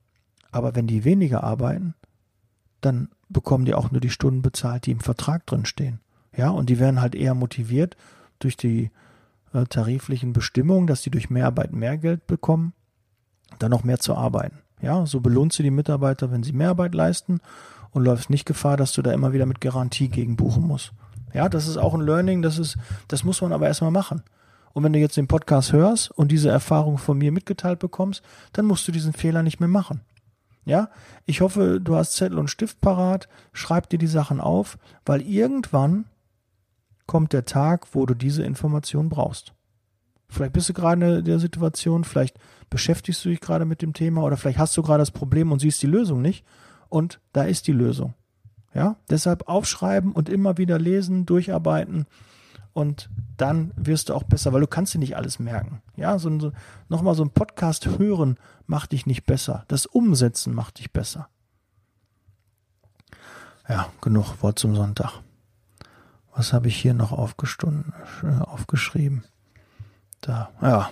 Aber 0.50 0.74
wenn 0.74 0.86
die 0.86 1.04
weniger 1.04 1.44
arbeiten, 1.44 1.94
dann 2.80 3.08
bekommen 3.28 3.64
die 3.64 3.74
auch 3.74 3.90
nur 3.90 4.00
die 4.00 4.10
Stunden 4.10 4.42
bezahlt, 4.42 4.86
die 4.86 4.92
im 4.92 5.00
Vertrag 5.00 5.46
drin 5.46 5.64
stehen. 5.64 6.00
Ja, 6.36 6.50
und 6.50 6.68
die 6.68 6.78
werden 6.78 7.00
halt 7.00 7.14
eher 7.14 7.34
motiviert 7.34 7.96
durch 8.38 8.56
die 8.56 8.90
äh, 9.52 9.64
tariflichen 9.64 10.32
Bestimmungen, 10.32 10.86
dass 10.86 11.02
die 11.02 11.10
durch 11.10 11.30
Mehrarbeit 11.30 11.72
mehr 11.72 11.98
Geld 11.98 12.26
bekommen, 12.26 12.72
dann 13.58 13.70
noch 13.70 13.84
mehr 13.84 13.98
zu 13.98 14.14
arbeiten. 14.14 14.58
Ja, 14.80 15.06
so 15.06 15.20
belohnt 15.20 15.52
sie 15.52 15.62
die 15.62 15.70
Mitarbeiter, 15.70 16.30
wenn 16.32 16.42
sie 16.42 16.52
Mehrarbeit 16.52 16.94
leisten 16.94 17.40
und 17.90 18.04
läufst 18.04 18.30
nicht 18.30 18.46
Gefahr, 18.46 18.76
dass 18.76 18.92
du 18.92 19.02
da 19.02 19.12
immer 19.12 19.32
wieder 19.32 19.46
mit 19.46 19.60
Garantie 19.60 20.08
gegen 20.08 20.36
buchen 20.36 20.66
musst. 20.66 20.92
Ja, 21.32 21.48
das 21.48 21.66
ist 21.66 21.76
auch 21.76 21.94
ein 21.94 22.00
Learning, 22.00 22.42
das 22.42 22.58
ist, 22.58 22.76
das 23.08 23.24
muss 23.24 23.40
man 23.40 23.52
aber 23.52 23.66
erstmal 23.66 23.90
machen. 23.90 24.22
Und 24.72 24.84
wenn 24.84 24.92
du 24.92 24.98
jetzt 24.98 25.16
den 25.16 25.28
Podcast 25.28 25.72
hörst 25.72 26.10
und 26.10 26.32
diese 26.32 26.50
Erfahrung 26.50 26.98
von 26.98 27.18
mir 27.18 27.32
mitgeteilt 27.32 27.78
bekommst, 27.78 28.22
dann 28.52 28.66
musst 28.66 28.86
du 28.88 28.92
diesen 28.92 29.12
Fehler 29.12 29.42
nicht 29.42 29.60
mehr 29.60 29.68
machen. 29.68 30.00
Ja, 30.64 30.90
ich 31.26 31.40
hoffe, 31.40 31.80
du 31.80 31.96
hast 31.96 32.12
Zettel 32.12 32.38
und 32.38 32.48
Stift 32.48 32.80
parat, 32.80 33.28
schreib 33.52 33.88
dir 33.88 33.98
die 33.98 34.06
Sachen 34.06 34.40
auf, 34.40 34.78
weil 35.04 35.20
irgendwann 35.22 36.04
kommt 37.06 37.32
der 37.32 37.44
Tag, 37.44 37.94
wo 37.94 38.06
du 38.06 38.14
diese 38.14 38.44
Information 38.44 39.08
brauchst. 39.08 39.54
Vielleicht 40.28 40.52
bist 40.52 40.68
du 40.68 40.72
gerade 40.72 41.18
in 41.18 41.24
der 41.24 41.38
Situation, 41.40 42.04
vielleicht 42.04 42.38
beschäftigst 42.70 43.24
du 43.24 43.28
dich 43.28 43.40
gerade 43.40 43.64
mit 43.64 43.82
dem 43.82 43.92
Thema 43.92 44.22
oder 44.22 44.36
vielleicht 44.36 44.58
hast 44.58 44.76
du 44.76 44.82
gerade 44.82 45.02
das 45.02 45.10
Problem 45.10 45.52
und 45.52 45.58
siehst 45.58 45.82
die 45.82 45.88
Lösung 45.88 46.22
nicht 46.22 46.44
und 46.88 47.20
da 47.32 47.42
ist 47.42 47.66
die 47.66 47.72
Lösung. 47.72 48.14
Ja, 48.72 48.96
deshalb 49.10 49.48
aufschreiben 49.48 50.12
und 50.12 50.30
immer 50.30 50.56
wieder 50.56 50.78
lesen, 50.78 51.26
durcharbeiten 51.26 52.06
und 52.72 53.10
dann 53.36 53.72
wirst 53.76 54.08
du 54.08 54.14
auch 54.14 54.22
besser, 54.22 54.52
weil 54.52 54.60
du 54.60 54.66
kannst 54.66 54.94
dir 54.94 54.98
nicht 54.98 55.16
alles 55.16 55.38
merken. 55.38 55.82
Ja, 55.96 56.18
so, 56.18 56.38
so 56.38 56.52
nochmal 56.88 57.14
so 57.14 57.24
ein 57.24 57.30
Podcast 57.30 57.86
hören 57.98 58.38
macht 58.66 58.92
dich 58.92 59.06
nicht 59.06 59.26
besser. 59.26 59.64
Das 59.68 59.86
Umsetzen 59.86 60.54
macht 60.54 60.78
dich 60.78 60.92
besser. 60.92 61.28
Ja, 63.68 63.88
genug 64.00 64.42
Wort 64.42 64.58
zum 64.58 64.74
Sonntag. 64.74 65.20
Was 66.34 66.52
habe 66.52 66.68
ich 66.68 66.76
hier 66.76 66.94
noch 66.94 67.12
äh, 67.12 67.16
aufgeschrieben? 68.40 69.24
Da, 70.22 70.50
ja, 70.62 70.90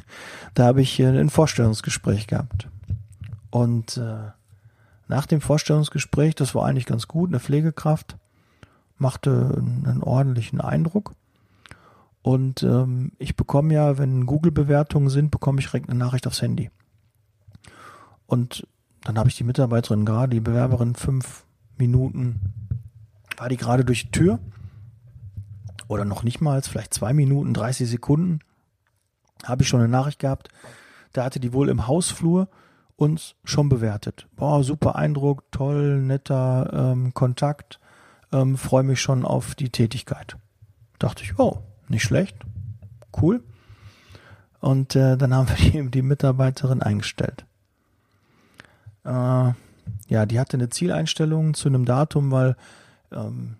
da 0.54 0.64
habe 0.66 0.80
ich 0.80 1.00
ein 1.02 1.30
Vorstellungsgespräch 1.30 2.26
gehabt. 2.26 2.68
Und 3.50 3.96
äh, 3.98 4.30
nach 5.08 5.26
dem 5.26 5.40
Vorstellungsgespräch, 5.40 6.34
das 6.34 6.54
war 6.54 6.66
eigentlich 6.66 6.86
ganz 6.86 7.08
gut, 7.08 7.30
eine 7.30 7.40
Pflegekraft, 7.40 8.16
machte 8.98 9.54
einen 9.56 10.02
ordentlichen 10.02 10.60
Eindruck. 10.60 11.14
Und 12.22 12.62
ähm, 12.62 13.12
ich 13.18 13.36
bekomme 13.36 13.72
ja, 13.74 13.98
wenn 13.98 14.26
Google-Bewertungen 14.26 15.08
sind, 15.08 15.30
bekomme 15.30 15.60
ich 15.60 15.66
direkt 15.66 15.88
eine 15.88 15.98
Nachricht 15.98 16.26
aufs 16.26 16.42
Handy. 16.42 16.70
Und 18.26 18.66
dann 19.02 19.18
habe 19.18 19.28
ich 19.28 19.36
die 19.36 19.44
Mitarbeiterin 19.44 20.04
gerade, 20.04 20.34
die 20.34 20.40
Bewerberin, 20.40 20.94
fünf 20.94 21.44
Minuten, 21.78 22.40
war 23.36 23.48
die 23.48 23.56
gerade 23.56 23.84
durch 23.84 24.02
die 24.02 24.10
Tür 24.10 24.38
oder 25.86 26.04
noch 26.04 26.22
nicht 26.22 26.40
mal, 26.40 26.60
vielleicht 26.62 26.92
zwei 26.92 27.14
Minuten, 27.14 27.54
30 27.54 27.88
Sekunden, 27.88 28.40
habe 29.44 29.62
ich 29.62 29.68
schon 29.68 29.80
eine 29.80 29.88
Nachricht 29.88 30.18
gehabt. 30.18 30.50
Da 31.12 31.24
hatte 31.24 31.40
die 31.40 31.52
wohl 31.52 31.68
im 31.68 31.86
Hausflur 31.86 32.48
uns 32.96 33.36
schon 33.44 33.68
bewertet. 33.68 34.26
Boah, 34.36 34.62
super 34.62 34.96
Eindruck, 34.96 35.50
toll, 35.52 36.02
netter 36.02 36.92
ähm, 36.92 37.14
Kontakt, 37.14 37.80
ähm, 38.32 38.56
freue 38.56 38.82
mich 38.82 39.00
schon 39.00 39.24
auf 39.24 39.54
die 39.54 39.70
Tätigkeit. 39.70 40.36
Dachte 40.98 41.22
ich, 41.22 41.38
oh, 41.38 41.62
nicht 41.88 42.02
schlecht, 42.02 42.36
cool. 43.20 43.42
Und 44.60 44.96
äh, 44.96 45.16
dann 45.16 45.34
haben 45.34 45.48
wir 45.48 45.56
die, 45.82 45.90
die 45.90 46.02
Mitarbeiterin 46.02 46.82
eingestellt. 46.82 47.46
Äh, 49.04 49.52
ja, 50.08 50.26
die 50.26 50.38
hatte 50.38 50.56
eine 50.56 50.68
Zieleinstellung 50.68 51.54
zu 51.54 51.68
einem 51.68 51.84
Datum, 51.84 52.30
weil 52.30 52.56
ähm, 53.12 53.56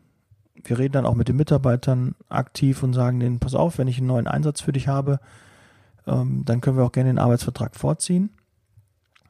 wir 0.64 0.78
reden 0.78 0.92
dann 0.92 1.07
auch 1.07 1.14
mit 1.14 1.28
den 1.28 1.37
Mitarbeitern 1.37 2.14
aktiv 2.28 2.83
und 2.83 2.92
sagen 2.92 3.20
denen, 3.20 3.38
pass 3.38 3.54
auf, 3.54 3.78
wenn 3.78 3.88
ich 3.88 3.98
einen 3.98 4.09
neuen 4.09 4.26
Einsatz 4.26 4.61
für 4.61 4.72
dich 4.72 4.88
habe, 4.88 5.20
ähm, 6.07 6.44
dann 6.44 6.61
können 6.61 6.76
wir 6.76 6.85
auch 6.85 6.92
gerne 6.92 7.11
den 7.11 7.18
Arbeitsvertrag 7.18 7.76
vorziehen. 7.76 8.31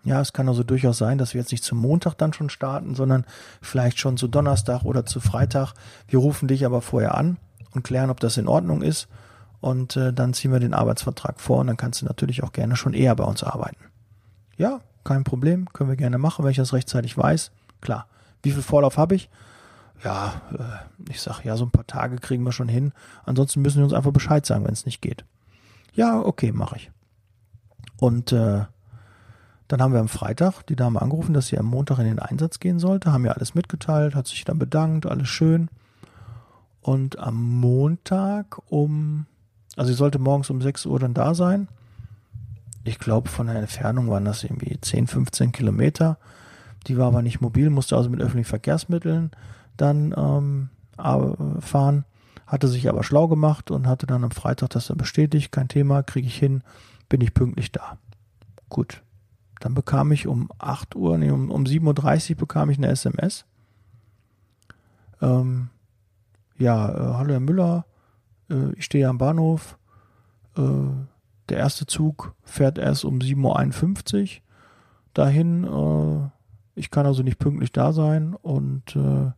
Ja, 0.09 0.23
es 0.23 0.33
kann 0.33 0.49
also 0.49 0.63
durchaus 0.63 0.97
sein, 0.97 1.19
dass 1.19 1.35
wir 1.35 1.41
jetzt 1.43 1.53
nicht 1.53 1.65
zum 1.65 1.79
Montag 1.79 2.15
dann 2.15 2.33
schon 2.33 2.49
starten, 2.49 2.95
sondern 2.95 3.27
vielleicht 3.61 3.99
schon 3.99 4.17
zu 4.17 4.27
Donnerstag 4.27 4.85
oder 4.85 5.05
zu 5.05 5.21
Freitag. 5.21 5.75
Wir 6.07 6.19
rufen 6.19 6.49
dich 6.49 6.65
aber 6.65 6.81
vorher 6.81 7.15
an 7.15 7.37
und 7.75 7.83
klären, 7.83 8.09
ob 8.09 8.19
das 8.19 8.39
in 8.39 8.49
Ordnung 8.49 8.81
ist. 8.81 9.09
Und 9.61 9.97
äh, 9.97 10.13
dann 10.13 10.33
ziehen 10.33 10.53
wir 10.53 10.61
den 10.61 10.73
Arbeitsvertrag 10.73 11.41
vor 11.41 11.59
und 11.59 11.67
dann 11.67 11.77
kannst 11.77 12.01
du 12.01 12.07
natürlich 12.07 12.43
auch 12.43 12.53
gerne 12.53 12.75
schon 12.77 12.95
eher 12.95 13.15
bei 13.17 13.25
uns 13.25 13.43
arbeiten. 13.43 13.85
Ja, 14.57 14.81
kein 15.05 15.25
Problem, 15.25 15.71
können 15.73 15.91
wir 15.91 15.97
gerne 15.97 16.17
machen, 16.17 16.45
wenn 16.45 16.53
ich 16.53 16.57
das 16.57 16.73
rechtzeitig 16.73 17.19
weiß. 17.19 17.51
Klar. 17.81 18.07
Wie 18.43 18.53
viel 18.53 18.63
Vorlauf 18.63 18.97
habe 18.97 19.15
ich? 19.15 19.29
ja, 20.05 20.41
äh, 20.53 21.11
ich 21.11 21.21
sag, 21.21 21.45
ja, 21.45 21.57
so 21.57 21.65
ein 21.65 21.71
paar 21.71 21.87
Tage 21.87 22.17
kriegen 22.17 22.45
wir 22.45 22.53
schon 22.53 22.69
hin. 22.69 22.93
Ansonsten 23.25 23.63
müssen 23.63 23.79
wir 23.79 23.85
uns 23.85 23.93
einfach 23.93 24.13
Bescheid 24.13 24.47
sagen, 24.47 24.65
wenn 24.65 24.73
es 24.73 24.87
nicht 24.87 25.03
geht. 25.03 25.25
Ja, 25.93 26.21
okay, 26.21 26.53
mache 26.53 26.77
ich. 26.77 26.91
Und 27.99 28.33
äh, 28.33 28.65
dann 29.69 29.83
haben 29.83 29.93
wir 29.93 30.01
am 30.01 30.09
Freitag 30.09 30.63
die 30.63 30.77
Dame 30.77 31.01
angerufen, 31.01 31.35
dass 31.35 31.49
sie 31.49 31.59
am 31.59 31.67
Montag 31.67 31.99
in 31.99 32.07
den 32.07 32.19
Einsatz 32.19 32.59
gehen 32.59 32.79
sollte, 32.79 33.13
haben 33.13 33.27
ja 33.27 33.33
alles 33.33 33.55
mitgeteilt, 33.55 34.15
hat 34.15 34.27
sich 34.27 34.45
dann 34.45 34.59
bedankt, 34.59 35.07
alles 35.07 35.29
schön. 35.29 35.69
Und 36.81 37.19
am 37.19 37.61
Montag 37.61 38.59
um, 38.71 39.27
also 39.77 39.91
sie 39.91 39.97
sollte 39.97 40.19
morgens 40.19 40.49
um 40.49 40.63
6 40.63 40.87
Uhr 40.87 40.99
dann 40.99 41.13
da 41.13 41.35
sein. 41.35 41.69
Ich 42.85 42.99
glaube, 42.99 43.29
von 43.29 43.49
der 43.49 43.57
Entfernung 43.57 44.09
waren 44.09 44.25
das 44.25 44.43
irgendwie 44.43 44.81
10, 44.81 45.07
15 45.07 45.53
Kilometer. 45.53 46.17
Die 46.87 46.97
war 46.97 47.09
aber 47.09 47.21
nicht 47.21 47.43
mobil, 47.43 47.69
musste 47.69 47.97
also 47.97 48.09
mit 48.09 48.21
öffentlichen 48.21 48.49
Verkehrsmitteln 48.49 49.31
dann 49.77 50.15
ähm, 50.17 50.71
fahren, 51.61 52.05
hatte 52.47 52.69
sich 52.69 52.89
aber 52.89 53.03
schlau 53.05 53.29
gemacht 53.29 53.71
und 53.71 53.87
hatte 53.87 54.07
dann 54.07 54.25
am 54.25 54.31
Freitag 54.31 54.71
das 54.71 54.87
dann 54.87 54.97
bestätigt, 54.97 55.53
kein 55.53 55.69
Thema, 55.69 56.03
kriege 56.03 56.27
ich 56.27 56.39
hin, 56.39 56.63
bin 57.11 57.21
ich 57.21 57.35
pünktlich 57.35 57.71
da. 57.71 57.99
Gut. 58.71 59.03
Dann 59.61 59.75
bekam 59.75 60.13
ich 60.13 60.27
um 60.27 60.51
8 60.59 60.95
Uhr, 60.95 61.19
nee, 61.19 61.31
um, 61.31 61.51
um 61.51 61.65
7.30 61.65 62.31
Uhr 62.31 62.37
bekam 62.37 62.71
ich 62.71 62.79
eine 62.79 62.89
SMS. 62.89 63.45
Ähm, 65.21 65.69
ja, 66.59 66.89
äh, 66.89 67.15
hallo 67.15 67.33
Herr 67.33 67.41
Müller, 67.41 67.85
äh, 68.51 68.73
ich 68.77 68.85
stehe 68.85 69.09
am 69.09 69.19
Bahnhof. 69.19 69.79
Äh, 70.57 70.63
der 71.49 71.59
erste 71.59 71.87
Zug 71.87 72.35
fährt 72.43 72.79
erst 72.79 73.05
um 73.05 73.19
7.51 73.19 74.37
Uhr 74.37 74.43
dahin. 75.15 75.65
Äh, 75.65 76.31
Ich 76.79 76.91
kann 76.91 77.07
also 77.07 77.25
nicht 77.25 77.41
pünktlich 77.41 77.73
da 77.73 77.93
sein 77.93 78.35
und 78.35 78.95
äh, 78.95 79.33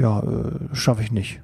ja, 0.00 0.20
äh, 0.20 0.72
schaffe 0.74 1.02
ich 1.02 1.10
nicht. 1.10 1.42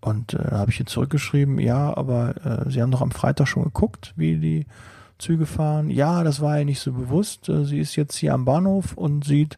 Und 0.00 0.32
äh, 0.34 0.52
habe 0.52 0.70
ich 0.70 0.80
ihr 0.80 0.86
zurückgeschrieben, 0.86 1.58
ja, 1.58 1.94
aber 1.94 2.34
äh, 2.44 2.70
Sie 2.70 2.80
haben 2.80 2.90
doch 2.90 3.02
am 3.02 3.10
Freitag 3.10 3.46
schon 3.46 3.64
geguckt, 3.64 4.14
wie 4.16 4.38
die 4.38 4.66
Züge 5.22 5.46
fahren. 5.46 5.88
Ja, 5.88 6.24
das 6.24 6.40
war 6.40 6.58
ja 6.58 6.64
nicht 6.64 6.80
so 6.80 6.92
bewusst. 6.92 7.48
Äh, 7.48 7.64
sie 7.64 7.78
ist 7.78 7.96
jetzt 7.96 8.16
hier 8.16 8.34
am 8.34 8.44
Bahnhof 8.44 8.94
und 8.94 9.24
sieht, 9.24 9.56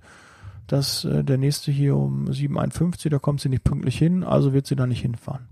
dass 0.66 1.04
äh, 1.04 1.24
der 1.24 1.38
nächste 1.38 1.72
hier 1.72 1.96
um 1.96 2.26
7.51, 2.26 3.08
da 3.08 3.18
kommt 3.18 3.40
sie 3.40 3.48
nicht 3.48 3.64
pünktlich 3.64 3.98
hin, 3.98 4.22
also 4.22 4.52
wird 4.52 4.66
sie 4.66 4.76
da 4.76 4.86
nicht 4.86 5.00
hinfahren. 5.00 5.46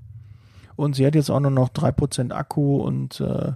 Und 0.77 0.97
sie 0.97 1.07
hat 1.07 1.15
jetzt 1.15 1.31
auch 1.31 1.41
nur 1.41 1.51
noch 1.51 1.71
3% 1.71 2.33
Akku 2.33 2.77
und 2.77 3.21
äh, 3.21 3.53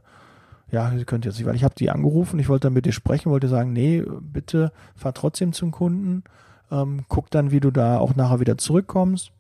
ja, 0.71 0.93
sie 0.97 1.05
könnte 1.05 1.29
jetzt 1.29 1.39
nicht, 1.39 1.47
weil 1.47 1.55
ich 1.55 1.65
habe 1.65 1.75
die 1.75 1.91
angerufen, 1.91 2.39
ich 2.41 2.49
wollte 2.49 2.67
dann 2.67 2.75
mit 2.75 2.87
ihr 2.87 2.93
sprechen, 2.93 3.31
wollte 3.31 3.49
sagen, 3.49 3.73
nee, 3.73 4.03
bitte 4.21 4.73
fahr 4.97 5.15
trotzdem 5.15 5.53
zum 5.53 5.71
Kunden, 5.71 6.25
ähm, 6.71 7.05
guck 7.09 7.31
dann, 7.31 7.53
wie 7.53 7.61
du 7.61 7.71
da 7.71 7.99
auch 7.99 8.17
nachher 8.17 8.41
wieder 8.41 8.59
zurückkommst 8.59 9.31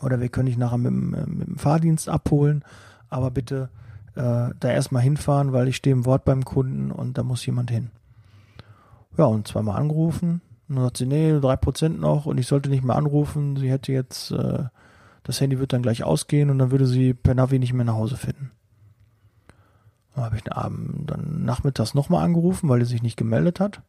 oder 0.00 0.20
wir 0.20 0.28
können 0.28 0.46
dich 0.46 0.56
nachher 0.56 0.78
mit, 0.78 0.92
mit 0.92 1.48
dem 1.48 1.58
Fahrdienst 1.58 2.08
abholen, 2.08 2.64
aber 3.08 3.30
bitte 3.30 3.68
äh, 3.72 3.85
da 4.16 4.68
erstmal 4.70 5.02
hinfahren, 5.02 5.52
weil 5.52 5.68
ich 5.68 5.76
stehe 5.76 5.94
im 5.94 6.06
Wort 6.06 6.24
beim 6.24 6.44
Kunden 6.44 6.90
und 6.90 7.18
da 7.18 7.22
muss 7.22 7.44
jemand 7.44 7.70
hin. 7.70 7.90
Ja, 9.16 9.24
und 9.24 9.46
zweimal 9.46 9.76
angerufen. 9.76 10.40
Und 10.68 10.76
dann 10.76 10.84
sagt 10.84 10.96
sie, 10.96 11.06
nee, 11.06 11.38
drei 11.38 11.56
Prozent 11.56 12.00
noch 12.00 12.26
und 12.26 12.38
ich 12.38 12.46
sollte 12.46 12.70
nicht 12.70 12.82
mehr 12.82 12.96
anrufen. 12.96 13.56
Sie 13.56 13.70
hätte 13.70 13.92
jetzt, 13.92 14.30
äh, 14.32 14.64
das 15.22 15.40
Handy 15.40 15.58
wird 15.58 15.72
dann 15.72 15.82
gleich 15.82 16.02
ausgehen 16.02 16.50
und 16.50 16.58
dann 16.58 16.70
würde 16.70 16.86
sie 16.86 17.14
per 17.14 17.34
Navi 17.34 17.58
nicht 17.58 17.72
mehr 17.72 17.84
nach 17.84 17.94
Hause 17.94 18.16
finden. 18.16 18.50
Dann 20.14 20.24
habe 20.24 20.36
ich 20.36 20.42
den 20.42 20.54
Abend 20.54 21.10
dann 21.10 21.44
nachmittags 21.44 21.94
nochmal 21.94 22.24
angerufen, 22.24 22.68
weil 22.68 22.80
er 22.80 22.86
sich 22.86 23.02
nicht 23.02 23.16
gemeldet 23.16 23.60
hat. 23.60 23.82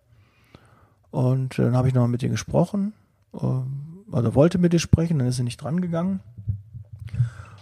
Und 1.10 1.58
dann 1.58 1.76
habe 1.76 1.88
ich 1.88 1.94
nochmal 1.94 2.10
mit 2.10 2.22
ihr 2.22 2.30
gesprochen. 2.30 2.94
Ähm, 3.34 4.04
also 4.12 4.36
wollte 4.36 4.58
mit 4.58 4.74
ihr 4.74 4.80
sprechen, 4.80 5.20
dann 5.20 5.28
ist 5.28 5.38
sie 5.38 5.44
nicht 5.44 5.62
dran 5.62 5.82
gegangen. 5.82 6.20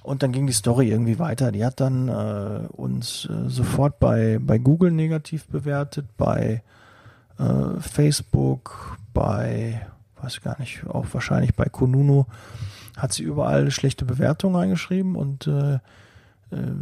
Und 0.05 0.21
dann 0.21 0.31
ging 0.31 0.45
die 0.45 0.53
Story 0.53 0.91
irgendwie 0.91 1.17
weiter. 1.17 1.51
Die 1.51 1.65
hat 1.65 1.79
dann 1.79 2.09
äh, 2.09 2.67
uns 2.67 3.27
äh, 3.27 3.49
sofort 3.49 3.97
bei, 3.99 4.37
bei 4.39 4.59
Google 4.59 4.91
negativ 4.91 5.47
bewertet, 5.47 6.05
bei 6.15 6.61
äh, 7.39 7.79
Facebook, 7.79 8.99
bei, 9.15 9.87
weiß 10.21 10.41
gar 10.41 10.59
nicht, 10.59 10.85
auch 10.85 11.07
wahrscheinlich 11.11 11.55
bei 11.55 11.65
Konunu 11.65 12.25
hat 12.95 13.13
sie 13.13 13.23
überall 13.23 13.71
schlechte 13.71 14.05
Bewertungen 14.05 14.55
eingeschrieben 14.55 15.15
und 15.15 15.47
äh, 15.47 15.73
äh, 15.75 15.79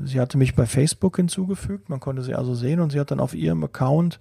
sie 0.04 0.20
hatte 0.20 0.38
mich 0.38 0.54
bei 0.54 0.66
Facebook 0.66 1.16
hinzugefügt. 1.16 1.90
Man 1.90 2.02
konnte 2.02 2.24
sie 2.24 2.36
also 2.36 2.54
sehen 2.54 2.82
und 2.82 2.92
sie 2.92 3.00
hat 3.00 3.10
dann 3.10 3.22
auf 3.22 3.34
ihrem 3.34 3.64
Account 3.64 4.20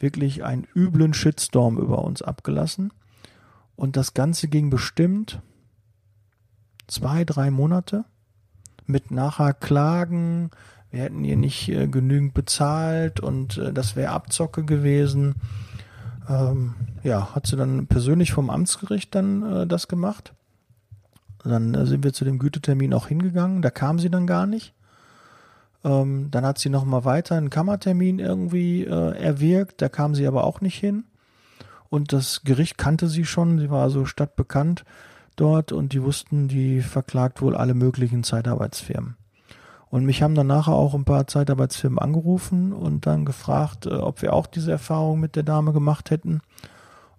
wirklich 0.00 0.42
einen 0.42 0.66
üblen 0.74 1.14
Shitstorm 1.14 1.78
über 1.78 2.02
uns 2.02 2.20
abgelassen. 2.20 2.92
Und 3.76 3.96
das 3.96 4.12
Ganze 4.12 4.48
ging 4.48 4.70
bestimmt 4.70 5.40
zwei, 6.88 7.24
drei 7.24 7.52
Monate 7.52 8.06
mit 8.90 9.10
nachher 9.10 9.54
Klagen. 9.54 10.50
Wir 10.90 11.02
hätten 11.02 11.24
ihr 11.24 11.36
nicht 11.36 11.68
äh, 11.68 11.86
genügend 11.86 12.34
bezahlt 12.34 13.20
und 13.20 13.58
äh, 13.58 13.72
das 13.72 13.96
wäre 13.96 14.12
Abzocke 14.12 14.64
gewesen. 14.64 15.36
Ähm, 16.28 16.74
ja, 17.02 17.34
hat 17.34 17.46
sie 17.46 17.56
dann 17.56 17.86
persönlich 17.86 18.32
vom 18.32 18.50
Amtsgericht 18.50 19.14
dann 19.14 19.42
äh, 19.42 19.66
das 19.66 19.88
gemacht. 19.88 20.32
Dann 21.44 21.74
äh, 21.74 21.86
sind 21.86 22.04
wir 22.04 22.12
zu 22.12 22.24
dem 22.24 22.38
Gütetermin 22.38 22.92
auch 22.94 23.06
hingegangen. 23.08 23.62
Da 23.62 23.70
kam 23.70 23.98
sie 23.98 24.10
dann 24.10 24.26
gar 24.26 24.46
nicht. 24.46 24.74
Ähm, 25.84 26.28
dann 26.30 26.44
hat 26.44 26.58
sie 26.58 26.68
noch 26.68 26.84
mal 26.84 27.04
weiter 27.04 27.36
einen 27.36 27.50
Kammertermin 27.50 28.18
irgendwie 28.18 28.84
äh, 28.84 29.16
erwirkt. 29.16 29.80
Da 29.80 29.88
kam 29.88 30.14
sie 30.14 30.26
aber 30.26 30.44
auch 30.44 30.60
nicht 30.60 30.76
hin. 30.76 31.04
Und 31.88 32.12
das 32.12 32.42
Gericht 32.44 32.78
kannte 32.78 33.08
sie 33.08 33.24
schon, 33.24 33.58
sie 33.58 33.70
war 33.70 33.82
also 33.82 34.04
stadtbekannt 34.04 34.84
dort 35.40 35.72
und 35.72 35.92
die 35.92 36.02
wussten, 36.02 36.48
die 36.48 36.80
verklagt 36.80 37.42
wohl 37.42 37.56
alle 37.56 37.74
möglichen 37.74 38.24
Zeitarbeitsfirmen. 38.24 39.16
Und 39.90 40.04
mich 40.04 40.22
haben 40.22 40.36
dann 40.36 40.46
nachher 40.46 40.74
auch 40.74 40.94
ein 40.94 41.04
paar 41.04 41.26
Zeitarbeitsfirmen 41.26 41.98
angerufen 41.98 42.72
und 42.72 43.06
dann 43.06 43.24
gefragt, 43.24 43.86
äh, 43.86 43.94
ob 43.94 44.22
wir 44.22 44.32
auch 44.32 44.46
diese 44.46 44.70
Erfahrung 44.70 45.18
mit 45.18 45.34
der 45.34 45.42
Dame 45.42 45.72
gemacht 45.72 46.10
hätten. 46.10 46.42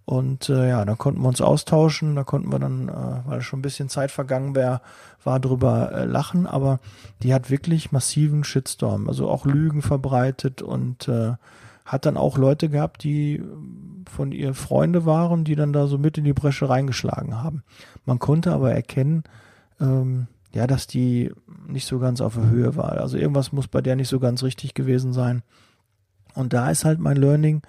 Und 0.06 0.50
äh, 0.50 0.70
ja, 0.70 0.84
dann 0.84 0.98
konnten 0.98 1.22
wir 1.22 1.28
uns 1.28 1.42
austauschen, 1.42 2.16
da 2.16 2.24
konnten 2.24 2.52
wir 2.52 2.60
dann, 2.60 2.90
äh, 2.90 3.30
weil 3.30 3.42
schon 3.42 3.60
ein 3.60 3.62
bisschen 3.62 3.90
Zeit 3.90 4.10
vergangen 4.10 4.56
wäre, 4.56 4.82
war 5.24 5.40
drüber 5.40 5.92
äh, 5.92 6.06
lachen, 6.06 6.48
aber 6.48 6.80
die 7.24 7.34
hat 7.34 7.50
wirklich 7.50 7.92
massiven 7.92 8.44
Shitstorm, 8.44 9.08
also 9.08 9.30
auch 9.30 9.46
Lügen 9.46 9.82
verbreitet 9.82 10.62
und 10.62 11.08
äh, 11.08 11.34
hat 11.92 12.06
dann 12.06 12.16
auch 12.16 12.38
Leute 12.38 12.70
gehabt, 12.70 13.04
die 13.04 13.44
von 14.10 14.32
ihr 14.32 14.54
Freunde 14.54 15.06
waren, 15.06 15.44
die 15.44 15.56
dann 15.56 15.74
da 15.74 15.88
so 15.88 15.98
mit 15.98 16.18
in 16.18 16.24
die 16.24 16.32
Bresche 16.32 16.70
reingeschlagen 16.70 17.44
haben. 17.44 17.64
Man 18.06 18.18
konnte 18.18 18.54
aber 18.54 18.72
erkennen, 18.74 19.24
ähm, 19.82 20.28
ja, 20.54 20.68
dass 20.68 20.88
die 20.88 21.34
nicht 21.68 21.86
so 21.86 22.00
ganz 22.00 22.22
auf 22.22 22.36
der 22.36 22.50
Höhe 22.50 22.78
war. 22.78 22.94
Also 22.94 23.18
irgendwas 23.18 23.52
muss 23.52 23.68
bei 23.68 23.82
der 23.82 23.98
nicht 23.98 24.08
so 24.08 24.22
ganz 24.22 24.42
richtig 24.42 24.74
gewesen 24.74 25.12
sein. 25.12 25.44
Und 26.34 26.54
da 26.54 26.72
ist 26.72 26.86
halt 26.86 27.00
mein 27.00 27.18
Learning, 27.18 27.62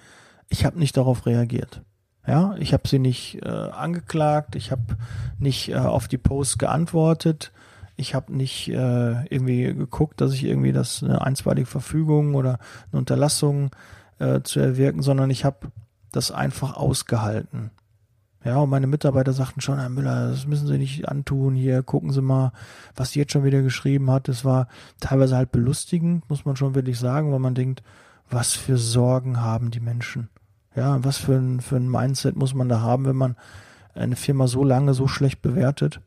ich 0.47 0.63
habe 0.63 0.79
nicht 0.79 0.95
darauf 0.95 1.25
reagiert. 1.25 1.81
Ja, 2.25 2.55
ich 2.57 2.71
habe 2.71 2.87
sie 2.87 2.99
nicht 2.99 3.43
äh, 3.43 3.49
angeklagt, 3.49 4.55
ich 4.55 4.71
habe 4.71 4.95
nicht 5.37 5.67
äh, 5.67 5.75
auf 5.75 6.07
die 6.07 6.17
Posts 6.17 6.59
geantwortet, 6.59 7.51
ich 7.97 8.15
habe 8.15 8.33
nicht 8.33 8.69
äh, 8.69 9.25
irgendwie 9.25 9.73
geguckt, 9.73 10.21
dass 10.21 10.31
ich 10.31 10.45
irgendwie 10.45 10.71
das 10.71 11.03
eine 11.03 11.21
einstweilige 11.21 11.67
Verfügung 11.67 12.35
oder 12.35 12.59
eine 12.89 12.99
Unterlassung 12.99 13.71
äh, 14.19 14.41
zu 14.41 14.59
erwirken, 14.59 15.01
sondern 15.01 15.29
ich 15.29 15.45
habe 15.45 15.71
das 16.11 16.31
einfach 16.31 16.75
ausgehalten. 16.75 17.71
Ja, 18.45 18.57
und 18.57 18.69
meine 18.69 18.87
Mitarbeiter 18.87 19.31
sagten 19.31 19.61
schon, 19.61 19.79
Herr 19.79 19.89
Müller, 19.89 20.29
das 20.29 20.45
müssen 20.45 20.67
Sie 20.67 20.77
nicht 20.77 21.07
antun. 21.07 21.55
Hier 21.55 21.81
gucken 21.81 22.11
Sie 22.11 22.21
mal, 22.21 22.51
was 22.95 23.11
sie 23.11 23.19
jetzt 23.19 23.31
schon 23.31 23.45
wieder 23.45 23.61
geschrieben 23.61 24.11
hat. 24.11 24.27
Es 24.27 24.43
war 24.43 24.67
teilweise 24.99 25.37
halt 25.37 25.51
belustigend, 25.53 26.29
muss 26.29 26.43
man 26.43 26.57
schon 26.57 26.75
wirklich 26.75 26.99
sagen, 26.99 27.31
weil 27.31 27.39
man 27.39 27.55
denkt, 27.55 27.83
was 28.29 28.51
für 28.53 28.77
Sorgen 28.77 29.39
haben 29.39 29.71
die 29.71 29.79
Menschen? 29.79 30.29
Ja, 30.75 31.01
was 31.03 31.17
für 31.17 31.35
ein, 31.35 31.61
für 31.61 31.77
ein 31.77 31.89
Mindset 31.89 32.35
muss 32.35 32.53
man 32.53 32.67
da 32.67 32.81
haben, 32.81 33.05
wenn 33.05 33.15
man 33.15 33.37
eine 33.93 34.15
Firma 34.15 34.47
so 34.47 34.63
lange 34.63 34.93
so 34.93 35.07
schlecht 35.07 35.41
bewertet? 35.41 36.01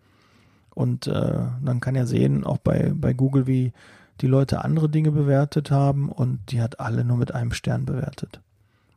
Und 0.74 1.07
äh, 1.07 1.38
dann 1.62 1.80
kann 1.80 1.94
er 1.94 2.07
sehen, 2.07 2.44
auch 2.44 2.59
bei, 2.59 2.92
bei 2.94 3.14
Google, 3.14 3.46
wie 3.46 3.72
die 4.20 4.26
Leute 4.26 4.64
andere 4.64 4.88
Dinge 4.88 5.10
bewertet 5.10 5.70
haben 5.70 6.10
und 6.10 6.40
die 6.50 6.62
hat 6.62 6.80
alle 6.80 7.04
nur 7.04 7.16
mit 7.16 7.34
einem 7.34 7.52
Stern 7.52 7.84
bewertet. 7.84 8.40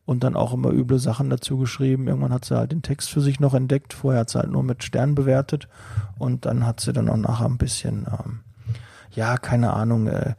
Und 0.06 0.24
dann 0.24 0.36
auch 0.36 0.54
immer 0.54 0.72
üble 0.72 0.98
Sachen 0.98 1.30
dazu 1.30 1.58
geschrieben. 1.58 2.08
Irgendwann 2.08 2.34
hat 2.34 2.46
sie 2.46 2.58
halt 2.58 2.72
den 2.72 2.82
Text 2.82 3.12
für 3.12 3.22
sich 3.22 3.40
noch 3.40 3.54
entdeckt. 3.54 3.94
Vorher 3.94 4.22
hat 4.22 4.32
sie 4.32 4.40
halt 4.40 4.50
nur 4.50 4.64
mit 4.64 4.84
Stern 4.84 5.14
bewertet. 5.14 5.68
Und 6.18 6.48
dann 6.48 6.66
hat 6.66 6.80
sie 6.80 6.94
dann 6.94 7.10
auch 7.10 7.18
nachher 7.18 7.46
ein 7.46 7.60
bisschen, 7.60 8.08
ähm, 8.08 8.40
ja, 9.12 9.38
keine 9.38 9.72
Ahnung, 9.74 10.08
äh, 10.08 10.34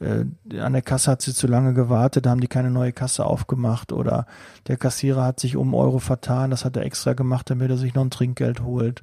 äh, 0.00 0.58
an 0.58 0.72
der 0.74 0.82
Kasse 0.82 1.10
hat 1.10 1.22
sie 1.22 1.32
zu 1.32 1.46
lange 1.46 1.72
gewartet, 1.72 2.26
da 2.26 2.30
haben 2.30 2.40
die 2.40 2.48
keine 2.48 2.70
neue 2.70 2.92
Kasse 2.92 3.24
aufgemacht 3.24 3.92
oder 3.92 4.26
der 4.66 4.76
Kassierer 4.76 5.24
hat 5.24 5.40
sich 5.40 5.56
um 5.56 5.72
Euro 5.74 6.00
vertan, 6.00 6.50
das 6.50 6.64
hat 6.64 6.76
er 6.76 6.84
extra 6.84 7.12
gemacht, 7.14 7.48
damit 7.48 7.70
er 7.70 7.76
sich 7.76 7.94
noch 7.94 8.02
ein 8.02 8.10
Trinkgeld 8.10 8.62
holt 8.62 9.02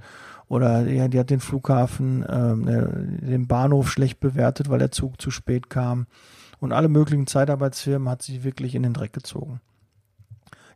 oder 0.52 0.86
ja, 0.86 1.08
die 1.08 1.18
hat 1.18 1.30
den 1.30 1.40
Flughafen, 1.40 2.26
ähm, 2.30 2.68
äh, 2.68 3.26
den 3.26 3.48
Bahnhof 3.48 3.90
schlecht 3.90 4.20
bewertet, 4.20 4.70
weil 4.70 4.80
der 4.80 4.92
Zug 4.92 5.22
zu 5.22 5.32
spät 5.32 5.70
kam. 5.70 6.08
Und 6.60 6.74
alle 6.74 6.90
möglichen 6.90 7.26
Zeitarbeitsfirmen 7.26 8.10
hat 8.10 8.22
sie 8.22 8.44
wirklich 8.44 8.76
in 8.76 8.84
den 8.84 8.94
Dreck 8.94 9.14
gezogen. 9.14 9.62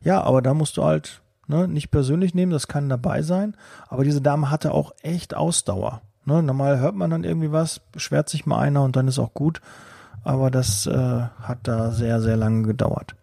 Ja, 0.00 0.22
aber 0.22 0.40
da 0.40 0.54
musst 0.54 0.78
du 0.78 0.84
halt 0.84 1.20
ne, 1.46 1.68
nicht 1.68 1.90
persönlich 1.90 2.34
nehmen, 2.34 2.52
das 2.52 2.68
kann 2.68 2.88
dabei 2.88 3.20
sein. 3.20 3.54
Aber 3.86 4.02
diese 4.02 4.22
Dame 4.22 4.50
hatte 4.50 4.72
auch 4.72 4.92
echt 5.02 5.34
Ausdauer. 5.34 6.00
Ne, 6.24 6.42
normal 6.42 6.78
hört 6.78 6.94
man 6.94 7.10
dann 7.10 7.24
irgendwie 7.24 7.52
was, 7.52 7.80
beschwert 7.92 8.30
sich 8.30 8.46
mal 8.46 8.58
einer 8.58 8.82
und 8.82 8.96
dann 8.96 9.08
ist 9.08 9.18
auch 9.18 9.34
gut. 9.34 9.60
Aber 10.24 10.50
das 10.50 10.86
äh, 10.86 11.22
hat 11.42 11.58
da 11.64 11.90
sehr, 11.90 12.22
sehr 12.22 12.38
lange 12.38 12.62
gedauert. 12.62 13.14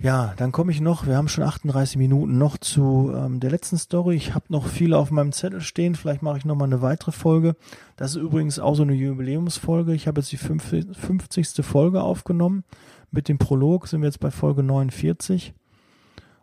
Ja, 0.00 0.32
dann 0.36 0.52
komme 0.52 0.70
ich 0.70 0.80
noch, 0.80 1.06
wir 1.08 1.16
haben 1.16 1.26
schon 1.26 1.42
38 1.42 1.96
Minuten 1.96 2.38
noch 2.38 2.56
zu 2.56 3.12
ähm, 3.12 3.40
der 3.40 3.50
letzten 3.50 3.78
Story. 3.78 4.14
Ich 4.14 4.32
habe 4.32 4.44
noch 4.48 4.68
viele 4.68 4.96
auf 4.96 5.10
meinem 5.10 5.32
Zettel 5.32 5.60
stehen, 5.60 5.96
vielleicht 5.96 6.22
mache 6.22 6.38
ich 6.38 6.44
noch 6.44 6.54
mal 6.54 6.66
eine 6.66 6.82
weitere 6.82 7.10
Folge. 7.10 7.56
Das 7.96 8.12
ist 8.12 8.22
übrigens 8.22 8.60
auch 8.60 8.76
so 8.76 8.84
eine 8.84 8.94
Jubiläumsfolge. 8.94 9.92
Ich 9.94 10.06
habe 10.06 10.20
jetzt 10.20 10.30
die 10.30 10.36
50. 10.36 11.66
Folge 11.66 12.02
aufgenommen. 12.02 12.62
Mit 13.10 13.28
dem 13.28 13.38
Prolog 13.38 13.88
sind 13.88 14.02
wir 14.02 14.06
jetzt 14.06 14.20
bei 14.20 14.30
Folge 14.30 14.62
49. 14.62 15.52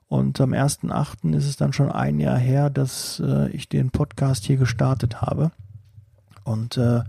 Und 0.09 0.41
am 0.41 0.51
1.8. 0.51 1.33
ist 1.33 1.47
es 1.47 1.55
dann 1.55 1.71
schon 1.71 1.89
ein 1.89 2.19
Jahr 2.19 2.37
her, 2.37 2.69
dass 2.69 3.21
äh, 3.25 3.49
ich 3.51 3.69
den 3.69 3.89
Podcast 3.89 4.43
hier 4.43 4.57
gestartet 4.57 5.21
habe. 5.21 5.51
Und 6.43 6.75
äh, 6.75 7.03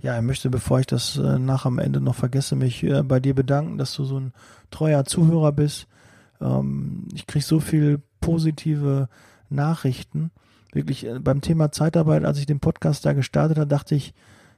ja, 0.00 0.16
ich 0.16 0.22
möchte, 0.22 0.50
bevor 0.50 0.80
ich 0.80 0.86
das 0.86 1.16
äh, 1.16 1.38
nach 1.38 1.66
am 1.66 1.78
Ende 1.78 2.00
noch 2.00 2.14
vergesse, 2.14 2.56
mich 2.56 2.82
äh, 2.84 3.02
bei 3.02 3.20
dir 3.20 3.34
bedanken, 3.34 3.78
dass 3.78 3.94
du 3.94 4.04
so 4.04 4.18
ein 4.18 4.32
treuer 4.70 5.04
Zuhörer 5.04 5.52
bist. 5.52 5.88
Ähm, 6.40 7.08
ich 7.14 7.26
kriege 7.26 7.44
so 7.44 7.60
viel 7.60 8.00
positive 8.20 9.08
Nachrichten. 9.50 10.30
Wirklich 10.72 11.06
äh, 11.06 11.18
beim 11.18 11.40
Thema 11.40 11.72
Zeitarbeit, 11.72 12.24
als 12.24 12.38
ich 12.38 12.46
den 12.46 12.60
Podcast 12.60 13.04
da 13.06 13.12
gestartet 13.12 13.58
habe, 13.58 13.68
dachte 13.68 13.94
ich, 13.94 14.14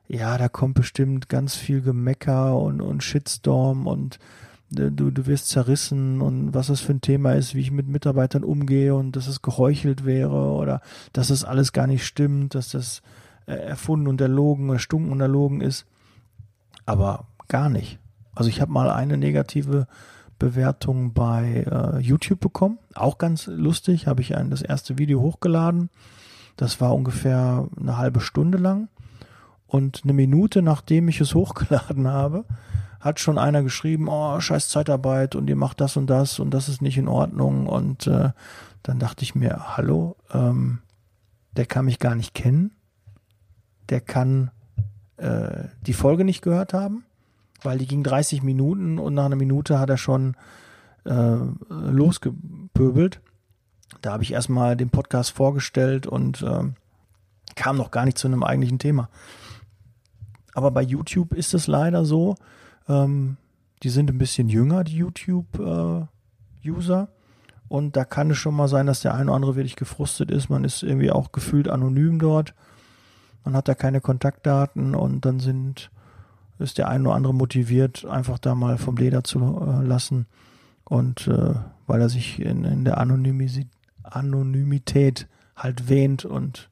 ja, 0.09 0.37
da 0.37 0.49
kommt 0.49 0.75
bestimmt 0.75 1.29
ganz 1.29 1.55
viel 1.55 1.81
Gemecker 1.81 2.59
und, 2.59 2.81
und 2.81 3.03
Shitstorm 3.03 3.87
und 3.87 4.19
du, 4.71 5.11
du 5.11 5.27
wirst 5.27 5.49
zerrissen 5.49 6.21
und 6.21 6.55
was 6.55 6.69
das 6.69 6.81
für 6.81 6.93
ein 6.93 7.01
Thema 7.01 7.33
ist, 7.33 7.55
wie 7.55 7.61
ich 7.61 7.71
mit 7.71 7.89
Mitarbeitern 7.89 8.45
umgehe 8.45 8.95
und 8.95 9.17
dass 9.17 9.27
es 9.27 9.43
geheuchelt 9.43 10.05
wäre 10.05 10.53
oder 10.53 10.81
dass 11.13 11.29
das 11.29 11.45
alles 11.45 11.73
gar 11.73 11.87
nicht 11.87 12.05
stimmt, 12.05 12.55
dass 12.55 12.71
das 12.71 13.03
äh, 13.51 13.55
erfunden 13.55 14.07
und 14.07 14.21
erlogen 14.21 14.71
oder 14.71 14.79
stunken 14.79 15.13
und 15.13 15.21
erlogen 15.21 15.61
ist. 15.61 15.87
Aber 16.87 17.27
gar 17.49 17.69
nicht. 17.69 17.99
Also 18.35 18.49
ich 18.49 18.61
habe 18.61 18.73
mal 18.73 18.91
eine 18.91 19.17
negative 19.17 19.87
Bewertung 20.39 21.13
bei 21.13 21.67
äh, 21.71 21.99
YouTube 21.99 22.41
bekommen. 22.41 22.79
Auch 22.95 23.19
ganz 23.19 23.47
lustig, 23.47 24.07
habe 24.07 24.23
ich 24.23 24.37
ein, 24.37 24.51
das 24.51 24.63
erste 24.63 24.99
Video 24.99 25.21
hochgeladen. 25.21 25.91
Das 26.57 26.81
war 26.81 26.95
ungefähr 26.95 27.69
eine 27.79 27.99
halbe 27.99 28.21
Stunde 28.21 28.59
lang. 28.59 28.89
Und 29.67 30.01
eine 30.05 30.13
Minute 30.13 30.63
nachdem 30.63 31.09
ich 31.09 31.21
es 31.21 31.35
hochgeladen 31.37 32.09
habe, 32.09 32.45
hat 33.01 33.19
schon 33.19 33.39
einer 33.39 33.63
geschrieben, 33.63 34.09
oh, 34.09 34.39
scheiß 34.41 34.69
Zeitarbeit 34.69 35.35
und 35.35 35.49
ihr 35.49 35.57
macht 35.57 35.81
das 35.81 35.97
und 35.97 36.09
das 36.09 36.39
und 36.39 36.53
das 36.53 36.69
ist 36.69 36.83
nicht 36.83 36.99
in 36.99 37.09
Ordnung. 37.09 37.67
Und 37.67 38.07
äh, 38.07 38.31
dann 38.83 38.99
dachte 38.99 39.23
ich 39.25 39.35
mir, 39.35 39.77
hallo, 39.77 40.17
ähm, 40.33 40.81
der 41.57 41.67
kann 41.67 41.87
mich 41.87 41.99
gar 41.99 42.15
nicht 42.15 42.35
kennen. 42.35 42.73
Der 43.91 44.01
kann 44.01 44.51
äh, 45.17 45.65
die 45.83 45.93
Folge 45.93 46.25
nicht 46.25 46.43
gehört 46.43 46.73
haben, 46.73 47.05
weil 47.63 47.79
die 47.79 47.87
ging 47.87 48.03
30 48.03 48.43
Minuten 48.43 48.99
und 48.99 49.15
nach 49.15 49.27
einer 49.27 49.37
Minute 49.37 49.79
hat 49.79 49.91
er 49.91 49.99
schon 49.99 50.37
äh, 51.05 51.37
losgepöbelt. 51.69 53.21
Da 54.03 54.13
habe 54.13 54.23
ich 54.23 54.33
erstmal 54.33 54.77
den 54.77 54.91
Podcast 54.91 55.31
vorgestellt 55.31 56.07
und 56.07 56.43
äh, 56.43 56.63
kam 57.55 57.77
noch 57.77 57.91
gar 57.91 58.05
nicht 58.05 58.19
zu 58.19 58.29
einem 58.29 58.45
eigentlichen 58.45 58.79
Thema. 58.79 59.09
Aber 60.55 60.71
bei 60.71 60.83
YouTube 60.83 61.33
ist 61.35 61.55
es 61.55 61.67
leider 61.67 62.05
so, 62.05 62.37
ähm, 62.89 63.37
die 63.83 63.91
sind 63.91 64.11
ein 64.11 64.19
bisschen 64.19 64.49
jünger, 64.49 64.85
die 64.85 64.97
YouTube-User. 64.97 66.09
Äh, 67.03 67.07
und 67.69 67.97
da 67.97 68.05
kann 68.05 68.31
es 68.31 68.39
schon 68.39 68.55
mal 68.55 68.69
sein, 68.69 68.87
dass 68.87 69.01
der 69.01 69.15
eine 69.15 69.27
oder 69.27 69.37
andere 69.37 69.57
wirklich 69.57 69.77
gefrustet 69.77 70.31
ist. 70.31 70.49
Man 70.51 70.65
ist 70.65 70.83
irgendwie 70.83 71.13
auch 71.13 71.31
gefühlt 71.33 71.69
anonym 71.69 72.19
dort. 72.19 72.55
Man 73.45 73.55
hat 73.55 73.69
da 73.69 73.75
keine 73.75 74.01
Kontaktdaten 74.01 74.95
und 74.95 75.25
dann 75.25 75.41
sind, 75.41 75.91
ist 76.59 76.79
der 76.79 76.89
eine 76.89 77.09
oder 77.09 77.17
andere 77.17 77.35
motiviert, 77.35 78.05
einfach 78.05 78.39
da 78.39 78.55
mal 78.55 78.79
vom 78.79 78.97
Leder 78.97 79.25
zu 79.25 79.39
äh, 79.41 79.85
lassen. 79.85 80.27
Und 80.85 81.27
äh, 81.29 81.55
weil 81.87 82.01
er 82.01 82.09
sich 82.09 82.41
in, 82.41 82.65
in 82.65 82.85
der 82.85 82.99
Anonymität, 82.99 83.69
Anonymität 84.03 85.29
halt 85.57 85.89
wähnt 85.89 86.25
und 86.25 86.71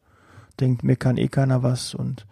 denkt, 0.61 0.83
mir 0.83 0.97
kann 0.97 1.17
eh 1.17 1.29
keiner 1.29 1.63
was 1.63 1.95
und 1.95 2.27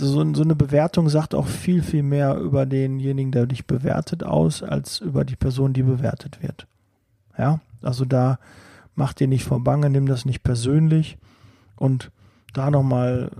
so, 0.00 0.34
so 0.34 0.42
eine 0.42 0.54
Bewertung 0.54 1.08
sagt 1.08 1.34
auch 1.34 1.46
viel, 1.46 1.82
viel 1.82 2.02
mehr 2.02 2.36
über 2.36 2.66
denjenigen, 2.66 3.32
der 3.32 3.46
dich 3.46 3.66
bewertet, 3.66 4.24
aus, 4.24 4.62
als 4.62 5.00
über 5.00 5.24
die 5.24 5.36
Person, 5.36 5.72
die 5.72 5.82
bewertet 5.82 6.42
wird. 6.42 6.66
Ja, 7.36 7.60
also 7.82 8.04
da 8.04 8.38
mach 8.94 9.12
dir 9.12 9.28
nicht 9.28 9.44
vor 9.44 9.62
Bange, 9.62 9.90
nimm 9.90 10.06
das 10.06 10.24
nicht 10.24 10.42
persönlich. 10.42 11.18
Und 11.76 12.10
da 12.52 12.70
nochmal 12.70 13.30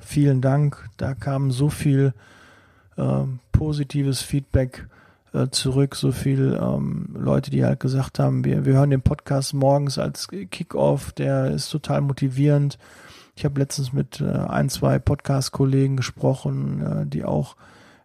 vielen 0.00 0.40
Dank. 0.40 0.88
Da 0.96 1.14
kam 1.14 1.50
so 1.50 1.68
viel 1.68 2.14
äh, 2.96 3.24
positives 3.52 4.22
Feedback 4.22 4.88
äh, 5.32 5.48
zurück, 5.50 5.94
so 5.94 6.12
viel 6.12 6.58
ähm, 6.60 7.14
Leute, 7.18 7.50
die 7.50 7.64
halt 7.64 7.80
gesagt 7.80 8.18
haben, 8.18 8.44
wir, 8.44 8.64
wir 8.64 8.74
hören 8.74 8.90
den 8.90 9.02
Podcast 9.02 9.54
morgens 9.54 9.98
als 9.98 10.28
Kickoff, 10.28 11.12
der 11.12 11.50
ist 11.50 11.70
total 11.70 12.00
motivierend 12.00 12.78
ich 13.38 13.44
habe 13.44 13.60
letztens 13.60 13.92
mit 13.92 14.20
äh, 14.20 14.24
ein, 14.24 14.68
zwei 14.68 14.98
Podcast-Kollegen 14.98 15.96
gesprochen, 15.96 16.82
äh, 16.82 17.06
die 17.06 17.24
auch 17.24 17.54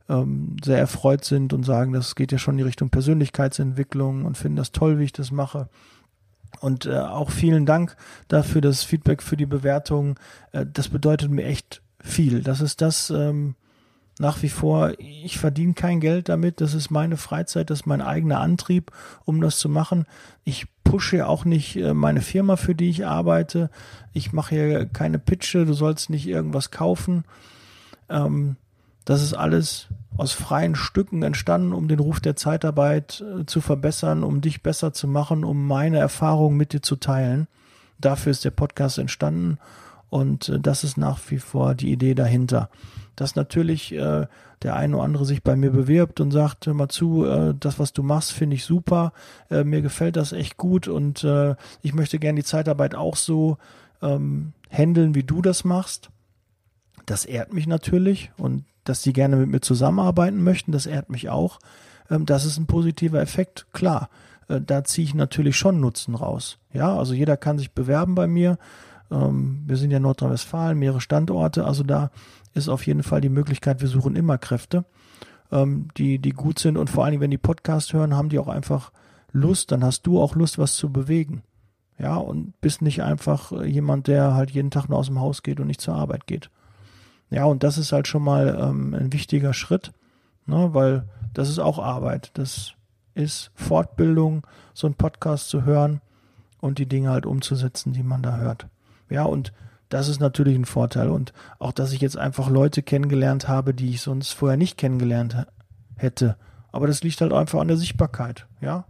ähm, 0.07 0.57
sehr 0.63 0.77
erfreut 0.77 1.25
sind 1.25 1.53
und 1.53 1.63
sagen, 1.63 1.91
das 1.91 2.13
geht 2.13 2.31
ja 2.31 2.37
schon 2.37 2.53
in 2.53 2.59
die 2.59 2.63
Richtung 2.65 2.91
Persönlichkeitsentwicklung 2.91 4.25
und 4.25 4.37
finden 4.37 4.57
das 4.57 4.71
toll, 4.73 4.99
wie 4.99 5.05
ich 5.05 5.11
das 5.11 5.31
mache. 5.31 5.69
Und 6.60 6.86
äh, 6.86 6.97
auch 6.97 7.32
vielen 7.32 7.66
Dank 7.66 7.95
dafür, 8.28 8.62
das 8.62 8.84
Feedback 8.84 9.22
für 9.22 9.38
die 9.38 9.45
Bewertung. 9.45 10.20
Äh, 10.51 10.66
das 10.72 10.89
bedeutet 10.89 11.30
mir 11.30 11.45
echt 11.45 11.82
viel. 11.99 12.41
Das 12.41 12.62
ist 12.62 12.82
das 12.82 13.10
ähm, 13.10 13.56
nach 14.20 14.43
wie 14.43 14.49
vor, 14.49 14.93
ich 14.99 15.38
verdiene 15.38 15.74
kein 15.74 15.99
Geld 15.99 16.30
damit. 16.30 16.62
Das 16.62 16.74
ist 16.74 16.91
meine 16.91 17.18
Freizeit, 17.18 17.70
das 17.70 17.82
ist 17.82 17.86
mein 17.86 18.01
eigener 18.01 18.39
Antrieb, 18.39 18.91
um 19.26 19.41
das 19.41 19.58
zu 19.58 19.70
machen. 19.70 20.06
Ich 20.43 20.68
pushe 20.84 21.28
auch 21.28 21.45
nicht 21.45 21.76
äh, 21.78 21.93
meine 21.93 22.22
Firma, 22.22 22.56
für 22.56 22.76
die 22.76 22.89
ich 22.89 23.06
arbeite. 23.06 23.70
Ich 24.12 24.32
mache 24.32 24.56
hier 24.56 24.86
keine 24.86 25.20
Pitche, 25.20 25.66
du 25.66 25.74
sollst 25.74 26.10
nicht 26.10 26.28
irgendwas 26.28 26.70
kaufen. 26.70 27.24
Ähm, 28.10 28.58
das 29.06 29.22
ist 29.22 29.34
alles 29.34 29.88
aus 30.16 30.32
freien 30.32 30.76
Stücken 30.76 31.24
entstanden, 31.24 31.74
um 31.74 31.88
den 31.88 31.99
Ruf 31.99 32.20
der 32.20 32.36
Zeitarbeit 32.36 33.24
äh, 33.39 33.45
zu 33.45 33.62
verbessern, 33.62 34.24
um 34.24 34.41
dich 34.41 34.62
besser 34.62 34.93
zu 34.93 35.08
machen, 35.08 35.43
um 35.43 35.68
meine 35.68 35.97
Erfahrungen 35.97 36.58
mit 36.58 36.74
dir 36.74 36.82
zu 36.82 36.95
teilen. 36.95 37.47
Dafür 37.99 38.32
ist 38.32 38.45
der 38.45 38.51
Podcast 38.51 38.97
entstanden 38.97 39.58
und 40.10 40.49
äh, 40.49 40.60
das 40.60 40.84
ist 40.84 40.97
nach 40.97 41.20
wie 41.30 41.39
vor 41.39 41.74
die 41.74 41.91
Idee 41.91 42.14
dahinter 42.14 42.70
dass 43.16 43.36
natürlich 43.36 43.93
äh, 43.93 44.28
der 44.62 44.76
eine 44.76 44.95
oder 44.95 45.06
andere 45.06 45.26
sich 45.26 45.43
bei 45.43 45.56
mir 45.56 45.72
bewirbt 45.72 46.20
und 46.20 46.32
sagt, 46.32 46.66
hör 46.66 46.74
mal 46.74 46.89
zu, 46.89 47.26
äh, 47.26 47.54
das, 47.60 47.80
was 47.80 47.93
du 47.93 48.04
machst, 48.04 48.32
finde 48.32 48.56
ich 48.56 48.66
super, 48.66 49.14
äh, 49.49 49.64
mir 49.64 49.82
gefällt 49.82 50.16
das 50.16 50.32
echt 50.32 50.58
gut 50.58 50.88
und 50.88 51.24
äh, 51.24 51.56
ich 51.82 51.93
möchte 51.93 52.20
gerne 52.20 52.39
die 52.39 52.45
Zeitarbeit 52.45 52.95
auch 52.95 53.16
so 53.16 53.58
ähm, 54.01 54.54
handeln, 54.70 55.16
wie 55.16 55.24
du 55.24 55.41
das 55.41 55.64
machst. 55.64 56.10
Das 57.06 57.26
ehrt 57.26 57.54
mich 57.54 57.68
natürlich 57.68 58.32
und 58.38 58.64
dass 58.84 59.01
die 59.01 59.13
gerne 59.13 59.36
mit 59.36 59.49
mir 59.49 59.61
zusammenarbeiten 59.61 60.43
möchten, 60.43 60.71
das 60.71 60.86
ehrt 60.86 61.09
mich 61.09 61.29
auch. 61.29 61.59
Ähm, 62.09 62.25
das 62.25 62.45
ist 62.45 62.57
ein 62.57 62.67
positiver 62.67 63.21
Effekt, 63.21 63.67
klar. 63.73 64.09
Äh, 64.47 64.61
da 64.61 64.84
ziehe 64.84 65.05
ich 65.05 65.15
natürlich 65.15 65.57
schon 65.57 65.79
Nutzen 65.79 66.15
raus. 66.15 66.57
Ja, 66.71 66.97
also 66.97 67.13
jeder 67.13 67.38
kann 67.38 67.57
sich 67.57 67.71
bewerben 67.71 68.15
bei 68.15 68.27
mir. 68.27 68.57
Ähm, 69.11 69.63
wir 69.65 69.77
sind 69.77 69.91
ja 69.91 69.99
Nordrhein-Westfalen, 69.99 70.77
mehrere 70.77 71.01
Standorte, 71.01 71.65
also 71.65 71.84
da 71.84 72.11
ist 72.53 72.69
auf 72.69 72.86
jeden 72.86 73.03
Fall 73.03 73.21
die 73.21 73.29
Möglichkeit, 73.29 73.81
wir 73.81 73.88
suchen 73.88 74.15
immer 74.15 74.38
Kräfte, 74.38 74.86
ähm, 75.51 75.88
die, 75.97 76.19
die 76.19 76.31
gut 76.31 76.59
sind 76.59 76.77
und 76.77 76.89
vor 76.89 77.03
allen 77.03 77.11
Dingen, 77.11 77.21
wenn 77.21 77.31
die 77.31 77.38
Podcast 77.38 77.93
hören, 77.93 78.15
haben 78.15 78.29
die 78.29 78.39
auch 78.39 78.47
einfach 78.47 78.91
Lust, 79.31 79.71
dann 79.71 79.84
hast 79.84 80.03
du 80.03 80.21
auch 80.21 80.36
Lust, 80.36 80.57
was 80.59 80.75
zu 80.75 80.91
bewegen. 80.91 81.43
Ja, 81.99 82.15
und 82.15 82.59
bist 82.59 82.81
nicht 82.81 83.03
einfach 83.03 83.51
äh, 83.51 83.65
jemand, 83.65 84.07
der 84.07 84.34
halt 84.34 84.51
jeden 84.51 84.71
Tag 84.71 84.89
nur 84.89 84.97
aus 84.97 85.07
dem 85.07 85.19
Haus 85.19 85.43
geht 85.43 85.59
und 85.59 85.67
nicht 85.67 85.81
zur 85.81 85.95
Arbeit 85.95 86.27
geht. 86.27 86.49
Ja, 87.34 87.45
und 87.45 87.63
das 87.63 87.79
ist 87.79 87.91
halt 87.91 88.07
schon 88.07 88.23
mal 88.23 88.57
ähm, 88.61 88.93
ein 88.93 89.11
wichtiger 89.11 89.53
Schritt, 89.53 89.91
ne, 90.45 90.69
weil 90.73 91.05
das 91.34 91.49
ist 91.49 91.57
auch 91.57 91.79
Arbeit. 91.79 92.29
Das 92.36 92.73
ist 93.15 93.49
Fortbildung, 93.55 94.45
so 94.73 94.86
einen 94.86 94.95
Podcast 94.95 95.49
zu 95.49 95.63
hören 95.63 95.99
und 96.61 96.77
die 96.77 96.86
Dinge 96.86 97.09
halt 97.09 97.25
umzusetzen, 97.25 97.91
die 97.91 98.03
man 98.03 98.21
da 98.21 98.38
hört. 98.38 98.67
Ja, 99.09 99.23
und 99.23 99.51
das 99.89 100.09
ist 100.09 100.19
natürlich 100.19 100.55
ein 100.55 100.65
Vorteil. 100.65 101.09
Und 101.09 101.34
auch, 101.57 101.71
dass 101.71 101.91
ich 101.91 102.01
jetzt 102.01 102.17
einfach 102.17 102.49
Leute 102.49 102.84
kennengelernt 102.84 103.47
habe, 103.47 103.73
die 103.73 103.89
ich 103.89 104.01
sonst 104.01 104.31
vorher 104.31 104.57
nicht 104.57 104.77
kennengelernt 104.77 105.47
hätte. 105.95 106.38
Aber 106.71 106.86
das 106.86 107.03
liegt 107.03 107.19
halt 107.19 107.34
einfach 107.34 107.59
an 107.59 107.67
der 107.67 107.77
Sichtbarkeit. 107.77 108.45
Ja, 108.61 108.86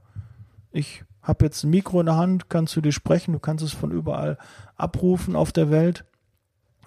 ich 0.71 1.05
habe 1.21 1.45
jetzt 1.45 1.63
ein 1.63 1.69
Mikro 1.69 2.01
in 2.01 2.07
der 2.07 2.17
Hand, 2.17 2.49
kannst 2.49 2.73
zu 2.73 2.81
dir 2.81 2.91
sprechen, 2.91 3.31
du 3.31 3.39
kannst 3.39 3.63
es 3.63 3.71
von 3.71 3.91
überall 3.91 4.37
abrufen 4.75 5.37
auf 5.37 5.53
der 5.53 5.71
Welt. 5.71 6.03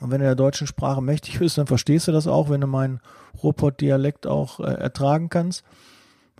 Und 0.01 0.11
wenn 0.11 0.21
du 0.21 0.27
der 0.27 0.35
deutschen 0.35 0.67
Sprache 0.67 1.03
mächtig 1.03 1.39
bist, 1.39 1.59
dann 1.59 1.67
verstehst 1.67 2.09
du 2.09 2.13
das 2.13 2.27
auch, 2.27 2.51
wenn 2.51 2.61
du 2.61 2.67
meinen 2.67 3.01
Ruhrpott-Dialekt 3.43 4.27
auch 4.27 4.61
äh, 4.61 4.65
ertragen 4.65 5.29
kannst. 5.29 5.65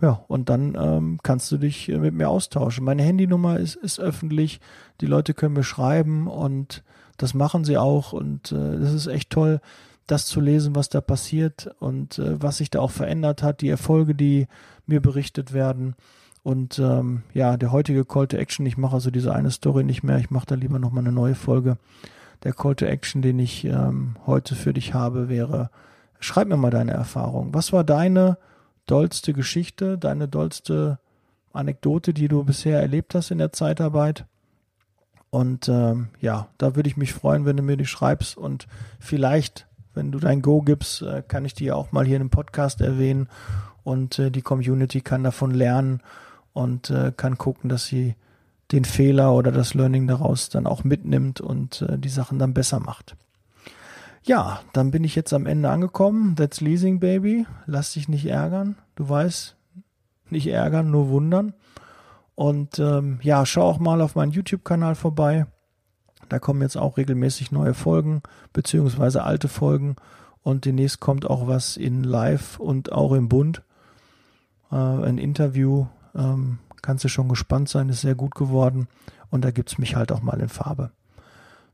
Ja, 0.01 0.23
und 0.27 0.49
dann 0.49 0.77
ähm, 0.79 1.19
kannst 1.23 1.51
du 1.51 1.57
dich 1.57 1.89
äh, 1.89 1.97
mit 1.97 2.13
mir 2.13 2.29
austauschen. 2.29 2.85
Meine 2.85 3.01
Handynummer 3.01 3.57
ist, 3.57 3.75
ist 3.75 3.99
öffentlich, 3.99 4.59
die 5.01 5.07
Leute 5.07 5.33
können 5.33 5.55
mir 5.55 5.63
schreiben 5.63 6.27
und 6.27 6.83
das 7.17 7.33
machen 7.33 7.65
sie 7.65 7.77
auch 7.77 8.13
und 8.13 8.51
äh, 8.51 8.79
das 8.79 8.93
ist 8.93 9.07
echt 9.07 9.31
toll, 9.31 9.59
das 10.05 10.27
zu 10.27 10.39
lesen, 10.39 10.75
was 10.75 10.89
da 10.89 11.01
passiert 11.01 11.71
und 11.79 12.19
äh, 12.19 12.41
was 12.41 12.57
sich 12.57 12.69
da 12.69 12.79
auch 12.79 12.91
verändert 12.91 13.41
hat, 13.41 13.61
die 13.61 13.69
Erfolge, 13.69 14.13
die 14.13 14.47
mir 14.85 15.01
berichtet 15.01 15.51
werden. 15.51 15.95
Und 16.43 16.79
ähm, 16.79 17.23
ja, 17.33 17.57
der 17.57 17.71
heutige 17.71 18.05
Call 18.05 18.27
to 18.27 18.37
Action, 18.37 18.65
ich 18.65 18.77
mache 18.77 18.93
also 18.93 19.11
diese 19.11 19.33
eine 19.33 19.51
Story 19.51 19.83
nicht 19.83 20.03
mehr, 20.03 20.19
ich 20.19 20.29
mache 20.29 20.45
da 20.45 20.55
lieber 20.55 20.79
nochmal 20.79 21.03
eine 21.03 21.11
neue 21.11 21.35
Folge. 21.35 21.77
Der 22.43 22.53
Call 22.53 22.75
to 22.75 22.85
Action, 22.85 23.21
den 23.21 23.39
ich 23.39 23.65
ähm, 23.65 24.15
heute 24.25 24.55
für 24.55 24.73
dich 24.73 24.93
habe, 24.93 25.29
wäre, 25.29 25.69
schreib 26.19 26.47
mir 26.47 26.57
mal 26.57 26.71
deine 26.71 26.93
Erfahrung. 26.93 27.53
Was 27.53 27.73
war 27.73 27.83
deine 27.83 28.37
dollste 28.85 29.33
Geschichte, 29.33 29.97
deine 29.97 30.27
dollste 30.27 30.99
Anekdote, 31.53 32.13
die 32.13 32.27
du 32.27 32.43
bisher 32.43 32.79
erlebt 32.79 33.15
hast 33.15 33.31
in 33.31 33.37
der 33.37 33.51
Zeitarbeit? 33.51 34.25
Und 35.29 35.67
ähm, 35.67 36.09
ja, 36.21 36.47
da 36.57 36.75
würde 36.75 36.89
ich 36.89 36.97
mich 36.97 37.13
freuen, 37.13 37.45
wenn 37.45 37.57
du 37.57 37.63
mir 37.63 37.77
die 37.77 37.85
schreibst 37.85 38.37
und 38.37 38.67
vielleicht, 38.99 39.67
wenn 39.93 40.11
du 40.11 40.19
dein 40.19 40.41
Go 40.41 40.61
gibst, 40.61 41.01
äh, 41.01 41.21
kann 41.27 41.45
ich 41.45 41.53
die 41.53 41.71
auch 41.71 41.91
mal 41.91 42.05
hier 42.05 42.15
in 42.15 42.21
einem 42.21 42.29
Podcast 42.29 42.81
erwähnen 42.81 43.27
und 43.83 44.19
äh, 44.19 44.31
die 44.31 44.41
Community 44.41 45.01
kann 45.01 45.23
davon 45.23 45.51
lernen 45.51 46.01
und 46.53 46.89
äh, 46.89 47.11
kann 47.15 47.37
gucken, 47.37 47.69
dass 47.69 47.87
sie 47.87 48.15
den 48.71 48.85
Fehler 48.85 49.33
oder 49.33 49.51
das 49.51 49.73
Learning 49.73 50.07
daraus 50.07 50.49
dann 50.49 50.67
auch 50.67 50.83
mitnimmt 50.83 51.41
und 51.41 51.81
äh, 51.83 51.97
die 51.97 52.09
Sachen 52.09 52.39
dann 52.39 52.53
besser 52.53 52.79
macht. 52.79 53.15
Ja, 54.23 54.59
dann 54.73 54.91
bin 54.91 55.05
ich 55.05 55.15
jetzt 55.15 55.33
am 55.33 55.45
Ende 55.45 55.69
angekommen. 55.69 56.35
That's 56.35 56.59
Leasing 56.59 56.99
Baby. 56.99 57.45
Lass 57.65 57.93
dich 57.93 58.09
nicht 58.09 58.25
ärgern. 58.25 58.75
Du 58.95 59.07
weißt, 59.07 59.55
Nicht 60.29 60.47
ärgern, 60.47 60.91
nur 60.91 61.07
wundern. 61.07 61.53
Und 62.35 62.77
ähm, 62.79 63.19
ja, 63.23 63.45
schau 63.45 63.61
auch 63.63 63.79
mal 63.79 64.01
auf 64.01 64.15
meinen 64.15 64.33
YouTube-Kanal 64.33 64.95
vorbei. 64.95 65.47
Da 66.27 66.39
kommen 66.39 66.61
jetzt 66.61 66.77
auch 66.77 66.97
regelmäßig 66.97 67.53
neue 67.53 67.73
Folgen, 67.73 68.21
beziehungsweise 68.51 69.23
alte 69.23 69.47
Folgen. 69.47 69.95
Und 70.43 70.65
demnächst 70.65 70.99
kommt 70.99 71.25
auch 71.25 71.47
was 71.47 71.77
in 71.77 72.03
Live 72.03 72.59
und 72.59 72.91
auch 72.91 73.13
im 73.13 73.29
Bund. 73.29 73.63
Äh, 74.71 74.75
ein 74.75 75.17
Interview. 75.17 75.87
Ähm, 76.13 76.59
kannst 76.81 77.03
du 77.03 77.09
schon 77.09 77.29
gespannt 77.29 77.69
sein, 77.69 77.89
ist 77.89 78.01
sehr 78.01 78.15
gut 78.15 78.35
geworden. 78.35 78.87
Und 79.29 79.43
da 79.43 79.51
gibt 79.51 79.69
es 79.69 79.77
mich 79.77 79.95
halt 79.95 80.11
auch 80.11 80.21
mal 80.21 80.39
in 80.39 80.49
Farbe. 80.49 80.91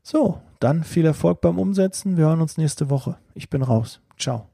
So, 0.02 0.40
dann 0.60 0.84
viel 0.84 1.06
Erfolg 1.06 1.40
beim 1.40 1.58
Umsetzen. 1.58 2.16
Wir 2.16 2.26
hören 2.26 2.40
uns 2.40 2.58
nächste 2.58 2.90
Woche. 2.90 3.16
Ich 3.34 3.48
bin 3.48 3.62
raus. 3.62 4.00
Ciao. 4.18 4.48